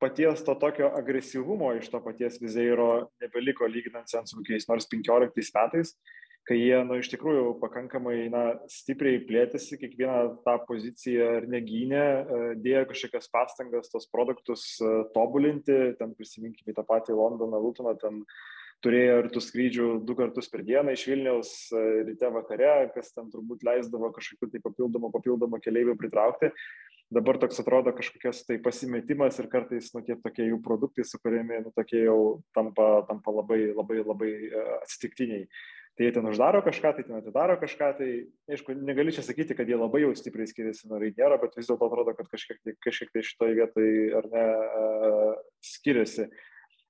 paties 0.00 0.44
to 0.44 0.54
tokio 0.60 0.90
agresyvumo 0.98 1.72
iš 1.78 1.88
to 1.88 2.00
paties 2.04 2.40
Vizeiro 2.42 3.08
nebeliko 3.20 3.68
lyginant 3.68 4.10
su 4.10 4.36
kokiais 4.36 4.68
nors 4.68 4.88
15 4.92 5.56
metais, 5.56 5.94
kai 6.46 6.58
jie, 6.60 6.76
nu, 6.86 6.98
iš 7.00 7.10
tikrųjų 7.10 7.56
pakankamai, 7.62 8.28
na, 8.30 8.42
stipriai 8.70 9.18
plėtėsi, 9.26 9.78
kiekvieną 9.80 10.42
tą 10.46 10.56
poziciją 10.68 11.30
ir 11.40 11.48
negynė, 11.50 12.02
e, 12.02 12.42
dėjo 12.62 12.84
kažkokias 12.92 13.30
pastangas 13.32 13.90
tos 13.90 14.06
produktus 14.12 14.68
e, 14.78 14.92
tobulinti, 15.16 15.96
ten 15.98 16.14
prisiminkime 16.18 16.76
tą 16.76 16.86
patį 16.86 17.18
Londoną, 17.18 17.60
Lutoną, 17.64 17.96
ten 17.98 18.22
turėjo 18.84 19.20
ir 19.22 19.30
tų 19.34 19.42
skrydžių 19.42 19.86
du 20.06 20.14
kartus 20.18 20.50
per 20.52 20.62
dieną 20.66 20.94
iš 20.94 21.06
Vilniaus 21.10 21.54
e, 21.74 21.86
ryte 22.12 22.30
vakare, 22.30 22.74
kas 22.94 23.10
ten 23.16 23.32
turbūt 23.32 23.66
leisdavo 23.66 24.12
kažkokiu 24.14 24.52
tai 24.52 24.62
papildomu, 24.62 25.10
papildomu 25.14 25.62
keliaivių 25.64 25.98
pritraukti 25.98 26.52
dabar 27.10 27.38
toks 27.38 27.60
atrodo 27.62 27.92
kažkokias 27.94 28.42
tai 28.46 28.58
pasimetimas 28.62 29.38
ir 29.38 29.46
kartais 29.50 29.92
nu, 29.94 30.02
tie 30.02 30.16
tokie 30.18 30.48
jų 30.48 30.58
produktai 30.62 31.06
sukūrėmi, 31.06 31.60
nu, 31.62 31.72
tokie 31.74 32.02
jau 32.02 32.42
tampa, 32.56 33.06
tampa 33.06 33.34
labai, 33.34 33.60
labai, 33.76 34.00
labai 34.02 34.30
atsitiktiniai. 34.82 35.46
Tai 35.96 36.04
jie 36.04 36.12
ten 36.12 36.26
uždaro 36.28 36.60
kažką, 36.60 36.90
tai 36.92 37.04
ten 37.06 37.16
atidaro 37.16 37.54
kažką, 37.56 37.86
tai 37.96 38.08
aišku, 38.52 38.74
negali 38.84 39.14
čia 39.16 39.22
sakyti, 39.24 39.56
kad 39.56 39.68
jie 39.68 39.78
labai 39.80 40.02
jau 40.02 40.10
stipriai 40.18 40.48
skiriasi 40.50 40.90
nuo 40.90 40.98
Rainiero, 41.00 41.38
bet 41.40 41.56
vis 41.56 41.70
dėlto 41.70 41.88
atrodo, 41.88 42.12
kad 42.18 42.28
kažkiek, 42.28 42.58
tai, 42.60 42.74
kažkiek 42.84 43.14
tai 43.14 43.22
šitoje 43.24 43.56
vietoje 43.56 44.10
ar 44.18 44.28
ne 44.34 44.44
uh, 44.52 45.32
skiriasi 45.64 46.28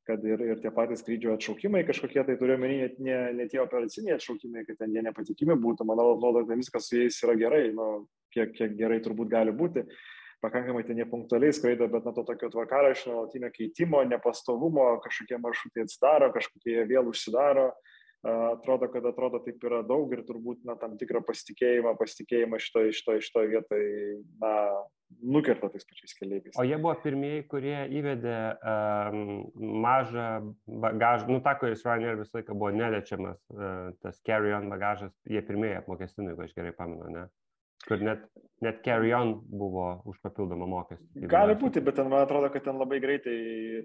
kad 0.06 0.22
ir, 0.24 0.42
ir 0.52 0.60
tie 0.62 0.70
patys 0.74 1.02
skrydžio 1.02 1.34
atšaukimai 1.34 1.82
kažkokie, 1.86 2.22
tai 2.26 2.36
turiu 2.38 2.56
menį 2.62 2.76
net 2.78 2.98
ne, 3.02 3.16
ne 3.40 3.46
tie 3.50 3.58
operaciniai 3.62 4.14
atšaukimai, 4.14 4.62
kad 4.68 4.78
ten 4.78 4.94
jie 4.94 5.02
nepatikimi 5.02 5.56
būtų, 5.58 5.86
manau, 5.88 6.12
atrodo, 6.14 6.44
kad 6.46 6.60
viskas 6.60 6.86
su 6.86 7.00
jais 7.00 7.18
yra 7.26 7.34
gerai, 7.40 7.64
nu, 7.74 8.06
kiek, 8.34 8.52
kiek 8.54 8.76
gerai 8.78 9.00
turbūt 9.02 9.32
gali 9.32 9.54
būti. 9.56 9.82
Pakankamai 10.44 10.84
ten 10.86 11.00
jie 11.00 11.08
punktualiai 11.10 11.54
skraido, 11.56 11.88
bet 11.90 12.06
nuo 12.06 12.12
to 12.14 12.22
tokio 12.28 12.52
tvarkaraščio, 12.52 13.10
nuolatinio 13.10 13.50
keitimo, 13.54 14.02
nepastovumo, 14.06 14.84
kažkokie 15.02 15.40
maršrutai 15.42 15.86
atsidaro, 15.86 16.30
kažkokie 16.34 16.84
vėl 16.86 17.10
užsidaro. 17.10 17.70
Atrodo, 18.26 18.88
kad 18.90 19.04
atrodo 19.06 19.38
taip 19.44 19.62
yra 19.68 19.82
daug 19.86 20.10
ir 20.14 20.24
turbūt 20.26 20.64
na, 20.66 20.74
tam 20.80 20.96
tikrą 20.98 21.20
pasitikėjimą, 21.26 21.92
pasitikėjimą 22.00 22.58
šitoje 22.62 22.94
šito, 22.98 23.14
šito 23.22 23.44
vietoje 23.52 24.16
na, 24.42 24.52
nukerta 25.22 25.70
tais 25.70 25.86
pačiais 25.86 26.16
keliaiviais. 26.18 26.56
O 26.58 26.64
jie 26.66 26.78
buvo 26.80 26.96
pirmieji, 27.04 27.44
kurie 27.50 27.76
įvedė 28.00 28.36
um, 28.56 29.20
mažą 29.84 30.26
bagažą, 30.66 31.30
nu 31.30 31.38
tą, 31.44 31.54
kuris 31.60 31.84
Ryanair 31.86 32.18
visą 32.18 32.40
laiką 32.40 32.56
buvo 32.58 32.72
neliečiamas, 32.74 33.38
uh, 33.54 33.92
tas 34.02 34.18
carry-on 34.26 34.66
bagažas, 34.72 35.14
jie 35.30 35.42
pirmieji 35.46 35.82
apmokestino, 35.84 36.32
jeigu 36.32 36.46
aš 36.48 36.56
gerai 36.58 36.74
pamenu, 36.76 37.12
ne? 37.12 37.28
Kur 37.86 38.02
net, 38.02 38.24
net 38.64 38.80
carry-on 38.84 39.34
buvo 39.46 39.84
už 40.10 40.18
papildomą 40.24 40.66
mokestį. 40.70 41.26
Gali 41.30 41.54
būti, 41.60 41.82
bet 41.84 41.98
ten 41.98 42.08
man 42.10 42.24
atrodo, 42.24 42.48
kad 42.50 42.64
ten 42.66 42.78
labai 42.80 42.98
greitai 43.02 43.36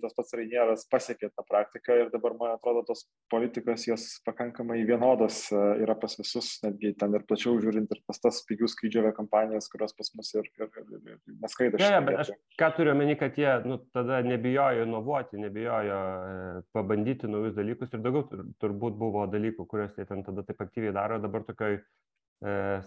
tas 0.02 0.16
pats 0.18 0.34
Rainieras 0.38 0.88
pasiekė 0.91 1.30
tą 1.30 1.45
praktiką 1.47 1.97
ir 1.99 2.12
dabar 2.14 2.36
man 2.39 2.56
atrodo 2.56 2.84
tos 2.88 3.04
politikos 3.32 3.86
jos 3.89 4.08
pakankamai 4.26 4.80
vienodos 4.88 5.43
e, 5.52 5.62
yra 5.86 5.95
pas 5.99 6.16
visus, 6.18 6.54
netgi 6.66 6.95
ten 6.97 7.14
ir 7.20 7.26
plačiau 7.30 7.60
žiūrint 7.62 7.93
ir 7.93 8.04
pas 8.10 8.22
tas 8.24 8.41
pigių 8.49 8.72
skrydžio 8.72 9.12
kompanijas, 9.18 9.70
kurios 9.72 9.93
pas 9.97 10.14
mus 10.18 10.34
ir, 10.34 10.49
ir, 10.58 10.72
ir, 10.82 11.02
ir 11.14 11.39
neskraido. 11.43 11.82
Ne, 11.82 12.04
bet 12.08 12.22
aš 12.26 12.34
ką 12.62 12.74
turiu 12.78 12.95
omeny, 12.95 13.18
kad 13.20 13.38
jie 13.38 13.54
nu, 13.68 13.82
tada 13.93 14.22
nebijojo 14.26 14.88
inovuoti, 14.88 15.41
nebijojo 15.45 15.99
e, 16.02 16.62
pabandyti 16.74 17.30
naujus 17.30 17.58
dalykus 17.60 17.93
ir 17.93 18.02
daugiau 18.02 18.26
tur, 18.32 18.47
turbūt 18.64 18.97
buvo 18.97 19.28
dalykų, 19.30 19.68
kuriuos 19.70 19.99
jie 19.99 20.08
ten 20.10 20.26
tada 20.26 20.47
taip 20.47 20.64
aktyviai 20.64 20.95
daro, 20.95 21.20
dabar 21.22 21.45
tokioj 21.45 21.84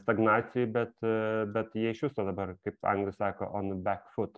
stagnacijai, 0.00 0.66
bet, 0.66 0.96
e, 1.06 1.44
bet 1.54 1.76
jie 1.78 1.92
iš 1.94 2.08
viso 2.08 2.24
dabar, 2.26 2.56
kaip 2.66 2.90
anglai 2.90 3.14
sako, 3.14 3.50
on 3.54 3.70
the 3.70 3.78
back 3.78 4.10
foot. 4.16 4.34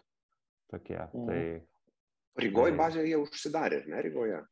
Tokie. 0.73 0.99
Mm. 1.14 1.31
Tai, 1.31 1.41
Rygoje 2.43 2.75
tai... 2.75 2.79
bazėje 2.83 3.09
jie 3.09 3.23
užsidarė, 3.23 3.81
ne 3.89 4.03
Rygoje? 4.05 4.43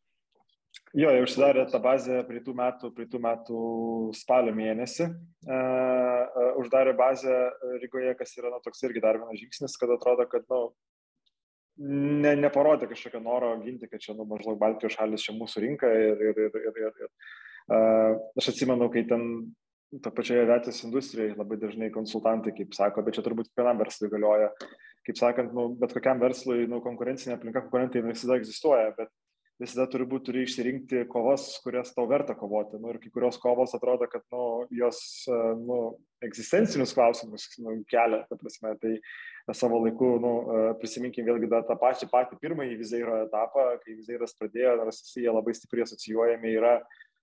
Jo, 0.95 1.11
jie 1.11 1.25
užsidarė 1.27 1.67
tą 1.71 1.79
bazę 1.83 2.23
prieitų 2.29 2.55
metų, 2.59 2.91
prieitų 2.97 3.21
metų 3.23 3.59
spalio 4.17 4.55
mėnesį. 4.57 5.09
Uh, 5.45 6.55
uždarė 6.63 6.95
bazę 6.99 7.37
Rygoje, 7.83 8.15
kas 8.19 8.35
yra, 8.39 8.53
na, 8.55 8.63
toks 8.65 8.83
irgi 8.87 9.03
dar 9.05 9.19
vienas 9.21 9.43
žingsnis, 9.43 9.77
kad 9.81 9.93
atrodo, 9.95 10.27
kad, 10.31 10.47
nu, 10.51 10.63
ne, 12.25 12.33
neparodė 12.41 12.89
kažkokio 12.91 13.21
noro 13.23 13.53
ginti, 13.63 13.91
kad 13.91 14.03
čia, 14.03 14.17
nu, 14.19 14.27
maždaug 14.31 14.57
Baltijos 14.61 14.97
šalis 14.97 15.27
čia 15.27 15.35
mūsų 15.37 15.67
rinka 15.67 15.91
ir, 15.91 16.25
ir, 16.31 16.41
ir, 16.47 16.59
ir, 16.63 16.81
ir, 16.87 17.05
ir 17.05 17.11
uh, 17.11 18.23
aš 18.41 18.55
atsimenu, 18.55 18.89
kai 18.95 19.05
ten 19.11 19.29
to 20.03 20.11
pačioje 20.15 20.45
aviacijos 20.45 20.83
industrijai 20.87 21.35
labai 21.39 21.59
dažnai 21.61 21.91
konsultantai, 21.95 22.55
kaip 22.57 22.75
sako, 22.77 23.05
bet 23.07 23.19
čia 23.19 23.25
turbūt 23.27 23.51
kiekvienam 23.51 23.81
verslui 23.83 24.11
galioja. 24.13 24.51
Kaip 25.05 25.21
sakant, 25.21 25.53
nu, 25.53 25.69
bet 25.81 25.93
kokiam 25.93 26.23
verslui 26.23 26.65
nu, 26.71 26.81
konkurencinė 26.85 27.37
aplinka, 27.37 27.67
konkurentai 27.67 28.01
visada 28.07 28.39
egzistuoja, 28.41 28.95
bet 28.97 29.13
visada 29.61 29.87
turi 29.91 30.07
būti, 30.09 30.31
turi 30.31 30.43
išsirinkti 30.45 31.05
kovas, 31.13 31.47
kurias 31.63 31.93
tau 31.95 32.07
verta 32.11 32.35
kovoti. 32.39 32.81
Nu, 32.81 32.91
ir 32.91 32.99
kai 33.03 33.13
kurios 33.15 33.39
kovos 33.41 33.77
atrodo, 33.77 34.09
kad 34.11 34.25
nu, 34.35 34.65
jos 34.75 34.99
nu, 35.61 35.79
egzistencinius 36.25 36.95
klausimus 36.97 37.47
nu, 37.63 37.77
kelia, 37.91 38.25
ta 38.31 38.39
prasme, 38.41 38.75
tai 38.81 38.97
savo 39.55 39.83
laiku, 39.85 40.15
nu, 40.25 40.35
prisiminkim 40.81 41.29
vėlgi 41.29 41.51
dar 41.53 41.67
tą 41.69 41.77
pačią 41.79 42.09
patį 42.11 42.41
pirmąjį 42.41 42.79
Vizeiro 42.81 43.21
etapą, 43.27 43.75
kai 43.85 43.99
Vizeiras 43.99 44.35
pradėjo, 44.41 44.79
nors 44.81 45.05
jie 45.13 45.29
labai 45.29 45.55
stipriai 45.55 45.87
asocijuojami 45.87 46.57
yra 46.57 46.79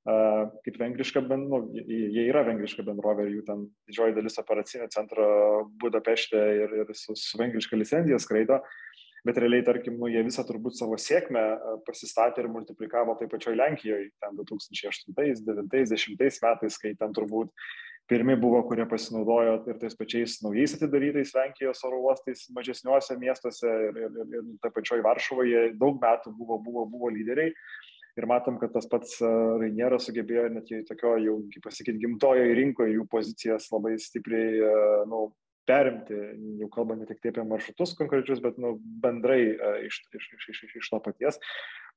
kaip 0.06 0.80
vengriška, 0.82 1.22
nu, 1.38 1.60
jie 1.86 2.24
yra 2.26 2.42
vengriška 2.48 2.86
bendrovė 2.88 3.28
ir 3.28 3.36
jų 3.36 3.44
ten 3.46 3.68
didžioji 3.90 4.16
dalis 4.16 4.40
operacinio 4.42 4.88
centro 4.94 5.28
Budapešte 5.82 6.42
ir, 6.64 6.74
ir 6.82 6.96
su, 6.98 7.14
su 7.14 7.38
vengriška 7.38 7.78
licenzija 7.78 8.18
skraido, 8.22 8.58
bet 9.28 9.38
realiai, 9.38 9.62
tarkim, 9.68 10.00
nu, 10.02 10.10
jie 10.10 10.24
visą 10.26 10.42
turbūt 10.48 10.80
savo 10.80 10.98
sėkmę 10.98 11.44
pasistatė 11.86 12.42
ir 12.42 12.50
multiplikavo 12.50 13.14
taip 13.20 13.30
pačioj 13.36 13.54
Lenkijoje, 13.60 14.10
ten 14.24 14.42
2008, 14.42 15.14
2009, 15.14 15.70
2010 15.70 16.42
metais, 16.48 16.82
kai 16.82 16.96
ten 16.98 17.14
turbūt 17.14 17.54
pirmi 18.10 18.34
buvo, 18.36 18.64
kurie 18.68 18.88
pasinaudojo 18.90 19.60
ir 19.70 19.78
tais 19.80 19.94
pačiais 19.96 20.40
naujais 20.42 20.74
atidarytais 20.76 21.36
Lenkijos 21.38 21.86
oro 21.88 22.02
uostais 22.10 22.48
mažesniuose 22.58 23.16
miestuose 23.22 23.70
ir, 23.70 24.02
ir, 24.02 24.18
ir, 24.26 24.34
ir 24.42 24.50
ta 24.66 24.74
pačioj 24.74 25.06
Varšuvoje 25.06 25.70
daug 25.80 26.02
metų 26.02 26.34
buvo, 26.36 26.58
buvo, 26.66 26.90
buvo 26.90 27.14
lyderiai 27.14 27.54
ir 28.20 28.28
matom, 28.30 28.58
kad 28.62 28.74
tas 28.76 28.88
pats 28.92 29.20
e, 29.24 29.30
Rainieras 29.62 30.08
sugebėjo 30.08 30.48
net 30.56 30.72
jau 30.72 30.82
tokio, 30.88 31.16
jau, 31.24 31.38
kaip 31.54 31.68
pasakyti, 31.68 32.02
gimtojoje 32.04 32.58
rinkoje 32.58 32.96
jų 32.96 33.08
pozicijas 33.12 33.70
labai 33.74 33.98
stipriai 34.02 34.58
e, 34.68 34.74
nu, 35.12 35.28
perimti, 35.68 36.18
jau 36.62 36.70
kalbant 36.74 37.02
ne 37.02 37.08
tik 37.10 37.22
apie 37.32 37.46
maršrutus 37.48 37.94
konkrečius, 38.00 38.42
bet 38.44 38.58
nu, 38.62 38.74
bendrai 39.04 39.44
uh, 39.54 39.78
iš, 39.86 40.02
iš, 40.18 40.26
iš, 40.40 40.64
iš, 40.66 40.74
iš 40.82 40.90
to 40.92 41.00
paties. 41.06 41.38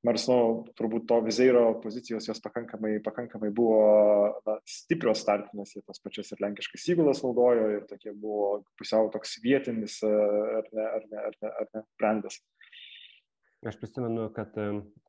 Nors, 0.05 0.27
nu, 0.29 0.37
turbūt 0.77 1.07
to 1.09 1.17
vizeiro 1.25 1.63
pozicijos 1.81 2.27
jos 2.29 2.41
pakankamai, 2.43 2.99
pakankamai 3.05 3.49
buvo 3.55 3.79
na, 4.45 4.59
stiprios 4.69 5.23
startinės, 5.23 5.73
jie 5.73 5.81
tas 5.81 6.01
pačias 6.03 6.29
ir 6.35 6.43
lenkiškas 6.45 6.85
įgulas 6.93 7.23
naudojo 7.25 7.71
ir 7.73 7.87
tokie 7.89 8.13
buvo 8.13 8.59
pusiau 8.77 9.09
toks 9.13 9.39
vietinis 9.41 9.97
ar 10.05 10.67
ne, 10.69 10.85
ar 10.85 11.07
ne, 11.09 11.23
ar 11.23 11.39
ne, 11.41 11.53
ar 11.63 11.71
ne 11.73 11.83
brandas. 11.97 12.37
Aš 13.65 13.79
prisimenu, 13.81 14.27
kad 14.35 14.53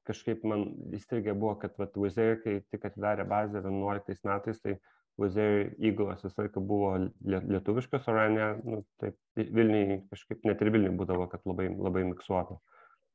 kažkaip 0.08 0.44
man 0.48 0.62
įstrigė 0.96 1.34
buvo, 1.36 1.56
kad 1.60 1.74
vat, 1.80 1.96
Wizard, 2.00 2.40
kai 2.44 2.60
tik 2.72 2.86
atidarė 2.88 3.26
bazę 3.28 3.60
11 3.60 4.24
metais, 4.28 4.62
tai 4.62 4.78
Wizard 5.20 5.76
įgulos 5.90 6.24
visą 6.24 6.44
laiką 6.44 6.62
buvo 6.70 6.94
lietuviškas, 7.26 8.08
o 8.12 8.16
ne, 8.32 8.48
nu, 8.64 8.80
taip, 9.02 9.18
Vilniui 9.36 10.00
kažkaip 10.12 10.44
net 10.48 10.64
ir 10.64 10.72
Vilniui 10.72 10.96
būdavo, 10.96 11.28
kad 11.32 11.44
labai, 11.48 11.68
labai 11.72 12.06
miksuota. 12.08 12.58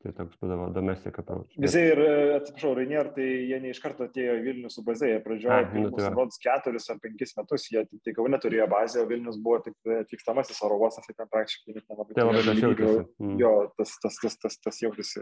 Tai 0.02 0.12
toks 0.18 0.38
būdavo 0.42 0.68
domestic 0.74 1.18
approach. 1.22 1.54
Visai 1.62 1.84
ir, 1.92 2.00
atsiprašau, 2.40 2.72
Rainier, 2.78 3.12
tai 3.14 3.28
jie 3.46 3.60
ne 3.62 3.70
iš 3.70 3.82
karto 3.84 4.08
atėjo 4.08 4.38
į 4.40 4.44
Vilnių 4.48 4.72
su 4.74 4.82
baze, 4.88 5.10
jie 5.12 5.20
pradžiojo 5.22 5.60
pirmus, 5.74 5.94
nu, 5.94 6.14
rodos, 6.16 6.40
keturis 6.42 6.90
ar 6.90 7.02
penkis 7.04 7.36
metus, 7.38 7.68
jie 7.70 7.84
tik 7.86 8.02
tai 8.08 8.16
Kaune 8.18 8.40
turėjo 8.42 8.66
bazę, 8.72 9.04
o 9.04 9.10
Vilnius 9.10 9.38
buvo 9.46 9.60
tik 9.68 9.94
atvykstamasis 10.00 10.64
oro 10.66 10.80
uostas, 10.82 11.06
tai 11.06 11.18
ten 11.20 11.30
praktiškai 11.30 11.78
net 11.78 11.86
nelabai. 11.86 12.18
Tai 12.18 12.28
labai 12.32 12.46
tas 12.48 12.64
jautėsi. 12.66 13.06
Mm. 13.22 13.36
Jo, 13.44 13.54
tas, 13.78 13.94
tas, 14.02 14.18
tas, 14.24 14.40
tas, 14.42 14.58
tas 14.66 14.82
jautėsi 14.82 15.22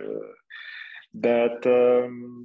Bet, 1.09 1.65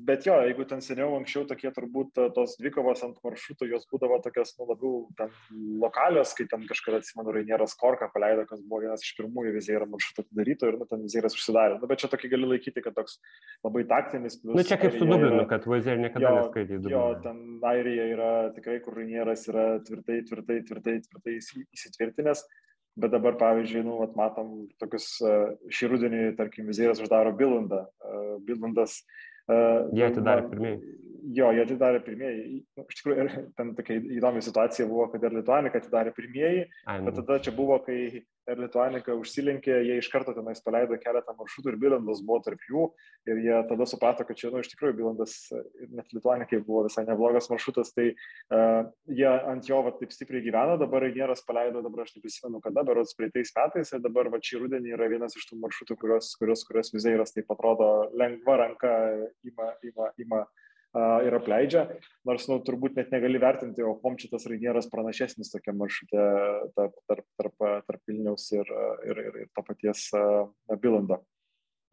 bet 0.08 0.24
jo, 0.24 0.38
jeigu 0.40 0.64
ten 0.64 0.80
seniau, 0.80 1.10
anksčiau 1.18 1.42
tokie 1.44 1.68
turbūt 1.76 2.16
tos 2.32 2.54
dvikovos 2.56 3.02
ant 3.04 3.18
maršrutų, 3.20 3.68
jos 3.68 3.84
būdavo 3.90 4.16
tokios, 4.24 4.54
nu, 4.56 4.64
labiau 4.70 5.02
ten 5.18 5.34
lokalios, 5.82 6.32
kai 6.38 6.46
ten 6.48 6.64
kažkada, 6.70 7.02
atsimenu, 7.02 7.34
Rainieras 7.36 7.76
Korką 7.76 8.08
paleido, 8.14 8.46
kas 8.48 8.62
buvo 8.64 8.80
vienas 8.86 9.04
iš 9.04 9.12
pirmųjų 9.18 9.52
vizierą 9.58 9.90
maršrutų 9.92 10.24
atidarytų 10.24 10.72
ir, 10.72 10.80
nu, 10.80 10.88
ten 10.88 11.04
vizieras 11.04 11.36
užsidarė. 11.36 11.76
Nu, 11.82 11.92
bet 11.92 12.00
čia 12.00 12.12
tokį 12.14 12.32
gali 12.32 12.50
laikyti, 12.54 12.86
kad 12.88 12.96
toks 12.96 13.20
labai 13.66 13.84
taktinis. 13.92 14.40
Na, 14.40 14.56
nu, 14.56 14.64
čia 14.64 14.80
kaip 14.80 14.96
su 14.96 15.12
Dublinu, 15.12 15.44
kad 15.50 15.68
vizierį 15.68 16.06
niekada 16.06 16.36
neskaitė. 16.40 16.80
Jo, 16.88 17.06
ten 17.20 17.44
Airija 17.68 18.10
yra 18.16 18.34
tikrai, 18.56 18.80
kur 18.80 18.96
Rainieras 18.96 19.44
yra 19.52 19.74
tvirtai, 19.84 20.22
tvirtai, 20.24 20.62
tvirtai, 20.64 21.02
tvirtai 21.04 21.36
įsitvirtinęs. 21.42 22.48
Bet 23.00 23.10
dabar, 23.10 23.34
pavyzdžiui, 23.40 23.82
nu, 23.82 23.96
vat, 23.98 24.12
matom 24.18 24.50
tokius 24.78 25.08
šį 25.74 25.88
rudenį, 25.90 26.20
tarkim, 26.38 26.68
vizieras 26.70 27.00
uždaro 27.02 27.32
Bilandą. 27.34 27.80
Bilandas. 28.46 29.00
Jie 29.50 30.04
atidarė 30.06 30.46
pirmieji. 30.52 30.78
Jo, 31.32 31.48
jie 31.56 31.62
atidarė 31.64 32.02
pirmieji. 32.04 32.60
Nu, 32.76 32.84
iš 32.84 33.00
tikrųjų, 33.00 33.24
ten 33.56 33.72
tokia 33.78 33.96
įdomi 34.18 34.42
situacija 34.44 34.86
buvo, 34.90 35.06
kad 35.12 35.24
ir 35.24 35.38
Lituanika 35.38 35.80
atidarė 35.80 36.12
pirmieji, 36.16 36.66
bet 36.84 37.06
nu. 37.06 37.14
tada 37.22 37.38
čia 37.44 37.54
buvo, 37.56 37.78
kai 37.86 37.98
ir 38.50 38.60
Lituanika 38.60 39.14
užsilenkė, 39.16 39.76
jie 39.86 39.96
iš 40.00 40.10
karto 40.12 40.34
tenais 40.36 40.60
paleido 40.64 40.98
keletą 41.00 41.32
maršrutų 41.38 41.72
ir 41.72 41.78
Bilandas 41.80 42.20
buvo 42.24 42.42
tarp 42.44 42.60
jų. 42.68 42.88
Ir 43.30 43.40
jie 43.40 43.60
tada 43.70 43.86
suprato, 43.88 44.26
kad 44.28 44.36
čia, 44.36 44.50
nu, 44.52 44.60
iš 44.60 44.68
tikrųjų, 44.74 44.96
Bilandas 44.98 45.36
ir 45.54 45.94
net 45.96 46.12
Lituanikai 46.12 46.60
buvo 46.66 46.82
visai 46.88 47.06
neblogas 47.08 47.48
maršrutas, 47.52 47.94
tai 47.96 48.10
uh, 48.12 48.90
jie 49.08 49.30
ant 49.30 49.70
jo 49.70 49.80
va, 49.86 49.94
taip 49.96 50.12
stipriai 50.12 50.44
gyveno, 50.44 50.76
dabar 50.80 51.06
Rainieras 51.06 51.44
paleido, 51.48 51.80
dabar 51.84 52.04
aš 52.04 52.18
neprisimenu 52.18 52.60
kada, 52.64 52.84
berots 52.84 53.16
praeitais 53.16 53.54
metais 53.56 53.94
ir 53.96 54.04
dabar 54.04 54.28
va 54.32 54.42
šį 54.44 54.60
rudenį 54.66 54.92
yra 54.98 55.08
vienas 55.12 55.38
iš 55.40 55.48
tų 55.48 55.62
maršrutų, 55.64 55.96
kurios, 56.04 56.34
kurios, 56.40 56.66
kurios 56.68 56.92
vizairas 56.92 57.32
taip 57.32 57.48
atrodo 57.54 58.10
lengva 58.12 58.60
ranka 58.60 58.92
ima, 59.48 59.72
ima, 59.88 60.12
ima 60.20 60.44
ir 61.26 61.34
apleidžia, 61.34 61.84
nors 62.28 62.46
nu, 62.50 62.60
turbūt 62.62 62.98
net 62.98 63.12
negali 63.14 63.40
vertinti, 63.42 63.82
o 63.82 63.96
kom 63.98 64.18
čia 64.20 64.30
tas 64.32 64.46
Rainieras 64.50 64.86
pranašesnis 64.92 65.50
tokia 65.52 65.74
maršrutė 65.74 66.24
tarp, 66.76 66.96
tarp, 67.10 67.26
tarp, 67.40 67.68
tarp 67.88 68.10
Vilniaus 68.10 68.46
ir, 68.54 68.70
ir, 69.08 69.22
ir, 69.28 69.38
ir 69.44 69.48
to 69.54 69.64
paties 69.66 70.08
Bilando. 70.82 71.22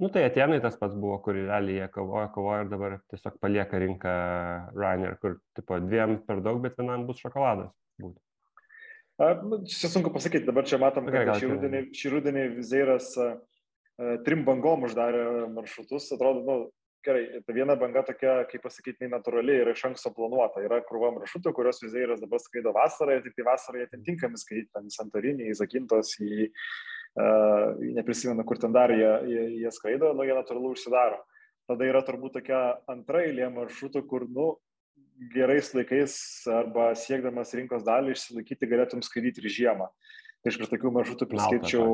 Nu 0.02 0.10
tai 0.10 0.24
Atenai 0.26 0.58
tas 0.62 0.78
pats 0.82 0.96
buvo, 0.98 1.20
kur 1.22 1.38
realiai 1.38 1.84
jie 1.84 1.88
kovoja, 1.94 2.32
kovoja 2.34 2.64
ir 2.64 2.70
dabar 2.72 2.98
tiesiog 3.14 3.36
palieka 3.42 3.82
rinką 3.82 4.14
Ryanair, 4.74 5.18
kur 5.22 5.38
tipo 5.58 5.78
dviem 5.84 6.18
per 6.26 6.42
daug, 6.42 6.58
bet 6.64 6.80
vienam 6.80 7.06
bus 7.06 7.22
šokoladas. 7.22 7.70
Būtų. 8.02 8.18
Nu, 9.46 9.60
čia 9.70 9.92
sunku 9.94 10.10
pasakyti, 10.10 10.48
dabar 10.48 10.66
čia 10.66 10.80
matom, 10.82 11.06
kad 11.06 11.22
okay, 11.22 11.44
šį 11.44 11.52
rudenį, 11.52 11.82
šį 11.94 12.14
rudenį 12.16 12.46
Vizeiras 12.56 13.12
trim 14.26 14.42
bangom 14.48 14.88
uždarė 14.88 15.26
maršrutus, 15.54 16.10
atrodo, 16.16 16.42
nu, 16.48 16.56
gerai, 17.06 17.42
ta 17.46 17.56
viena 17.56 17.76
banga 17.80 18.04
tokia, 18.08 18.42
kaip 18.50 18.64
pasakyti, 18.66 19.10
natūrali 19.12 19.58
ir 19.62 19.72
iš 19.74 19.84
anksto 19.90 20.14
planuota. 20.16 20.64
Yra 20.66 20.82
krūva 20.88 21.12
maršrutų, 21.18 21.54
kurios 21.58 21.82
vizairas 21.84 22.22
dabar 22.24 22.42
skraido 22.44 22.74
vasarą 22.76 23.18
ir 23.18 23.26
tik 23.26 23.38
tai 23.38 23.46
vasarą 23.48 23.82
jie 23.82 23.90
ten 23.92 24.06
tinkami 24.08 24.40
skaityti, 24.42 24.72
ten 24.76 24.90
į 24.90 24.96
Santorinį, 24.96 25.50
į 25.52 25.60
Zakintos, 25.60 26.16
į, 26.22 26.50
uh, 26.50 27.86
neprisimenu, 28.00 28.46
kur 28.48 28.62
ten 28.62 28.76
dar 28.76 28.94
jie, 28.96 29.12
jie, 29.32 29.46
jie 29.64 29.76
skraido, 29.76 30.14
nu 30.18 30.28
jie 30.28 30.36
natūralu 30.38 30.74
užsidaro. 30.76 31.22
Tada 31.70 31.88
yra 31.88 32.02
turbūt 32.06 32.40
tokia 32.40 32.62
antra 32.92 33.24
eilė 33.28 33.52
maršrutų, 33.54 34.04
kur, 34.10 34.28
nu, 34.30 34.52
gerais 35.34 35.70
laikais 35.76 36.16
arba 36.50 36.92
siekdamas 36.98 37.54
rinkos 37.58 37.86
dalį 37.86 38.16
išsilaikyti 38.16 38.70
galėtum 38.70 39.04
skraidyti 39.06 39.44
ir 39.44 39.54
žiemą. 39.58 39.90
Tai 40.42 40.54
prie 40.58 40.70
tokių 40.72 40.92
maršrutų 40.96 41.28
priskirčiau 41.30 41.90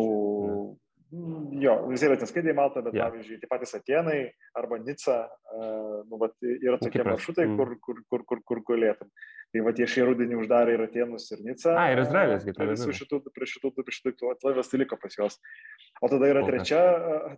Jo, 1.07 1.73
visi 1.87 2.03
yra 2.03 2.17
neskaidė 2.19 2.51
į 2.51 2.55
Maltą, 2.57 2.81
bet 2.83 2.95
yeah. 2.97 3.07
pavyzdžiui, 3.07 3.37
tie 3.39 3.47
patys 3.47 3.71
Atenai 3.77 4.17
arba 4.59 4.79
Nica, 4.81 5.15
uh, 5.55 6.01
nu, 6.03 6.19
vat, 6.19 6.33
yra 6.43 6.75
tokie 6.81 7.05
maršrutai, 7.07 7.45
mm. 7.47 7.53
kur, 7.55 7.71
kur, 7.85 8.01
kur, 8.11 8.23
kur, 8.27 8.41
kur 8.49 8.61
galėtum. 8.67 9.07
Tai 9.55 9.63
va, 9.63 9.71
tie 9.77 9.87
šį 9.87 10.03
rudenį 10.09 10.39
uždarė 10.41 10.75
ir 10.75 10.83
Atenus 10.83 11.29
ir 11.31 11.45
Nica. 11.45 11.77
A, 11.79 11.85
ir 11.93 12.01
Izraelis, 12.03 12.43
kaip 12.43 12.59
prie 12.59 12.67
visų 12.73 12.97
šitų, 12.99 13.21
prie 13.31 13.47
šitų, 13.53 13.71
prie 13.77 13.95
šitų, 13.95 14.33
atlaivas 14.33 14.71
tai 14.73 14.81
liko 14.81 14.99
pas 14.99 15.15
juos. 15.15 15.39
O 16.03 16.11
tada 16.11 16.27
yra 16.33 16.43
trečia, 16.49 16.81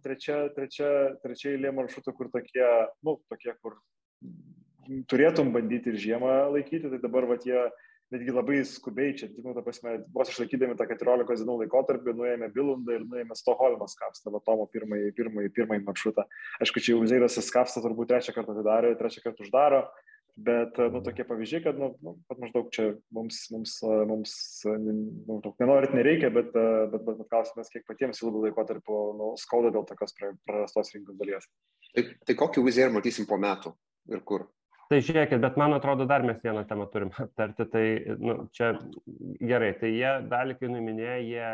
trečia, 0.02 0.40
trečia, 0.58 0.90
trečia 1.22 1.54
eilė 1.54 1.76
maršrutų, 1.78 2.16
kur 2.18 2.34
tokie, 2.34 2.66
nu, 3.06 3.20
tokie, 3.30 3.54
kur 3.62 3.78
turėtum 5.14 5.54
bandyti 5.54 5.94
ir 5.94 6.02
žiemą 6.02 6.40
laikyti, 6.56 6.90
tai 6.90 7.00
dabar 7.06 7.30
va 7.30 7.38
tie 7.38 7.68
netgi 8.14 8.34
labai 8.34 8.60
skubiai, 8.66 9.14
čia, 9.18 9.30
nu, 9.44 9.54
ta 9.54 9.64
prasme, 9.66 10.00
vos 10.16 10.32
išlaikydami 10.32 10.78
tą 10.80 10.88
14 10.90 11.44
dienų 11.44 11.58
laikotarpį, 11.64 12.16
nuėjome 12.18 12.50
Bilundą 12.56 12.98
ir 12.98 13.06
nuėjome 13.06 13.38
Stoholmą 13.38 13.88
skapstą, 13.92 14.34
va 14.34 14.42
Tomo 14.46 14.66
pirmąjį, 14.74 15.12
pirmąjį, 15.18 15.52
pirmąjį 15.58 15.86
maršrutą. 15.86 16.26
Aišku, 16.64 16.82
čia 16.84 16.96
jau 16.96 17.10
Zairas 17.10 17.38
skapstą 17.46 17.84
turbūt 17.86 18.10
trečią 18.12 18.36
kartą 18.36 18.56
atidarė, 18.56 18.96
trečią 19.00 19.24
kartą 19.28 19.46
uždaro, 19.46 19.84
bet, 20.40 20.78
nu, 20.94 21.02
tokie 21.06 21.26
pavyzdžiai, 21.30 21.64
kad, 21.68 21.80
nu, 21.80 21.92
nu 22.06 22.16
kad 22.30 22.42
maždaug 22.42 22.70
čia 22.74 22.90
mums, 23.16 23.42
mums, 23.54 23.78
mums 24.10 24.36
nu, 24.66 25.40
nenorit 25.62 25.94
nereikia, 25.98 26.32
bet, 26.34 26.54
bet, 26.56 26.96
bet, 26.98 27.18
bet 27.22 27.32
klausimas, 27.32 27.72
kiek 27.74 27.86
patiems 27.90 28.24
ilgų 28.24 28.48
laikotarpį 28.48 29.02
nu, 29.20 29.34
skauda 29.42 29.74
dėl 29.76 29.86
tokios 29.90 30.16
prarastos 30.18 30.96
rinkos 30.96 31.20
dalies. 31.20 31.50
Tai, 31.94 32.06
tai 32.26 32.38
kokį 32.40 32.66
vizierį 32.66 32.96
matysim 32.98 33.30
po 33.30 33.38
metų 33.42 33.76
ir 34.14 34.24
kur? 34.26 34.48
Tai 34.90 34.98
žiūrėkit, 35.06 35.38
bet 35.44 35.58
man 35.62 35.76
atrodo, 35.76 36.08
dar 36.10 36.24
mes 36.26 36.40
vieną 36.42 36.64
temą 36.70 36.88
turim 36.90 37.12
aptarti. 37.24 37.66
Tai 37.70 37.84
nu, 38.18 38.38
čia 38.58 38.72
gerai, 39.52 39.74
tai 39.78 39.92
jie 39.94 40.14
dalį, 40.32 40.56
kai 40.58 40.72
numinėjo, 40.74 41.18
jie 41.28 41.50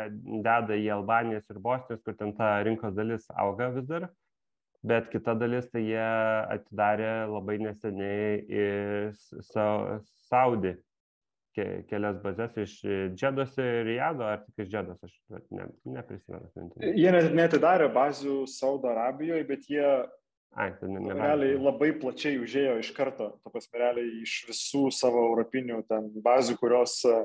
deda 0.46 0.78
į 0.80 0.86
Albanijos 0.94 1.44
ir 1.52 1.60
Bosnijos, 1.66 2.00
kur 2.06 2.16
ten 2.16 2.32
ta 2.38 2.54
rinkos 2.64 2.96
dalis 2.96 3.28
auga 3.36 3.68
vis 3.76 3.84
dar. 3.90 4.08
Bet 4.86 5.10
kita 5.12 5.34
dalis, 5.36 5.68
tai 5.68 5.82
jie 5.84 6.08
atidarė 6.56 7.12
labai 7.28 7.58
neseniai 7.60 8.40
į 8.46 8.66
Saudį 10.30 10.76
ke, 11.56 11.64
kelias 11.90 12.18
bazės 12.22 12.56
iš 12.62 12.76
Džedos 13.16 13.56
ir 13.60 13.82
Riado, 13.88 14.26
ar 14.28 14.44
tik 14.44 14.64
iš 14.64 14.70
Džedos, 14.72 15.00
aš 15.04 15.42
ne, 15.56 15.68
neprisimenu. 15.98 16.70
Jie 16.92 17.12
net 17.12 17.34
netidarė 17.36 17.88
bazių 17.92 18.44
Saudo 18.50 18.92
Arabijoje, 18.92 19.44
bet 19.48 19.68
jie 19.72 19.88
Ai, 20.56 20.70
tai 20.80 20.88
ne, 20.88 21.00
ne, 21.04 21.12
realiai 21.12 21.56
labai 21.60 21.90
plačiai 22.00 22.38
užėjo 22.40 22.78
iš 22.80 22.88
karto, 22.96 23.28
to 23.44 23.50
prasme, 23.52 23.76
realiai 23.82 24.22
iš 24.24 24.38
visų 24.48 24.86
savo 24.94 25.26
europinių 25.28 25.82
ten 25.90 26.06
bazių, 26.24 26.56
kurios 26.62 26.94
e, 27.04 27.18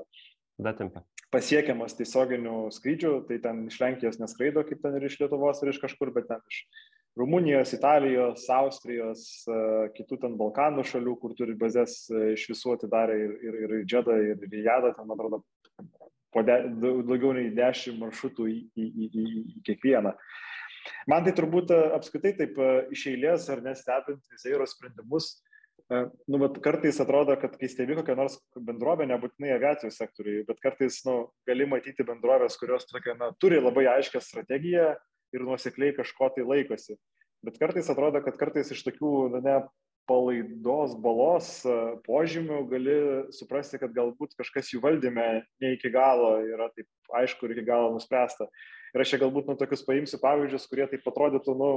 Datimpa. 0.60 1.06
pasiekiamas 1.32 1.96
tiesioginių 1.96 2.66
skrydžių, 2.76 3.14
tai 3.30 3.38
ten 3.46 3.62
iš 3.72 3.80
Lenkijos 3.80 4.20
neskraido, 4.20 4.66
kaip 4.68 4.84
ten 4.84 5.00
ir 5.00 5.08
iš 5.08 5.16
Lietuvos 5.22 5.64
ir 5.64 5.72
iš 5.72 5.80
kažkur, 5.86 6.12
bet 6.18 6.28
ten 6.28 6.44
iš 6.52 6.60
Rumunijos, 7.22 7.72
Italijos, 7.80 8.44
Austrijos, 8.52 9.24
e, 9.48 9.64
kitų 9.96 10.20
ten 10.26 10.36
Balkanų 10.44 10.84
šalių, 10.92 11.16
kur 11.24 11.40
turi 11.40 11.56
bazės 11.64 12.02
e, 12.12 12.34
iš 12.36 12.50
visų 12.52 12.76
atidarė 12.76 13.16
ir, 13.30 13.34
ir, 13.48 13.60
ir 13.64 13.80
Džedą, 13.88 14.20
ir 14.28 14.48
Rijadą, 14.52 14.92
ten, 15.00 15.08
man 15.08 15.16
atrodo, 15.16 15.46
de, 16.36 16.62
daugiau 16.84 17.32
nei 17.40 17.48
dešimt 17.56 18.04
maršrutų 18.04 18.52
į, 18.52 18.62
į, 18.76 18.92
į, 18.92 19.12
į, 19.24 19.28
į 19.40 19.68
kiekvieną. 19.72 20.18
Uh, 20.20 20.40
Man 21.10 21.26
tai 21.26 21.34
turbūt 21.38 21.72
e, 21.74 21.80
apskritai 21.98 22.34
taip 22.38 22.60
e, 22.60 22.72
iš 22.96 23.08
eilės 23.14 23.48
ar 23.54 23.62
nestebint 23.66 24.22
Viseiro 24.34 24.66
sprendimus, 24.70 25.32
e, 25.88 26.04
nu, 26.32 26.40
bet 26.42 26.58
kartais 26.64 27.02
atrodo, 27.04 27.36
kad 27.42 27.58
kai 27.60 27.70
stebi 27.72 27.98
kokią 28.00 28.18
nors 28.18 28.40
bendrovę, 28.56 29.08
nebūtinai 29.10 29.54
aviacijos 29.58 30.00
sektoriui, 30.02 30.46
bet 30.48 30.62
kartais 30.64 31.02
nu, 31.08 31.18
gali 31.50 31.68
matyti 31.70 32.08
bendrovės, 32.08 32.58
kurios 32.62 32.88
tokia, 32.90 33.18
na, 33.20 33.32
turi 33.42 33.62
labai 33.62 33.88
aiškę 33.98 34.24
strategiją 34.24 34.94
ir 35.36 35.48
nuosekliai 35.48 35.96
kažko 35.98 36.34
tai 36.36 36.48
laikosi. 36.48 36.98
Bet 37.46 37.58
kartais 37.62 37.88
atrodo, 37.90 38.22
kad 38.26 38.38
kartais 38.38 38.74
iš 38.74 38.84
tokių, 38.86 39.14
na, 39.36 39.46
ne 39.46 39.56
palaidos 40.10 40.96
balos 41.00 41.48
požymių 42.08 42.58
gali 42.72 42.96
suprasti, 43.34 43.80
kad 43.80 43.94
galbūt 43.96 44.34
kažkas 44.40 44.74
jų 44.74 44.82
valdyme 44.84 45.28
ne 45.62 45.74
iki 45.76 45.92
galo 45.94 46.34
yra 46.44 46.68
taip 46.74 46.90
aišku 47.22 47.48
ir 47.48 47.56
iki 47.56 47.68
galo 47.70 47.94
nuspręsta. 47.94 48.50
Ir 48.92 49.04
aš 49.04 49.14
čia 49.14 49.22
galbūt 49.22 49.48
nu, 49.48 49.56
tokius 49.60 49.86
paimsiu 49.88 50.20
pavyzdžius, 50.20 50.68
kurie 50.68 50.84
taip 50.92 51.06
atrodytų, 51.08 51.54
nu, 51.56 51.70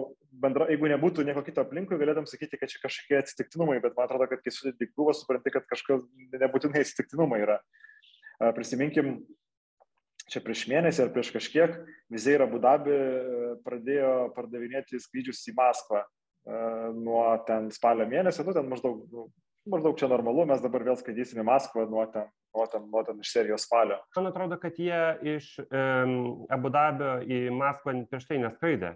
bendra, 0.42 0.66
jeigu 0.72 0.90
nebūtų 0.90 1.22
nieko 1.28 1.44
kito 1.46 1.62
aplinkui, 1.62 1.98
galėtum 2.00 2.26
sakyti, 2.26 2.58
kad 2.58 2.72
čia 2.72 2.80
kažkokie 2.82 3.20
atsitiktinumai, 3.20 3.78
bet 3.84 3.94
man 3.94 4.08
atrodo, 4.08 4.26
kad 4.32 4.42
kai 4.42 4.50
sudėti 4.54 4.90
krūvą, 4.90 5.14
supranti, 5.14 5.52
kad 5.54 5.68
kažkas 5.70 6.02
nebūtinai 6.34 6.82
atsitiktinumai 6.82 7.38
yra. 7.44 7.60
Prisiminkim, 8.56 9.20
čia 10.32 10.42
prieš 10.42 10.64
mėnesį 10.72 11.04
ar 11.04 11.14
prieš 11.14 11.30
kažkiek 11.36 11.78
Vizeira 12.12 12.48
Budabi 12.50 12.98
pradėjo 13.62 14.12
pardavinėti 14.34 14.98
skrydžius 15.02 15.44
į 15.52 15.54
Maskvą 15.58 16.02
nuo 16.98 17.24
ten 17.46 17.70
spalio 17.72 18.06
mėnesio, 18.08 18.44
nu 18.44 18.52
ten 18.56 18.66
maždaug 18.68 19.04
nu, 19.12 19.28
maždaug 19.66 19.96
čia 19.98 20.08
normalu, 20.10 20.44
mes 20.48 20.62
dabar 20.62 20.84
vėl 20.86 20.98
skaitysim 21.00 21.40
į 21.42 21.46
Maskvą 21.48 21.86
nuo 21.90 22.04
ten, 22.12 22.28
nuo 22.56 22.66
ten, 22.70 22.84
nuo 22.90 23.02
ten 23.06 23.22
iš 23.22 23.32
serijos 23.32 23.66
spalio. 23.66 23.98
Man 24.16 24.30
atrodo, 24.30 24.58
kad 24.60 24.76
jie 24.80 25.00
iš 25.36 25.56
um, 25.64 26.44
Abu 26.52 26.72
Dabio 26.74 27.16
į 27.24 27.48
Maskvą 27.54 27.96
prieš 28.10 28.28
tai 28.30 28.40
neskraidė. 28.42 28.94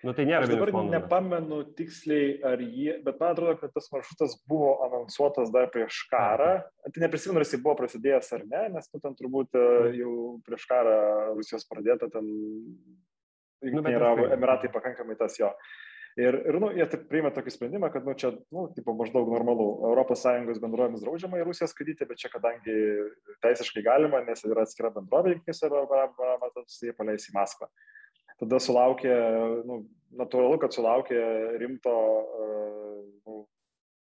Nu, 0.00 0.14
tai 0.16 0.24
nėra. 0.24 0.46
Aš 0.46 0.54
dabar 0.54 0.70
nepamenu 0.88 1.58
tiksliai, 1.76 2.38
ar 2.48 2.62
jie, 2.64 2.94
bet 3.04 3.18
man 3.20 3.34
atrodo, 3.34 3.58
kad 3.60 3.74
tas 3.74 3.90
maršrutas 3.92 4.38
buvo 4.48 4.70
anonsuotas 4.86 5.50
dar 5.52 5.68
prieš 5.74 6.06
karą. 6.08 6.54
Tai 6.86 7.02
neprisimenu, 7.02 7.36
ar 7.36 7.44
jis 7.44 7.60
buvo 7.60 7.74
prasidėjęs 7.82 8.32
ar 8.38 8.46
ne, 8.48 8.62
nes 8.78 8.88
nu, 8.94 9.02
ten 9.04 9.18
turbūt 9.18 9.60
e, 9.60 9.66
mhm. 9.66 9.98
jau 10.00 10.14
prieš 10.46 10.64
karą 10.70 10.96
Rusijos 11.36 11.68
pradėta, 11.68 12.08
ten 12.14 12.24
nu, 12.30 13.84
yra 13.92 14.14
Emiratai 14.30 14.72
pakankamai 14.72 15.20
tas 15.20 15.36
jo. 15.36 15.52
Uh, 15.52 15.89
Ir, 16.18 16.34
ir 16.50 16.56
nu, 16.58 16.72
jie 16.74 16.84
taip 16.90 17.04
priima 17.10 17.30
tokį 17.30 17.52
sprendimą, 17.54 17.90
kad 17.94 18.06
nu, 18.06 18.16
čia, 18.18 18.32
nu, 18.54 18.64
tipo, 18.74 18.94
maždaug 18.98 19.28
normalu, 19.30 19.68
ES 20.02 20.58
bendrovėmis 20.58 21.04
draudžiama 21.04 21.38
į 21.38 21.46
Rusiją 21.46 21.68
skraidyti, 21.70 22.08
bet 22.08 22.18
čia 22.18 22.32
kadangi 22.32 22.74
teisiškai 23.44 23.84
galima, 23.86 24.24
nes 24.26 24.42
yra 24.48 24.66
atskira 24.66 24.90
bendrovė, 24.94 25.36
jungtinėse 25.36 25.70
Arabamatas, 25.70 26.80
jie 26.82 26.92
paleis 26.98 27.28
į 27.30 27.36
Maskvą. 27.38 27.70
Tada 28.42 28.58
sulaukė, 28.58 29.14
nu, 29.68 29.84
natūralu, 30.18 30.58
kad 30.62 30.74
sulaukė 30.74 31.20
rimto 31.62 31.94
nu, 33.28 33.44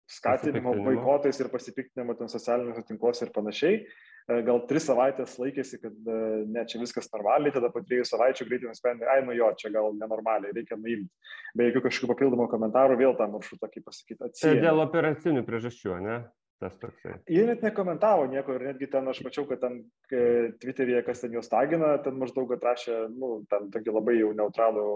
skatinimo 0.09 0.73
boikotais 0.79 1.41
ir 1.43 1.51
pasipiktinimo 1.53 2.17
ten 2.17 2.31
socialiniuose 2.33 2.87
tinkluose 2.89 3.27
ir 3.27 3.35
panašiai. 3.35 3.83
Gal 4.29 4.61
tris 4.69 4.85
savaitės 4.89 5.37
laikėsi, 5.41 5.81
kad 5.83 6.09
ne, 6.53 6.65
čia 6.69 6.81
viskas 6.83 7.09
normaliai, 7.15 7.53
tada 7.55 7.71
po 7.73 7.81
trijų 7.85 8.05
savaičių 8.09 8.49
greitai 8.49 8.71
nusprendė, 8.71 9.09
ai, 9.09 9.23
nu 9.25 9.37
jo, 9.37 9.49
čia 9.61 9.73
gal 9.73 9.95
nenormaliai, 9.97 10.53
reikia 10.57 10.77
nuimti. 10.77 11.09
Be 11.57 11.71
jokių 11.71 11.87
kažkokių 11.87 12.11
papildomų 12.13 12.49
komentarų 12.53 12.99
vėl 13.01 13.17
tą 13.17 13.31
maršrutą, 13.33 13.71
kaip 13.73 13.87
pasakyti, 13.89 14.21
atsijęs. 14.29 14.61
Dėl 14.67 14.85
operacinių 14.85 15.47
priežasčių, 15.49 15.97
ne? 16.05 16.19
tas 16.59 16.75
toksai. 16.83 17.13
Jie 17.31 17.45
net 17.47 17.63
nekomentavo 17.63 18.25
nieko 18.31 18.57
ir 18.57 18.65
netgi 18.73 18.89
ten 18.91 19.07
aš 19.11 19.21
mačiau, 19.23 19.45
kad 19.47 19.61
ten 19.63 19.77
Twitter'yje, 20.11 21.05
kas 21.07 21.23
ten 21.23 21.37
juos 21.37 21.51
tagina, 21.51 21.93
ten 22.03 22.19
maždaug 22.19 22.51
atrašė, 22.57 23.05
nu, 23.15 23.45
ten 23.51 23.69
tokį 23.75 23.95
labai 23.95 24.17
jau 24.19 24.33
neutralų 24.35 24.89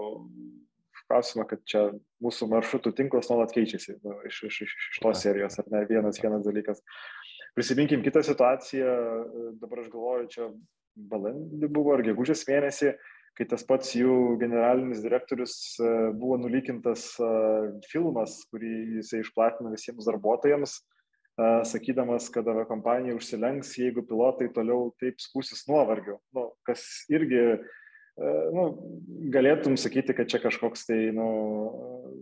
klausimą, 1.07 1.45
kad 1.49 1.63
čia 1.67 1.83
mūsų 2.23 2.47
maršrutų 2.51 2.93
tinklas 2.97 3.29
nuolat 3.31 3.53
keičiasi 3.55 3.97
nu, 4.03 4.15
iš, 4.27 4.43
iš, 4.49 4.59
iš, 4.65 4.75
iš 4.93 5.01
tos 5.03 5.23
serijos, 5.23 5.57
ar 5.61 5.69
ne, 5.73 5.83
vienas, 5.89 6.19
vienas 6.21 6.45
dalykas. 6.45 6.83
Prisiminkim 7.53 8.01
kitą 8.01 8.23
situaciją, 8.25 8.93
dabar 9.61 9.83
aš 9.83 9.89
galvoju, 9.93 10.29
čia 10.33 10.47
balandį 11.09 11.69
buvo 11.73 11.93
ar 11.95 12.01
gegužės 12.05 12.45
mėnesį, 12.47 12.93
kai 13.37 13.45
tas 13.49 13.65
pats 13.65 13.93
jų 13.97 14.37
generalinis 14.41 15.01
direktorius 15.01 15.53
e, 15.81 15.91
buvo 16.17 16.37
nulykintas 16.41 17.07
e, 17.17 17.29
filmas, 17.89 18.39
kurį 18.53 18.73
jisai 18.99 19.23
išplatino 19.23 19.71
visiems 19.73 20.05
darbuotojams, 20.09 20.75
e, 20.77 21.47
sakydamas, 21.69 22.29
kad 22.33 22.49
aviakompanija 22.49 23.17
užsilenks, 23.17 23.73
jeigu 23.81 24.05
pilotai 24.09 24.51
toliau 24.53 24.91
taip 25.01 25.21
skūsis 25.21 25.65
nuovargiu. 25.69 26.19
Nu, 26.37 26.51
kas 26.69 26.85
irgi 27.13 27.41
E, 27.41 27.82
nu, 28.17 28.63
galėtum 29.33 29.73
sakyti, 29.79 30.13
kad 30.13 30.29
čia 30.29 30.39
kažkoks 30.43 30.85
tai 30.85 30.97
nu, 31.15 31.29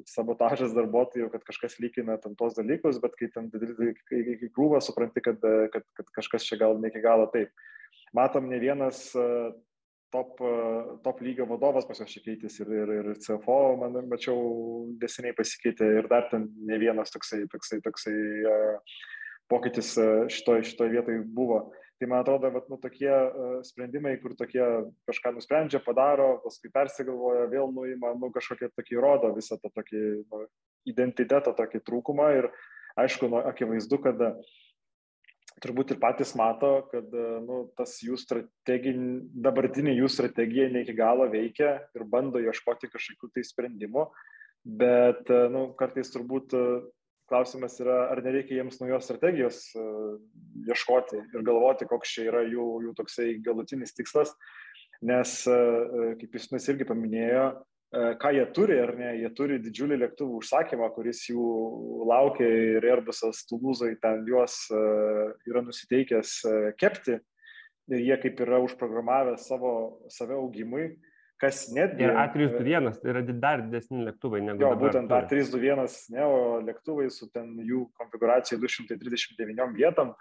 sabotažas 0.08 0.72
darbuotojų, 0.76 1.28
kad 1.34 1.44
kažkas 1.48 1.76
lygina 1.84 2.16
tam 2.22 2.38
tos 2.40 2.56
dalykus, 2.56 3.02
bet 3.04 3.18
kai 3.20 3.28
ten 3.34 3.50
į 3.52 4.52
krūvą 4.56 4.80
supranti, 4.84 5.24
kad, 5.24 5.42
kad, 5.74 5.84
kad 5.98 6.14
kažkas 6.16 6.48
čia 6.48 6.62
gal 6.62 6.80
ne 6.80 6.92
iki 6.92 7.04
galo 7.04 7.28
taip. 7.34 7.52
Matom, 8.16 8.48
ne 8.52 8.60
vienas 8.60 9.10
e, 9.16 9.26
top, 10.16 10.40
e, 10.40 10.56
top 11.04 11.22
lygio 11.24 11.48
vadovas 11.48 11.88
pas 11.88 12.00
juos 12.00 12.12
čia 12.12 12.24
keitėsi 12.24 12.64
ir, 12.64 12.72
ir, 12.76 12.94
ir 13.02 13.20
CFO, 13.24 13.60
man 13.80 14.00
mačiau, 14.12 14.40
deseniai 15.00 15.36
pasikeitė 15.36 15.92
ir 16.00 16.10
dar 16.12 16.28
ten 16.32 16.50
ne 16.68 16.80
vienas 16.80 17.12
toksai, 17.12 17.46
toksai, 17.52 17.80
toksai 17.84 18.18
pokytis 19.52 19.94
šitoje 20.32 20.72
šitoj 20.72 20.92
vietoje 20.96 21.24
buvo. 21.28 21.66
Tai 22.02 22.08
man 22.10 22.24
atrodo, 22.24 22.50
kad 22.50 22.70
nu, 22.70 22.80
tokie 22.82 23.12
uh, 23.14 23.60
sprendimai, 23.62 24.16
kur 24.18 24.34
tokie 24.34 24.64
kažką 25.06 25.36
nusprendžia, 25.36 25.78
padaro, 25.86 26.40
paskui 26.42 26.72
persigalvoja, 26.74 27.44
vėl 27.52 27.70
nuima, 27.76 28.16
nu, 28.18 28.32
kažkokie 28.34 28.72
tokie 28.74 28.96
rodo 28.98 29.30
visą 29.36 29.60
tą 29.62 29.70
tokį 29.70 30.02
nu, 30.26 30.40
identitetą, 30.90 31.54
tokį 31.60 31.84
trūkumą. 31.86 32.32
Ir 32.40 32.48
aišku, 33.04 33.30
nu, 33.30 33.38
akivaizdu, 33.46 34.00
kad 34.02 34.24
uh, 34.26 34.50
turbūt 35.62 35.94
ir 35.94 36.00
patys 36.02 36.34
mato, 36.42 36.72
kad 36.90 37.14
uh, 37.14 37.38
nu, 37.46 37.60
tas 37.78 37.94
jų 38.02 38.18
strateginė, 38.18 39.20
dabartinė 39.46 39.94
jų 39.94 40.10
strategija 40.10 40.72
ne 40.74 40.82
iki 40.82 40.98
galo 40.98 41.30
veikia 41.30 41.76
ir 41.94 42.08
bando 42.10 42.42
ieškoti 42.42 42.90
kažkokių 42.90 43.30
tai 43.38 43.46
sprendimų, 43.46 44.08
bet 44.82 45.30
nu, 45.54 45.68
kartais 45.78 46.10
turbūt 46.18 46.58
klausimas 47.32 47.80
yra, 47.82 47.98
ar 48.12 48.22
nereikia 48.26 48.60
jiems 48.60 48.82
naujos 48.82 49.08
strategijos 49.08 49.64
uh, 49.80 50.20
ieškoti 50.68 51.24
ir 51.24 51.48
galvoti, 51.48 51.88
koks 51.90 52.14
čia 52.14 52.28
yra 52.30 52.46
jų, 52.46 52.68
jų 52.86 52.94
toksai 53.00 53.32
galutinis 53.46 53.96
tikslas, 53.98 54.36
nes, 55.02 55.40
uh, 55.50 56.14
kaip 56.20 56.38
jūs 56.38 56.70
irgi 56.70 56.88
paminėjo, 56.92 57.52
ką 57.92 58.30
jie 58.32 58.46
turi, 58.56 58.78
ar 58.80 58.94
ne, 58.96 59.10
jie 59.20 59.30
turi 59.36 59.58
didžiulį 59.60 59.98
lėktuvų 60.00 60.38
užsakymą, 60.40 60.88
kuris 60.96 61.26
jų 61.28 61.48
laukia 62.08 62.48
ir 62.78 62.88
Airbusas 62.88 63.44
Tulūzai 63.50 63.98
ten 64.00 64.24
juos 64.30 64.62
yra 64.72 65.64
nusiteikęs 65.66 66.38
kepti. 66.80 67.18
Ir 67.92 68.04
jie 68.06 68.18
kaip 68.22 68.40
yra 68.46 68.62
užprogramavę 68.64 69.36
savo 69.44 69.74
save 70.08 70.38
augimui 70.38 70.94
kas 71.42 71.64
netgi... 71.74 72.06
Ir 72.06 72.18
A321, 72.22 72.98
tai 73.02 73.14
yra 73.14 73.22
dar 73.32 73.64
didesni 73.66 74.04
lėktuvai 74.06 74.44
negu... 74.46 74.62
Jo, 74.62 74.76
būtent 74.80 75.12
A321 75.18 75.96
Neo 76.14 76.36
lėktuvai 76.68 77.08
su 77.14 77.30
ten 77.34 77.56
jų 77.66 77.88
konfiguracija 77.98 78.60
239 78.62 79.74
vietom, 79.78 80.14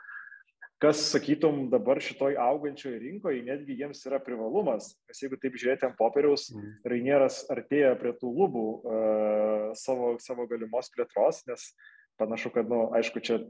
kas, 0.80 1.02
sakytum, 1.12 1.66
dabar 1.72 2.00
šitoj 2.00 2.38
augančioj 2.40 2.96
rinkoje 3.02 3.44
netgi 3.44 3.76
jiems 3.82 4.00
yra 4.08 4.20
privalumas, 4.24 4.94
nes 5.10 5.20
jeigu 5.20 5.36
taip 5.40 5.58
žiūrėti 5.60 5.90
ant 5.90 5.98
popieriaus, 5.98 6.48
mm. 6.54 6.70
Rainieras 6.88 7.42
artėja 7.52 7.92
prie 8.00 8.14
tų 8.16 8.32
lubų 8.38 8.66
uh, 8.80 9.66
savo, 9.76 10.14
savo 10.24 10.48
galimos 10.48 10.88
plėtros, 10.94 11.44
nes 11.50 11.68
panašu, 12.20 12.52
kad, 12.54 12.68
na, 12.68 12.80
nu, 12.80 12.88
aišku, 12.96 13.20
čia 13.24 13.42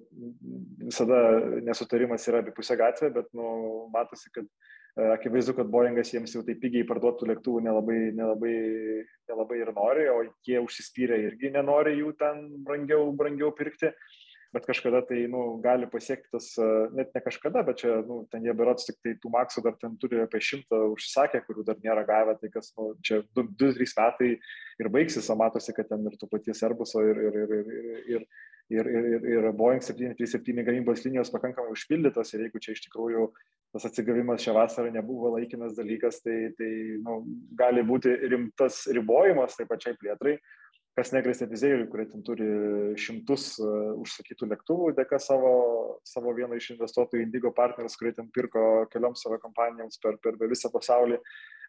visada 0.83 1.23
nesutarimas 1.67 2.27
yra 2.31 2.43
abipusė 2.43 2.79
gatvė, 2.83 3.15
bet, 3.21 3.31
na, 3.31 3.47
nu, 3.47 3.73
matosi, 3.95 4.31
kad 4.35 4.51
akivaizdu, 4.97 5.55
kad 5.59 5.71
Boeingas 5.71 6.11
jiems 6.15 6.35
jau 6.35 6.43
taip 6.47 6.61
pigiai 6.63 6.87
parduotų 6.89 7.29
lėktuvų 7.31 7.63
nelabai, 7.67 7.99
nelabai, 8.17 8.57
nelabai 9.31 9.61
ir 9.61 9.71
nori, 9.77 10.09
o 10.11 10.25
jie 10.47 10.59
užsispyrę 10.63 11.21
irgi 11.29 11.53
nenori 11.55 11.99
jų 12.01 12.15
ten 12.19 12.43
brangiau, 12.67 13.11
brangiau 13.17 13.55
pirkti. 13.57 13.93
Bet 14.51 14.65
kažkada 14.67 14.99
tai 15.07 15.29
nu, 15.31 15.61
gali 15.63 15.87
pasiekti 15.87 16.27
tas, 16.33 16.49
e, 16.59 16.65
net 16.99 17.13
ne 17.15 17.21
kažkada, 17.23 17.63
bet 17.63 17.85
čia, 17.85 18.01
nu, 18.03 18.25
ten 18.33 18.43
jie 18.43 18.55
berots 18.59 18.89
tik 18.89 18.97
tai 18.99 19.13
tų 19.23 19.31
maksų 19.31 19.63
dar 19.63 19.77
ten 19.79 19.95
turi 20.03 20.19
apie 20.25 20.41
šimtą 20.43 20.81
užsisakę, 20.91 21.45
kurių 21.47 21.63
dar 21.69 21.79
nėra 21.85 22.03
gavę, 22.09 22.35
tai 22.41 22.51
kas, 22.51 22.73
nu, 22.75 22.89
čia 23.07 23.21
2-3 23.39 23.95
metai 23.95 24.33
ir 24.83 24.91
baigsis, 24.91 25.31
o 25.31 25.37
matosi, 25.39 25.71
kad 25.77 25.87
ten 25.93 26.03
ir 26.11 26.19
to 26.19 26.27
paties 26.27 26.65
Airbuso 26.67 27.05
ir, 27.07 27.23
ir, 27.29 27.39
ir, 27.45 27.55
ir, 27.61 27.93
ir, 28.17 28.27
ir, 28.71 28.87
ir, 28.87 29.25
ir 29.35 29.49
Boeing 29.57 29.83
737 29.83 30.65
gamybos 30.67 31.05
linijos 31.05 31.33
pakankamai 31.35 31.75
užpildytos 31.75 32.35
ir 32.35 32.47
jeigu 32.47 32.63
čia 32.63 32.77
iš 32.77 32.85
tikrųjų 32.87 33.27
tas 33.75 33.87
atsigavimas 33.87 34.43
šią 34.43 34.55
vasarą 34.57 34.91
nebuvo 34.95 35.35
laikinas 35.37 35.77
dalykas, 35.77 36.23
tai, 36.25 36.51
tai 36.59 36.71
nu, 37.05 37.21
gali 37.59 37.85
būti 37.87 38.15
rimtas 38.33 38.83
ribojimas 38.91 39.55
tai 39.59 39.67
pačiai 39.71 39.99
plėtrai, 39.99 40.39
kas 40.99 41.13
negrėsia 41.15 41.47
vizėjui, 41.51 41.87
kurie 41.91 42.07
ten 42.11 42.25
turi 42.27 42.49
šimtus 43.01 43.53
uh, 43.63 43.93
užsakytų 44.03 44.51
lėktuvų 44.51 44.91
dėka 44.99 45.21
savo, 45.23 45.53
savo 46.07 46.35
vieno 46.37 46.59
iš 46.59 46.73
investuotojų 46.75 47.23
Indigo 47.25 47.55
partnerius, 47.57 47.97
kurie 47.99 48.13
ten 48.17 48.31
pirko 48.35 48.87
kelioms 48.93 49.23
savo 49.23 49.39
kompanijoms 49.43 50.03
per, 50.03 50.19
per 50.23 50.39
visą 50.51 50.73
pasaulį. 50.75 51.21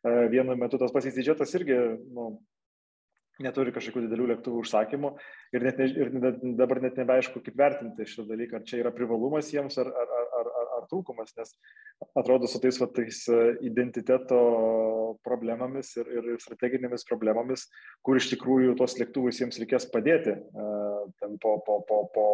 Uh, 0.02 0.26
vienu 0.34 0.58
metu 0.58 0.82
tas 0.82 0.94
pats 0.94 1.14
didžiatas 1.14 1.54
irgi 1.60 1.78
nu, 2.18 2.32
neturi 3.40 3.74
kažkokių 3.76 4.06
didelių 4.06 4.28
lėktuvų 4.34 4.64
užsakymų 4.66 5.14
ir, 5.56 5.66
net 5.66 5.80
ne, 5.80 5.88
ir 6.04 6.12
dabar 6.60 6.82
net 6.84 7.00
nebeaišku, 7.00 7.42
kaip 7.46 7.58
vertinti 7.58 8.08
šitą 8.08 8.28
dalyką, 8.34 8.60
ar 8.60 8.68
čia 8.68 8.82
yra 8.84 8.92
privalumas 8.96 9.52
jiems, 9.54 9.78
ar, 9.82 9.92
ar, 10.04 10.41
ar, 10.82 10.90
trūkumas, 10.92 11.34
nes 11.38 11.54
atrodo 12.18 12.50
su 12.50 12.60
tais, 12.64 12.80
va, 12.82 12.88
tais 12.92 13.22
e, 13.30 13.40
identiteto 13.68 14.40
problemomis 15.26 15.94
ir, 16.00 16.10
ir 16.18 16.30
strateginėmis 16.42 17.06
problemomis, 17.08 17.68
kur 18.06 18.20
iš 18.20 18.32
tikrųjų 18.34 18.76
tos 18.80 18.98
lėktuvus 19.00 19.42
jiems 19.42 19.60
reikės 19.62 19.88
padėti. 19.92 20.38
Uh, 20.52 21.06
po, 21.42 21.58
po, 21.66 21.78
po, 21.88 22.00
po, 22.16 22.26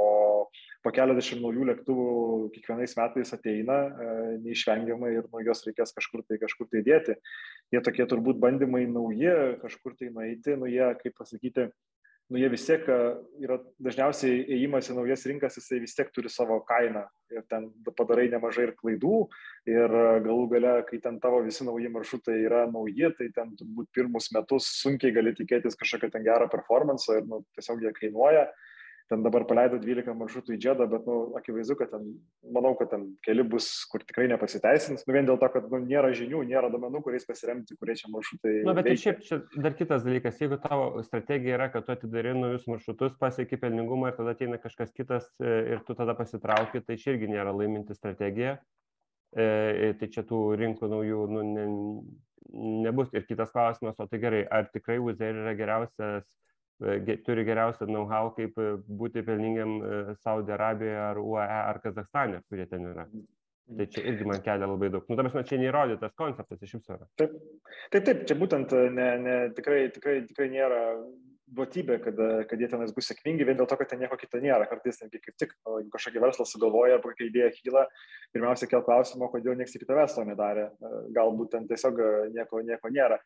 po 0.86 0.94
keliasdešimt 0.94 1.44
naujų 1.44 1.68
lėktuvų 1.72 2.08
kiekvienais 2.56 2.96
metais 3.00 3.34
ateina 3.36 3.80
uh, 3.88 4.32
neišvengiamai 4.46 5.14
ir 5.18 5.28
nuo 5.32 5.44
jos 5.46 5.66
reikės 5.68 5.96
kažkur 5.98 6.24
tai, 6.28 6.40
kažkur 6.42 6.70
tai 6.72 6.84
dėti. 6.88 7.18
Jie 7.74 7.84
tokie 7.84 8.08
turbūt 8.08 8.40
bandymai 8.44 8.86
nauji, 8.90 9.34
kažkur 9.64 9.98
tai 10.00 10.12
nueiti, 10.14 10.56
nu 10.60 10.70
jie, 10.72 10.88
kaip 11.02 11.18
pasakyti, 11.20 11.70
nu 12.30 12.40
jie 12.42 12.50
vis 12.52 12.66
tiek 12.68 12.88
e, 12.92 12.98
yra 13.46 13.58
dažniausiai 13.84 14.44
ėjimas 14.58 14.90
į 14.92 14.98
naujas 14.98 15.26
rinkas, 15.30 15.58
jisai 15.60 15.80
vis 15.84 15.96
tiek 15.96 16.10
turi 16.16 16.32
savo 16.32 16.60
kainą 16.68 17.06
ir 17.32 17.44
ten 17.52 17.70
padarai 17.98 18.28
nemažai 18.32 18.68
ir 18.68 18.74
klaidų 18.80 19.20
ir 19.70 19.98
e, 20.02 20.06
galų 20.28 20.48
gale, 20.56 20.74
kai 20.90 21.02
ten 21.04 21.22
tavo 21.24 21.42
visi 21.46 21.68
nauji 21.68 21.92
maršrutai 21.94 22.40
yra 22.44 22.66
nauji, 22.72 23.12
tai 23.20 23.30
ten 23.36 23.54
turbūt 23.60 23.92
pirmus 23.96 24.32
metus 24.36 24.72
sunkiai 24.82 25.16
gali 25.16 25.36
tikėtis 25.38 25.80
kažkokio 25.80 26.12
ten 26.16 26.28
gerą 26.28 26.50
performance 26.52 27.12
ir 27.16 27.28
nu, 27.30 27.44
tiesiog 27.56 27.86
jie 27.86 27.96
kainuoja. 28.02 28.48
Uh, 28.48 28.77
ten 29.10 29.24
dabar 29.24 29.46
paleido 29.48 29.80
12 29.82 30.14
maršrutų 30.18 30.56
į 30.56 30.60
Džedą, 30.62 30.88
bet, 30.92 31.06
nu, 31.08 31.18
akivaizdu, 31.40 31.78
kad 31.80 31.92
ten, 31.94 32.10
manau, 32.56 32.74
kad 32.80 32.92
ten 32.92 33.06
keli 33.26 33.46
bus, 33.48 33.70
kur 33.92 34.04
tikrai 34.04 34.28
nepasiteisins, 34.32 35.06
nu, 35.08 35.16
vien 35.16 35.28
dėl 35.30 35.40
to, 35.42 35.50
kad 35.54 35.68
nu, 35.72 35.80
nėra 35.86 36.12
žinių, 36.18 36.44
nėra 36.50 36.72
domenų, 36.74 37.02
kuriais 37.06 37.28
pasiremti, 37.28 37.78
kurie 37.80 37.96
čia 38.00 38.12
maršrutai. 38.14 38.54
Na, 38.62 38.72
nu, 38.72 38.78
bet 38.78 38.90
veikia. 38.90 39.04
šiaip 39.06 39.24
čia 39.28 39.40
dar 39.64 39.78
kitas 39.80 40.06
dalykas, 40.08 40.42
jeigu 40.44 40.60
tavo 40.64 41.04
strategija 41.08 41.56
yra, 41.60 41.70
kad 41.74 41.88
tu 41.88 41.96
atidari 41.96 42.36
naujus 42.38 42.68
maršrutus, 42.68 43.16
pasieki 43.22 43.60
pelningumą 43.64 44.12
ir 44.12 44.20
tada 44.20 44.36
ateina 44.36 44.60
kažkas 44.62 44.92
kitas 44.96 45.30
e, 45.40 45.54
ir 45.76 45.84
tu 45.88 45.96
tada 45.98 46.18
pasitrauki, 46.18 46.84
tai 46.84 47.00
čia 47.00 47.16
irgi 47.16 47.32
nėra 47.32 47.56
laiminti 47.56 47.96
strategija. 47.96 48.58
E, 49.36 49.44
e, 49.44 49.92
tai 50.00 50.08
čia 50.12 50.24
tų 50.28 50.42
rinkų 50.60 50.88
naujų 50.92 51.28
nu, 51.32 51.44
ne, 51.48 51.66
nebus. 52.88 53.12
Ir 53.16 53.28
kitas 53.28 53.52
klausimas, 53.56 54.00
o 54.00 54.08
tai 54.08 54.20
gerai, 54.24 54.44
ar 54.52 54.70
tikrai 54.72 55.00
Uzer 55.04 55.36
yra 55.36 55.56
geriausias 55.58 56.28
turi 57.26 57.46
geriausią 57.48 57.88
know-how, 57.90 58.30
kaip 58.36 58.58
e, 58.62 58.76
būti 59.00 59.24
pelningiam 59.26 59.78
e, 59.82 60.16
Saudo 60.22 60.54
Arabijoje 60.54 61.00
ar 61.02 61.20
UAE 61.22 61.60
ar 61.72 61.80
Kazakstane, 61.84 62.44
kurie 62.50 62.68
ten 62.70 62.86
yra. 62.92 63.08
Tai 63.78 63.88
čia 63.92 64.04
irgi 64.08 64.28
man 64.28 64.44
kelia 64.46 64.68
labai 64.70 64.90
daug. 64.94 65.08
Nu, 65.10 65.18
tam 65.18 65.28
prasme, 65.28 65.44
čia 65.48 65.58
neįrodytas 65.60 66.14
konceptas 66.16 66.62
iš 66.64 66.78
viso 66.78 66.94
yra. 66.96 67.08
Taip, 67.20 67.34
taip, 67.92 68.06
taip 68.08 68.22
čia 68.30 68.38
būtent 68.40 68.76
ne, 68.96 69.08
ne, 69.24 69.36
tikrai, 69.58 69.88
tikrai, 69.96 70.22
tikrai 70.30 70.48
nėra 70.54 70.84
duotybė, 71.56 71.98
kad, 72.04 72.18
kad 72.50 72.62
jie 72.62 72.68
tenais 72.72 72.92
bus 72.96 73.08
sėkmingi 73.08 73.46
vien 73.48 73.58
dėl 73.58 73.68
to, 73.70 73.78
kad 73.80 73.90
ten 73.92 74.02
nieko 74.02 74.18
kito 74.20 74.40
nėra. 74.44 74.68
Kartais 74.68 75.00
netgi 75.02 75.22
kaip 75.24 75.38
tik, 75.40 75.54
o, 75.64 75.78
jeigu 75.80 75.92
kažkokį 75.94 76.24
verslą 76.24 76.46
sugalvoja 76.48 76.98
arba 76.98 77.12
kokia 77.12 77.28
idėja 77.30 77.50
kyla, 77.56 77.84
pirmiausia, 78.36 78.68
kel 78.72 78.84
klausimą, 78.86 79.30
kodėl 79.32 79.56
niekas 79.60 79.78
iki 79.80 79.88
tavęs 79.88 80.18
to 80.18 80.26
nedarė. 80.28 80.68
Galbūt 81.16 81.54
ten 81.56 81.68
tiesiog 81.70 82.02
nieko, 82.36 82.62
nieko 82.68 82.92
nėra. 82.94 83.20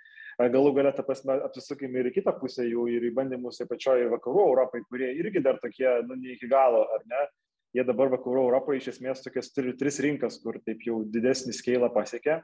Galų 0.54 0.74
galę, 0.78 0.94
ta 0.96 1.06
prasme, 1.08 1.40
apsisukime 1.50 2.02
ir 2.02 2.12
į 2.12 2.16
kitą 2.20 2.36
pusę 2.38 2.66
jų, 2.68 2.88
ir 2.94 3.10
į 3.10 3.14
bandymus 3.18 3.62
į 3.64 3.70
pačioje 3.72 4.10
vakarų 4.14 4.48
Europai, 4.52 4.84
kurie 4.90 5.12
irgi 5.18 5.44
dar 5.44 5.60
tokie, 5.62 5.90
nu, 6.08 6.18
ne 6.18 6.36
iki 6.38 6.50
galo, 6.52 6.86
ar 6.94 7.06
ne? 7.10 7.28
Jie 7.72 7.86
dabar 7.88 8.12
vakarų 8.12 8.50
Europoje 8.50 8.82
iš 8.82 8.98
esmės 8.98 9.24
tokias 9.24 9.50
turi 9.56 9.74
tris 9.80 10.02
rinkas, 10.04 10.42
kur 10.44 10.58
taip 10.66 10.82
jau 10.84 11.02
didesnį 11.08 11.56
skeilą 11.56 11.88
pasiekia 11.94 12.42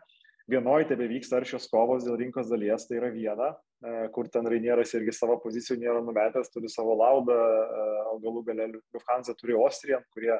vienoje 0.47 0.87
tebe 0.87 1.07
vyksta 1.11 1.41
aršios 1.41 1.67
kovos 1.71 2.05
dėl 2.07 2.17
rinkos 2.21 2.49
dalies, 2.51 2.87
tai 2.87 3.01
yra 3.01 3.11
viena, 3.11 3.51
e, 3.83 4.07
kur 4.15 4.29
ten 4.31 4.47
Rainieras 4.47 4.93
irgi 4.95 5.13
savo 5.15 5.37
pozicijų 5.43 5.79
nėra 5.83 6.01
numetęs, 6.05 6.51
turi 6.53 6.71
savo 6.71 6.95
laudą, 6.99 7.35
e, 7.35 7.87
o 8.13 8.17
galų 8.23 8.43
gale 8.47 8.69
Lufthansa 8.95 9.35
turi 9.37 9.57
Austriją, 9.59 10.01
kurie 10.15 10.33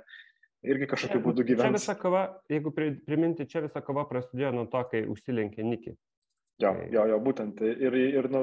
irgi 0.67 0.89
kažkokiu 0.93 1.23
būdu 1.23 1.45
gyvena. 1.47 1.69
Čia 1.69 1.79
visa 1.79 1.97
kova, 1.99 2.25
jeigu 2.49 2.73
priminti, 2.73 3.47
čia 3.49 3.65
visa 3.67 3.83
kova 3.83 4.07
prasidėjo 4.09 4.53
nuo 4.55 4.67
to, 4.71 4.83
kai 4.91 5.03
užsilenkė 5.11 5.67
Niki. 5.67 5.97
Jo, 6.57 6.71
tai- 6.73 6.87
jo, 6.89 7.03
jo, 7.05 7.19
būtent. 7.21 7.59
Ir, 7.61 7.93
ir 7.93 8.27
nu, 8.33 8.39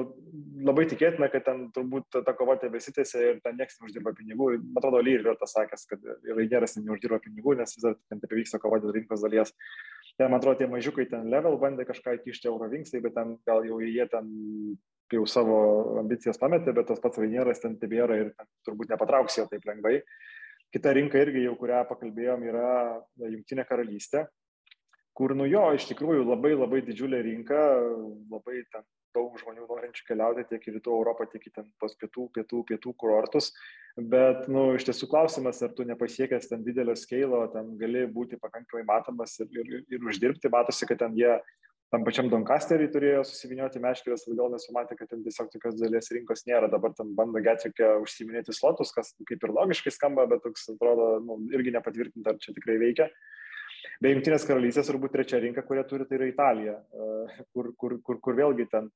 labai 0.63 0.85
tikėtina, 0.87 1.27
kad 1.31 1.43
ten 1.43 1.65
turbūt 1.75 2.23
ta 2.23 2.31
kova 2.31 2.55
tebesitėsi 2.55 3.19
ir 3.19 3.41
ten 3.43 3.57
niekas 3.57 3.75
neuždirba 3.81 4.13
pinigų. 4.15 4.53
Man 4.63 4.79
atrodo, 4.79 5.01
Lyr 5.03 5.19
yra 5.19 5.35
tas 5.35 5.51
sakęs, 5.51 5.83
kad 5.89 5.99
Raideras 6.23 6.77
neuždirba 6.77 7.19
pinigų, 7.19 7.57
nes 7.57 7.75
vis 7.75 7.83
dar 7.83 7.97
ten 8.07 8.21
taip 8.21 8.31
vyksta 8.31 8.61
kova 8.63 8.79
dėl 8.79 8.95
rinkos 8.95 9.19
dalies. 9.19 9.51
Ten, 10.15 10.29
man 10.31 10.39
atrodo, 10.39 10.61
tie 10.61 10.69
mažiukai 10.71 11.07
ten 11.11 11.27
level 11.31 11.57
bandė 11.59 11.83
kažką 11.87 12.15
įkišti 12.19 12.47
Eurovinksai, 12.47 13.01
bet 13.03 13.17
ten 13.17 13.35
gal 13.47 13.65
jau 13.67 13.81
jie 13.83 14.05
ten 14.11 14.29
jau 15.11 15.25
savo 15.27 15.57
ambicijas 15.99 16.39
pametė, 16.41 16.71
bet 16.75 16.87
tas 16.89 17.01
pats 17.03 17.19
Raideras 17.19 17.59
ten 17.63 17.75
tebėra 17.81 18.17
ir 18.21 18.31
ten, 18.37 18.47
turbūt 18.67 18.93
nepatrauks 18.93 19.37
jo 19.41 19.45
taip 19.51 19.67
lengvai. 19.67 19.99
Kita 20.73 20.95
rinka 20.95 21.19
irgi 21.19 21.43
jau, 21.45 21.53
kurią 21.59 21.83
pakalbėjom, 21.91 22.47
yra 22.47 22.71
Junktinė 23.27 23.67
karalystė 23.67 24.25
kur 25.15 25.31
nu 25.39 25.47
jo 25.47 25.63
iš 25.77 25.87
tikrųjų 25.89 26.25
labai 26.27 26.53
labai 26.57 26.81
didžiulė 26.83 27.21
rinka 27.23 27.59
labai 28.31 28.61
ten 28.73 28.83
daug 29.15 29.39
žmonių 29.41 29.65
norinčių 29.69 30.05
keliauti 30.09 30.45
tiek 30.51 30.69
į 30.69 30.77
rytų 30.77 30.93
europą 30.99 31.27
tiek 31.31 31.47
į 31.47 31.53
ten 31.57 31.67
tuos 31.81 31.97
pietų 32.01 32.29
pietų 32.37 32.63
pietų 32.71 32.95
kurortus 33.01 33.51
bet 33.95 34.49
nu 34.51 34.67
iš 34.75 34.87
tiesų 34.89 35.09
klausimas 35.11 35.61
ar 35.65 35.73
tu 35.75 35.87
nepasiekęs 35.87 36.49
ten 36.51 36.65
didelio 36.67 36.97
skeilo 36.99 37.45
ten 37.53 37.75
gali 37.79 38.05
būti 38.11 38.39
pakankamai 38.41 38.83
matomas 38.87 39.37
ir, 39.39 39.51
ir, 39.55 39.85
ir 39.89 40.09
uždirbti 40.11 40.51
matosi 40.51 40.89
kad 40.89 41.01
ten 41.01 41.15
jie 41.19 41.37
tam 41.93 42.03
pačiam 42.05 42.29
Doncasterį 42.31 42.87
turėjo 42.91 43.21
susivinioti 43.27 43.79
meškerės 43.83 44.25
atgal, 44.27 44.49
nes 44.51 44.65
matė, 44.75 44.97
kad 44.99 45.09
ten 45.11 45.21
tiesiog 45.23 45.51
tokios 45.53 45.77
dalies 45.79 46.09
rinkos 46.11 46.43
nėra. 46.49 46.67
Dabar 46.71 46.95
ten 46.97 47.13
bando 47.17 47.39
Getvikė 47.45 47.91
užsiminėti 48.03 48.55
slotus, 48.57 48.91
kas 48.95 49.13
kaip 49.29 49.45
ir 49.45 49.53
logiškai 49.55 49.93
skamba, 49.93 50.25
bet 50.31 50.43
toks 50.43 50.67
atrodo 50.73 51.07
nu, 51.23 51.37
irgi 51.55 51.75
nepatvirtinta, 51.75 52.33
ar 52.33 52.41
čia 52.41 52.55
tikrai 52.57 52.79
veikia. 52.81 53.07
Be 54.01 54.11
Junktinės 54.13 54.45
karalystės 54.47 54.89
turbūt 54.89 55.13
trečia 55.15 55.39
rinka, 55.43 55.63
kurią 55.65 55.85
turi, 55.89 56.07
tai 56.09 56.19
yra 56.19 56.29
Italija, 56.29 56.77
e, 56.79 57.43
kur, 57.55 57.71
kur, 57.79 57.97
kur, 58.05 58.19
kur 58.23 58.37
vėlgi 58.37 58.67
ten 58.71 58.89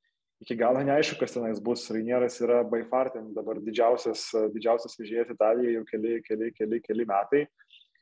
iki 0.43 0.55
galo 0.59 0.81
neaišku, 0.85 1.19
kas 1.19 1.35
tenais 1.35 1.59
bus. 1.63 1.85
Rainieras 1.91 2.39
yra 2.43 2.61
by 2.67 2.83
far 2.91 3.11
ten 3.13 3.31
dabar 3.35 3.59
didžiausias, 3.63 4.29
didžiausias 4.53 4.95
vežėjas 4.99 5.33
Italijoje 5.35 5.75
jau 5.75 5.85
keli, 5.89 6.19
keli, 6.25 6.51
keli, 6.55 6.81
keli 6.85 7.07
metai. 7.09 7.45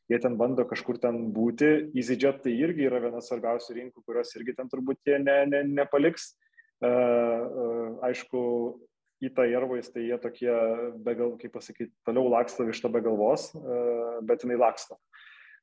Jie 0.08 0.20
ten 0.24 0.38
bando 0.40 0.64
kažkur 0.68 1.00
ten 1.04 1.18
būti. 1.36 1.92
EasyJet 1.98 2.44
tai 2.46 2.54
irgi 2.56 2.86
yra 2.88 3.02
viena 3.04 3.20
svarbiausių 3.24 3.80
rinkų, 3.80 4.04
kurios 4.06 4.32
irgi 4.38 4.56
ten 4.56 4.70
turbūt 4.72 5.02
jie 5.10 5.18
ne, 5.20 5.42
ne, 5.50 5.64
nepaliks. 5.82 6.36
Uh, 6.78 7.98
aišku, 8.06 8.40
į 9.26 9.32
tą 9.34 9.48
Airways 9.50 9.90
tai 9.90 10.06
jie 10.06 10.18
tokie, 10.22 10.52
begal, 11.04 11.34
kaip 11.42 11.56
pasakyti, 11.58 11.92
toliau 12.06 12.30
laksto 12.30 12.68
iš 12.70 12.82
to 12.84 12.92
be 12.94 13.02
galvos, 13.02 13.50
bet 14.30 14.46
jinai 14.46 14.60
laksto. 14.62 15.00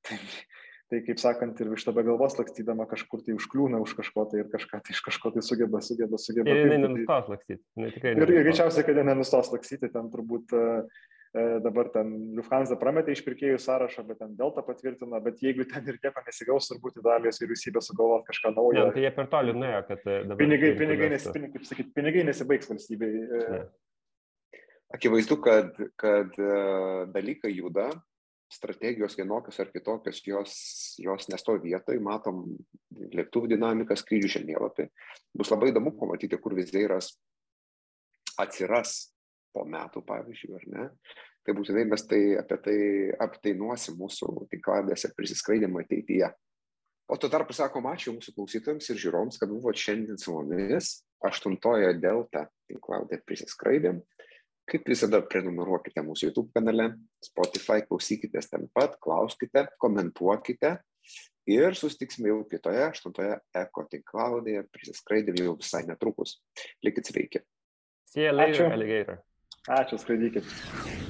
Tai 0.84 0.94
tai 0.94 1.00
kaip 1.06 1.20
sakant 1.20 1.60
ir 1.62 1.70
višta 1.72 1.94
be 1.96 2.04
galvos 2.06 2.36
lakstydama 2.38 2.86
kažkur 2.90 3.24
tai 3.24 3.34
užkliūna 3.38 3.80
už 3.82 3.96
kažko 3.98 4.26
tai 4.30 4.42
ir 4.42 4.50
kažką 4.52 4.80
tai 4.84 4.94
iš 4.94 5.00
kažko 5.06 5.32
tai 5.34 5.42
sugeba, 5.42 5.80
sugeba, 5.84 6.20
sugeba. 6.20 6.52
Ir 6.52 6.68
jinai 6.68 6.78
nenustos 6.84 7.30
lakstyti. 7.32 7.62
Ir, 7.80 7.96
ir 8.12 8.46
greičiausiai, 8.46 8.86
kad 8.86 9.00
jinai 9.00 9.14
nenustos 9.14 9.50
lakstyti, 9.54 9.90
ten 9.94 10.10
turbūt 10.12 10.54
uh, 10.58 11.02
dabar 11.64 11.90
ten 11.94 12.12
Lufthansa 12.36 12.78
prametė 12.80 13.16
iš 13.16 13.24
pirkėjų 13.26 13.58
sąrašą, 13.64 14.04
bet 14.06 14.20
ten 14.22 14.36
Delta 14.38 14.62
patvirtina, 14.66 15.18
bet 15.24 15.42
jeigu 15.42 15.66
ten 15.70 15.88
ir 15.90 15.98
nieko 16.04 16.22
nesigaus, 16.28 16.68
turbūt 16.70 17.00
Italijos 17.00 17.40
vyriausybė 17.42 17.82
sugalvos 17.82 18.26
kažką 18.28 18.54
naujo. 18.54 18.84
Ne, 18.84 18.94
tai 18.94 19.06
jie 19.06 19.12
per 19.16 19.30
toli 19.32 19.56
nuėjo, 19.56 19.82
kad 19.88 20.04
dabar. 20.04 20.40
Pinigai, 20.44 20.74
pinigai, 20.78 21.10
nes, 21.16 21.26
pinigai, 21.34 21.56
kaip 21.56 21.68
sakyt, 21.72 21.92
pinigai 21.96 22.28
nesibaigs 22.28 22.70
valstybei. 22.70 23.24
Ne. 23.56 23.62
Akivaizdu, 24.94 25.40
kad, 25.42 25.74
kad 25.98 26.36
dalykai 27.16 27.50
juda, 27.56 27.88
strategijos 28.54 29.16
vienokios 29.18 29.58
ar 29.60 29.70
kitokios, 29.72 30.22
jos, 30.26 30.54
jos 31.02 31.28
nesto 31.32 31.56
vietoj, 31.60 31.98
matom 32.02 32.44
lėktuvų 33.14 33.50
dinamiką, 33.54 33.96
skrydžių 33.98 34.30
žemėlapį. 34.38 34.88
Bus 35.34 35.50
labai 35.52 35.72
įdomu 35.72 35.94
pamatyti, 35.98 36.38
kur 36.40 36.56
vizėras 36.56 37.12
atsiras 38.40 38.96
po 39.54 39.66
metų, 39.68 40.02
pavyzdžiui, 40.06 40.54
ar 40.58 40.66
ne. 40.72 40.88
Tai 41.44 41.52
būtinai 41.58 41.84
mes 41.90 42.06
tai, 42.08 42.22
apie 42.40 42.56
tai 42.64 42.78
aptainuosim 43.20 43.98
mūsų 44.00 44.48
tinklavėse 44.54 45.12
prisiskraidimo 45.16 45.82
ateityje. 45.82 46.30
O 47.12 47.18
tuo 47.20 47.28
tarpu 47.28 47.52
sakom 47.52 47.84
ačiū 47.90 48.14
mūsų 48.16 48.32
klausytojams 48.32 48.86
ir 48.88 49.00
žiūrovams, 49.02 49.36
kad 49.40 49.50
buvote 49.52 49.82
šiandien 49.82 50.16
su 50.20 50.32
mumis 50.32 51.02
aštuntojo 51.24 51.92
Delta 52.00 52.46
tinklavė 52.70 53.20
prisiskraidėm. 53.28 54.00
Kaip 54.70 54.86
visada, 54.88 55.20
prenumeruokite 55.28 56.00
mūsų 56.04 56.30
YouTube 56.30 56.48
kanale, 56.56 56.94
Spotify, 57.24 57.82
klausykitės 57.84 58.48
ten 58.48 58.64
pat, 58.72 58.96
klauskite, 59.04 59.66
komentuokite 59.82 60.78
ir 61.52 61.76
susitiksime 61.76 62.30
jau 62.32 62.40
kitoje, 62.48 62.80
aštuntoje 62.88 63.36
eko 63.60 63.84
tinklaladėje, 63.92 64.64
prisiskraidėm 64.72 65.42
jau 65.44 65.56
visai 65.60 65.84
netrukus. 65.88 66.38
Likit 66.86 67.12
sveiki. 67.12 67.44
See 68.08 68.24
you 68.24 68.32
later, 68.32 68.70
Ačiū. 68.70 68.72
alligator. 68.72 69.20
Ačiū, 69.68 70.00
skraidykit. 70.00 71.03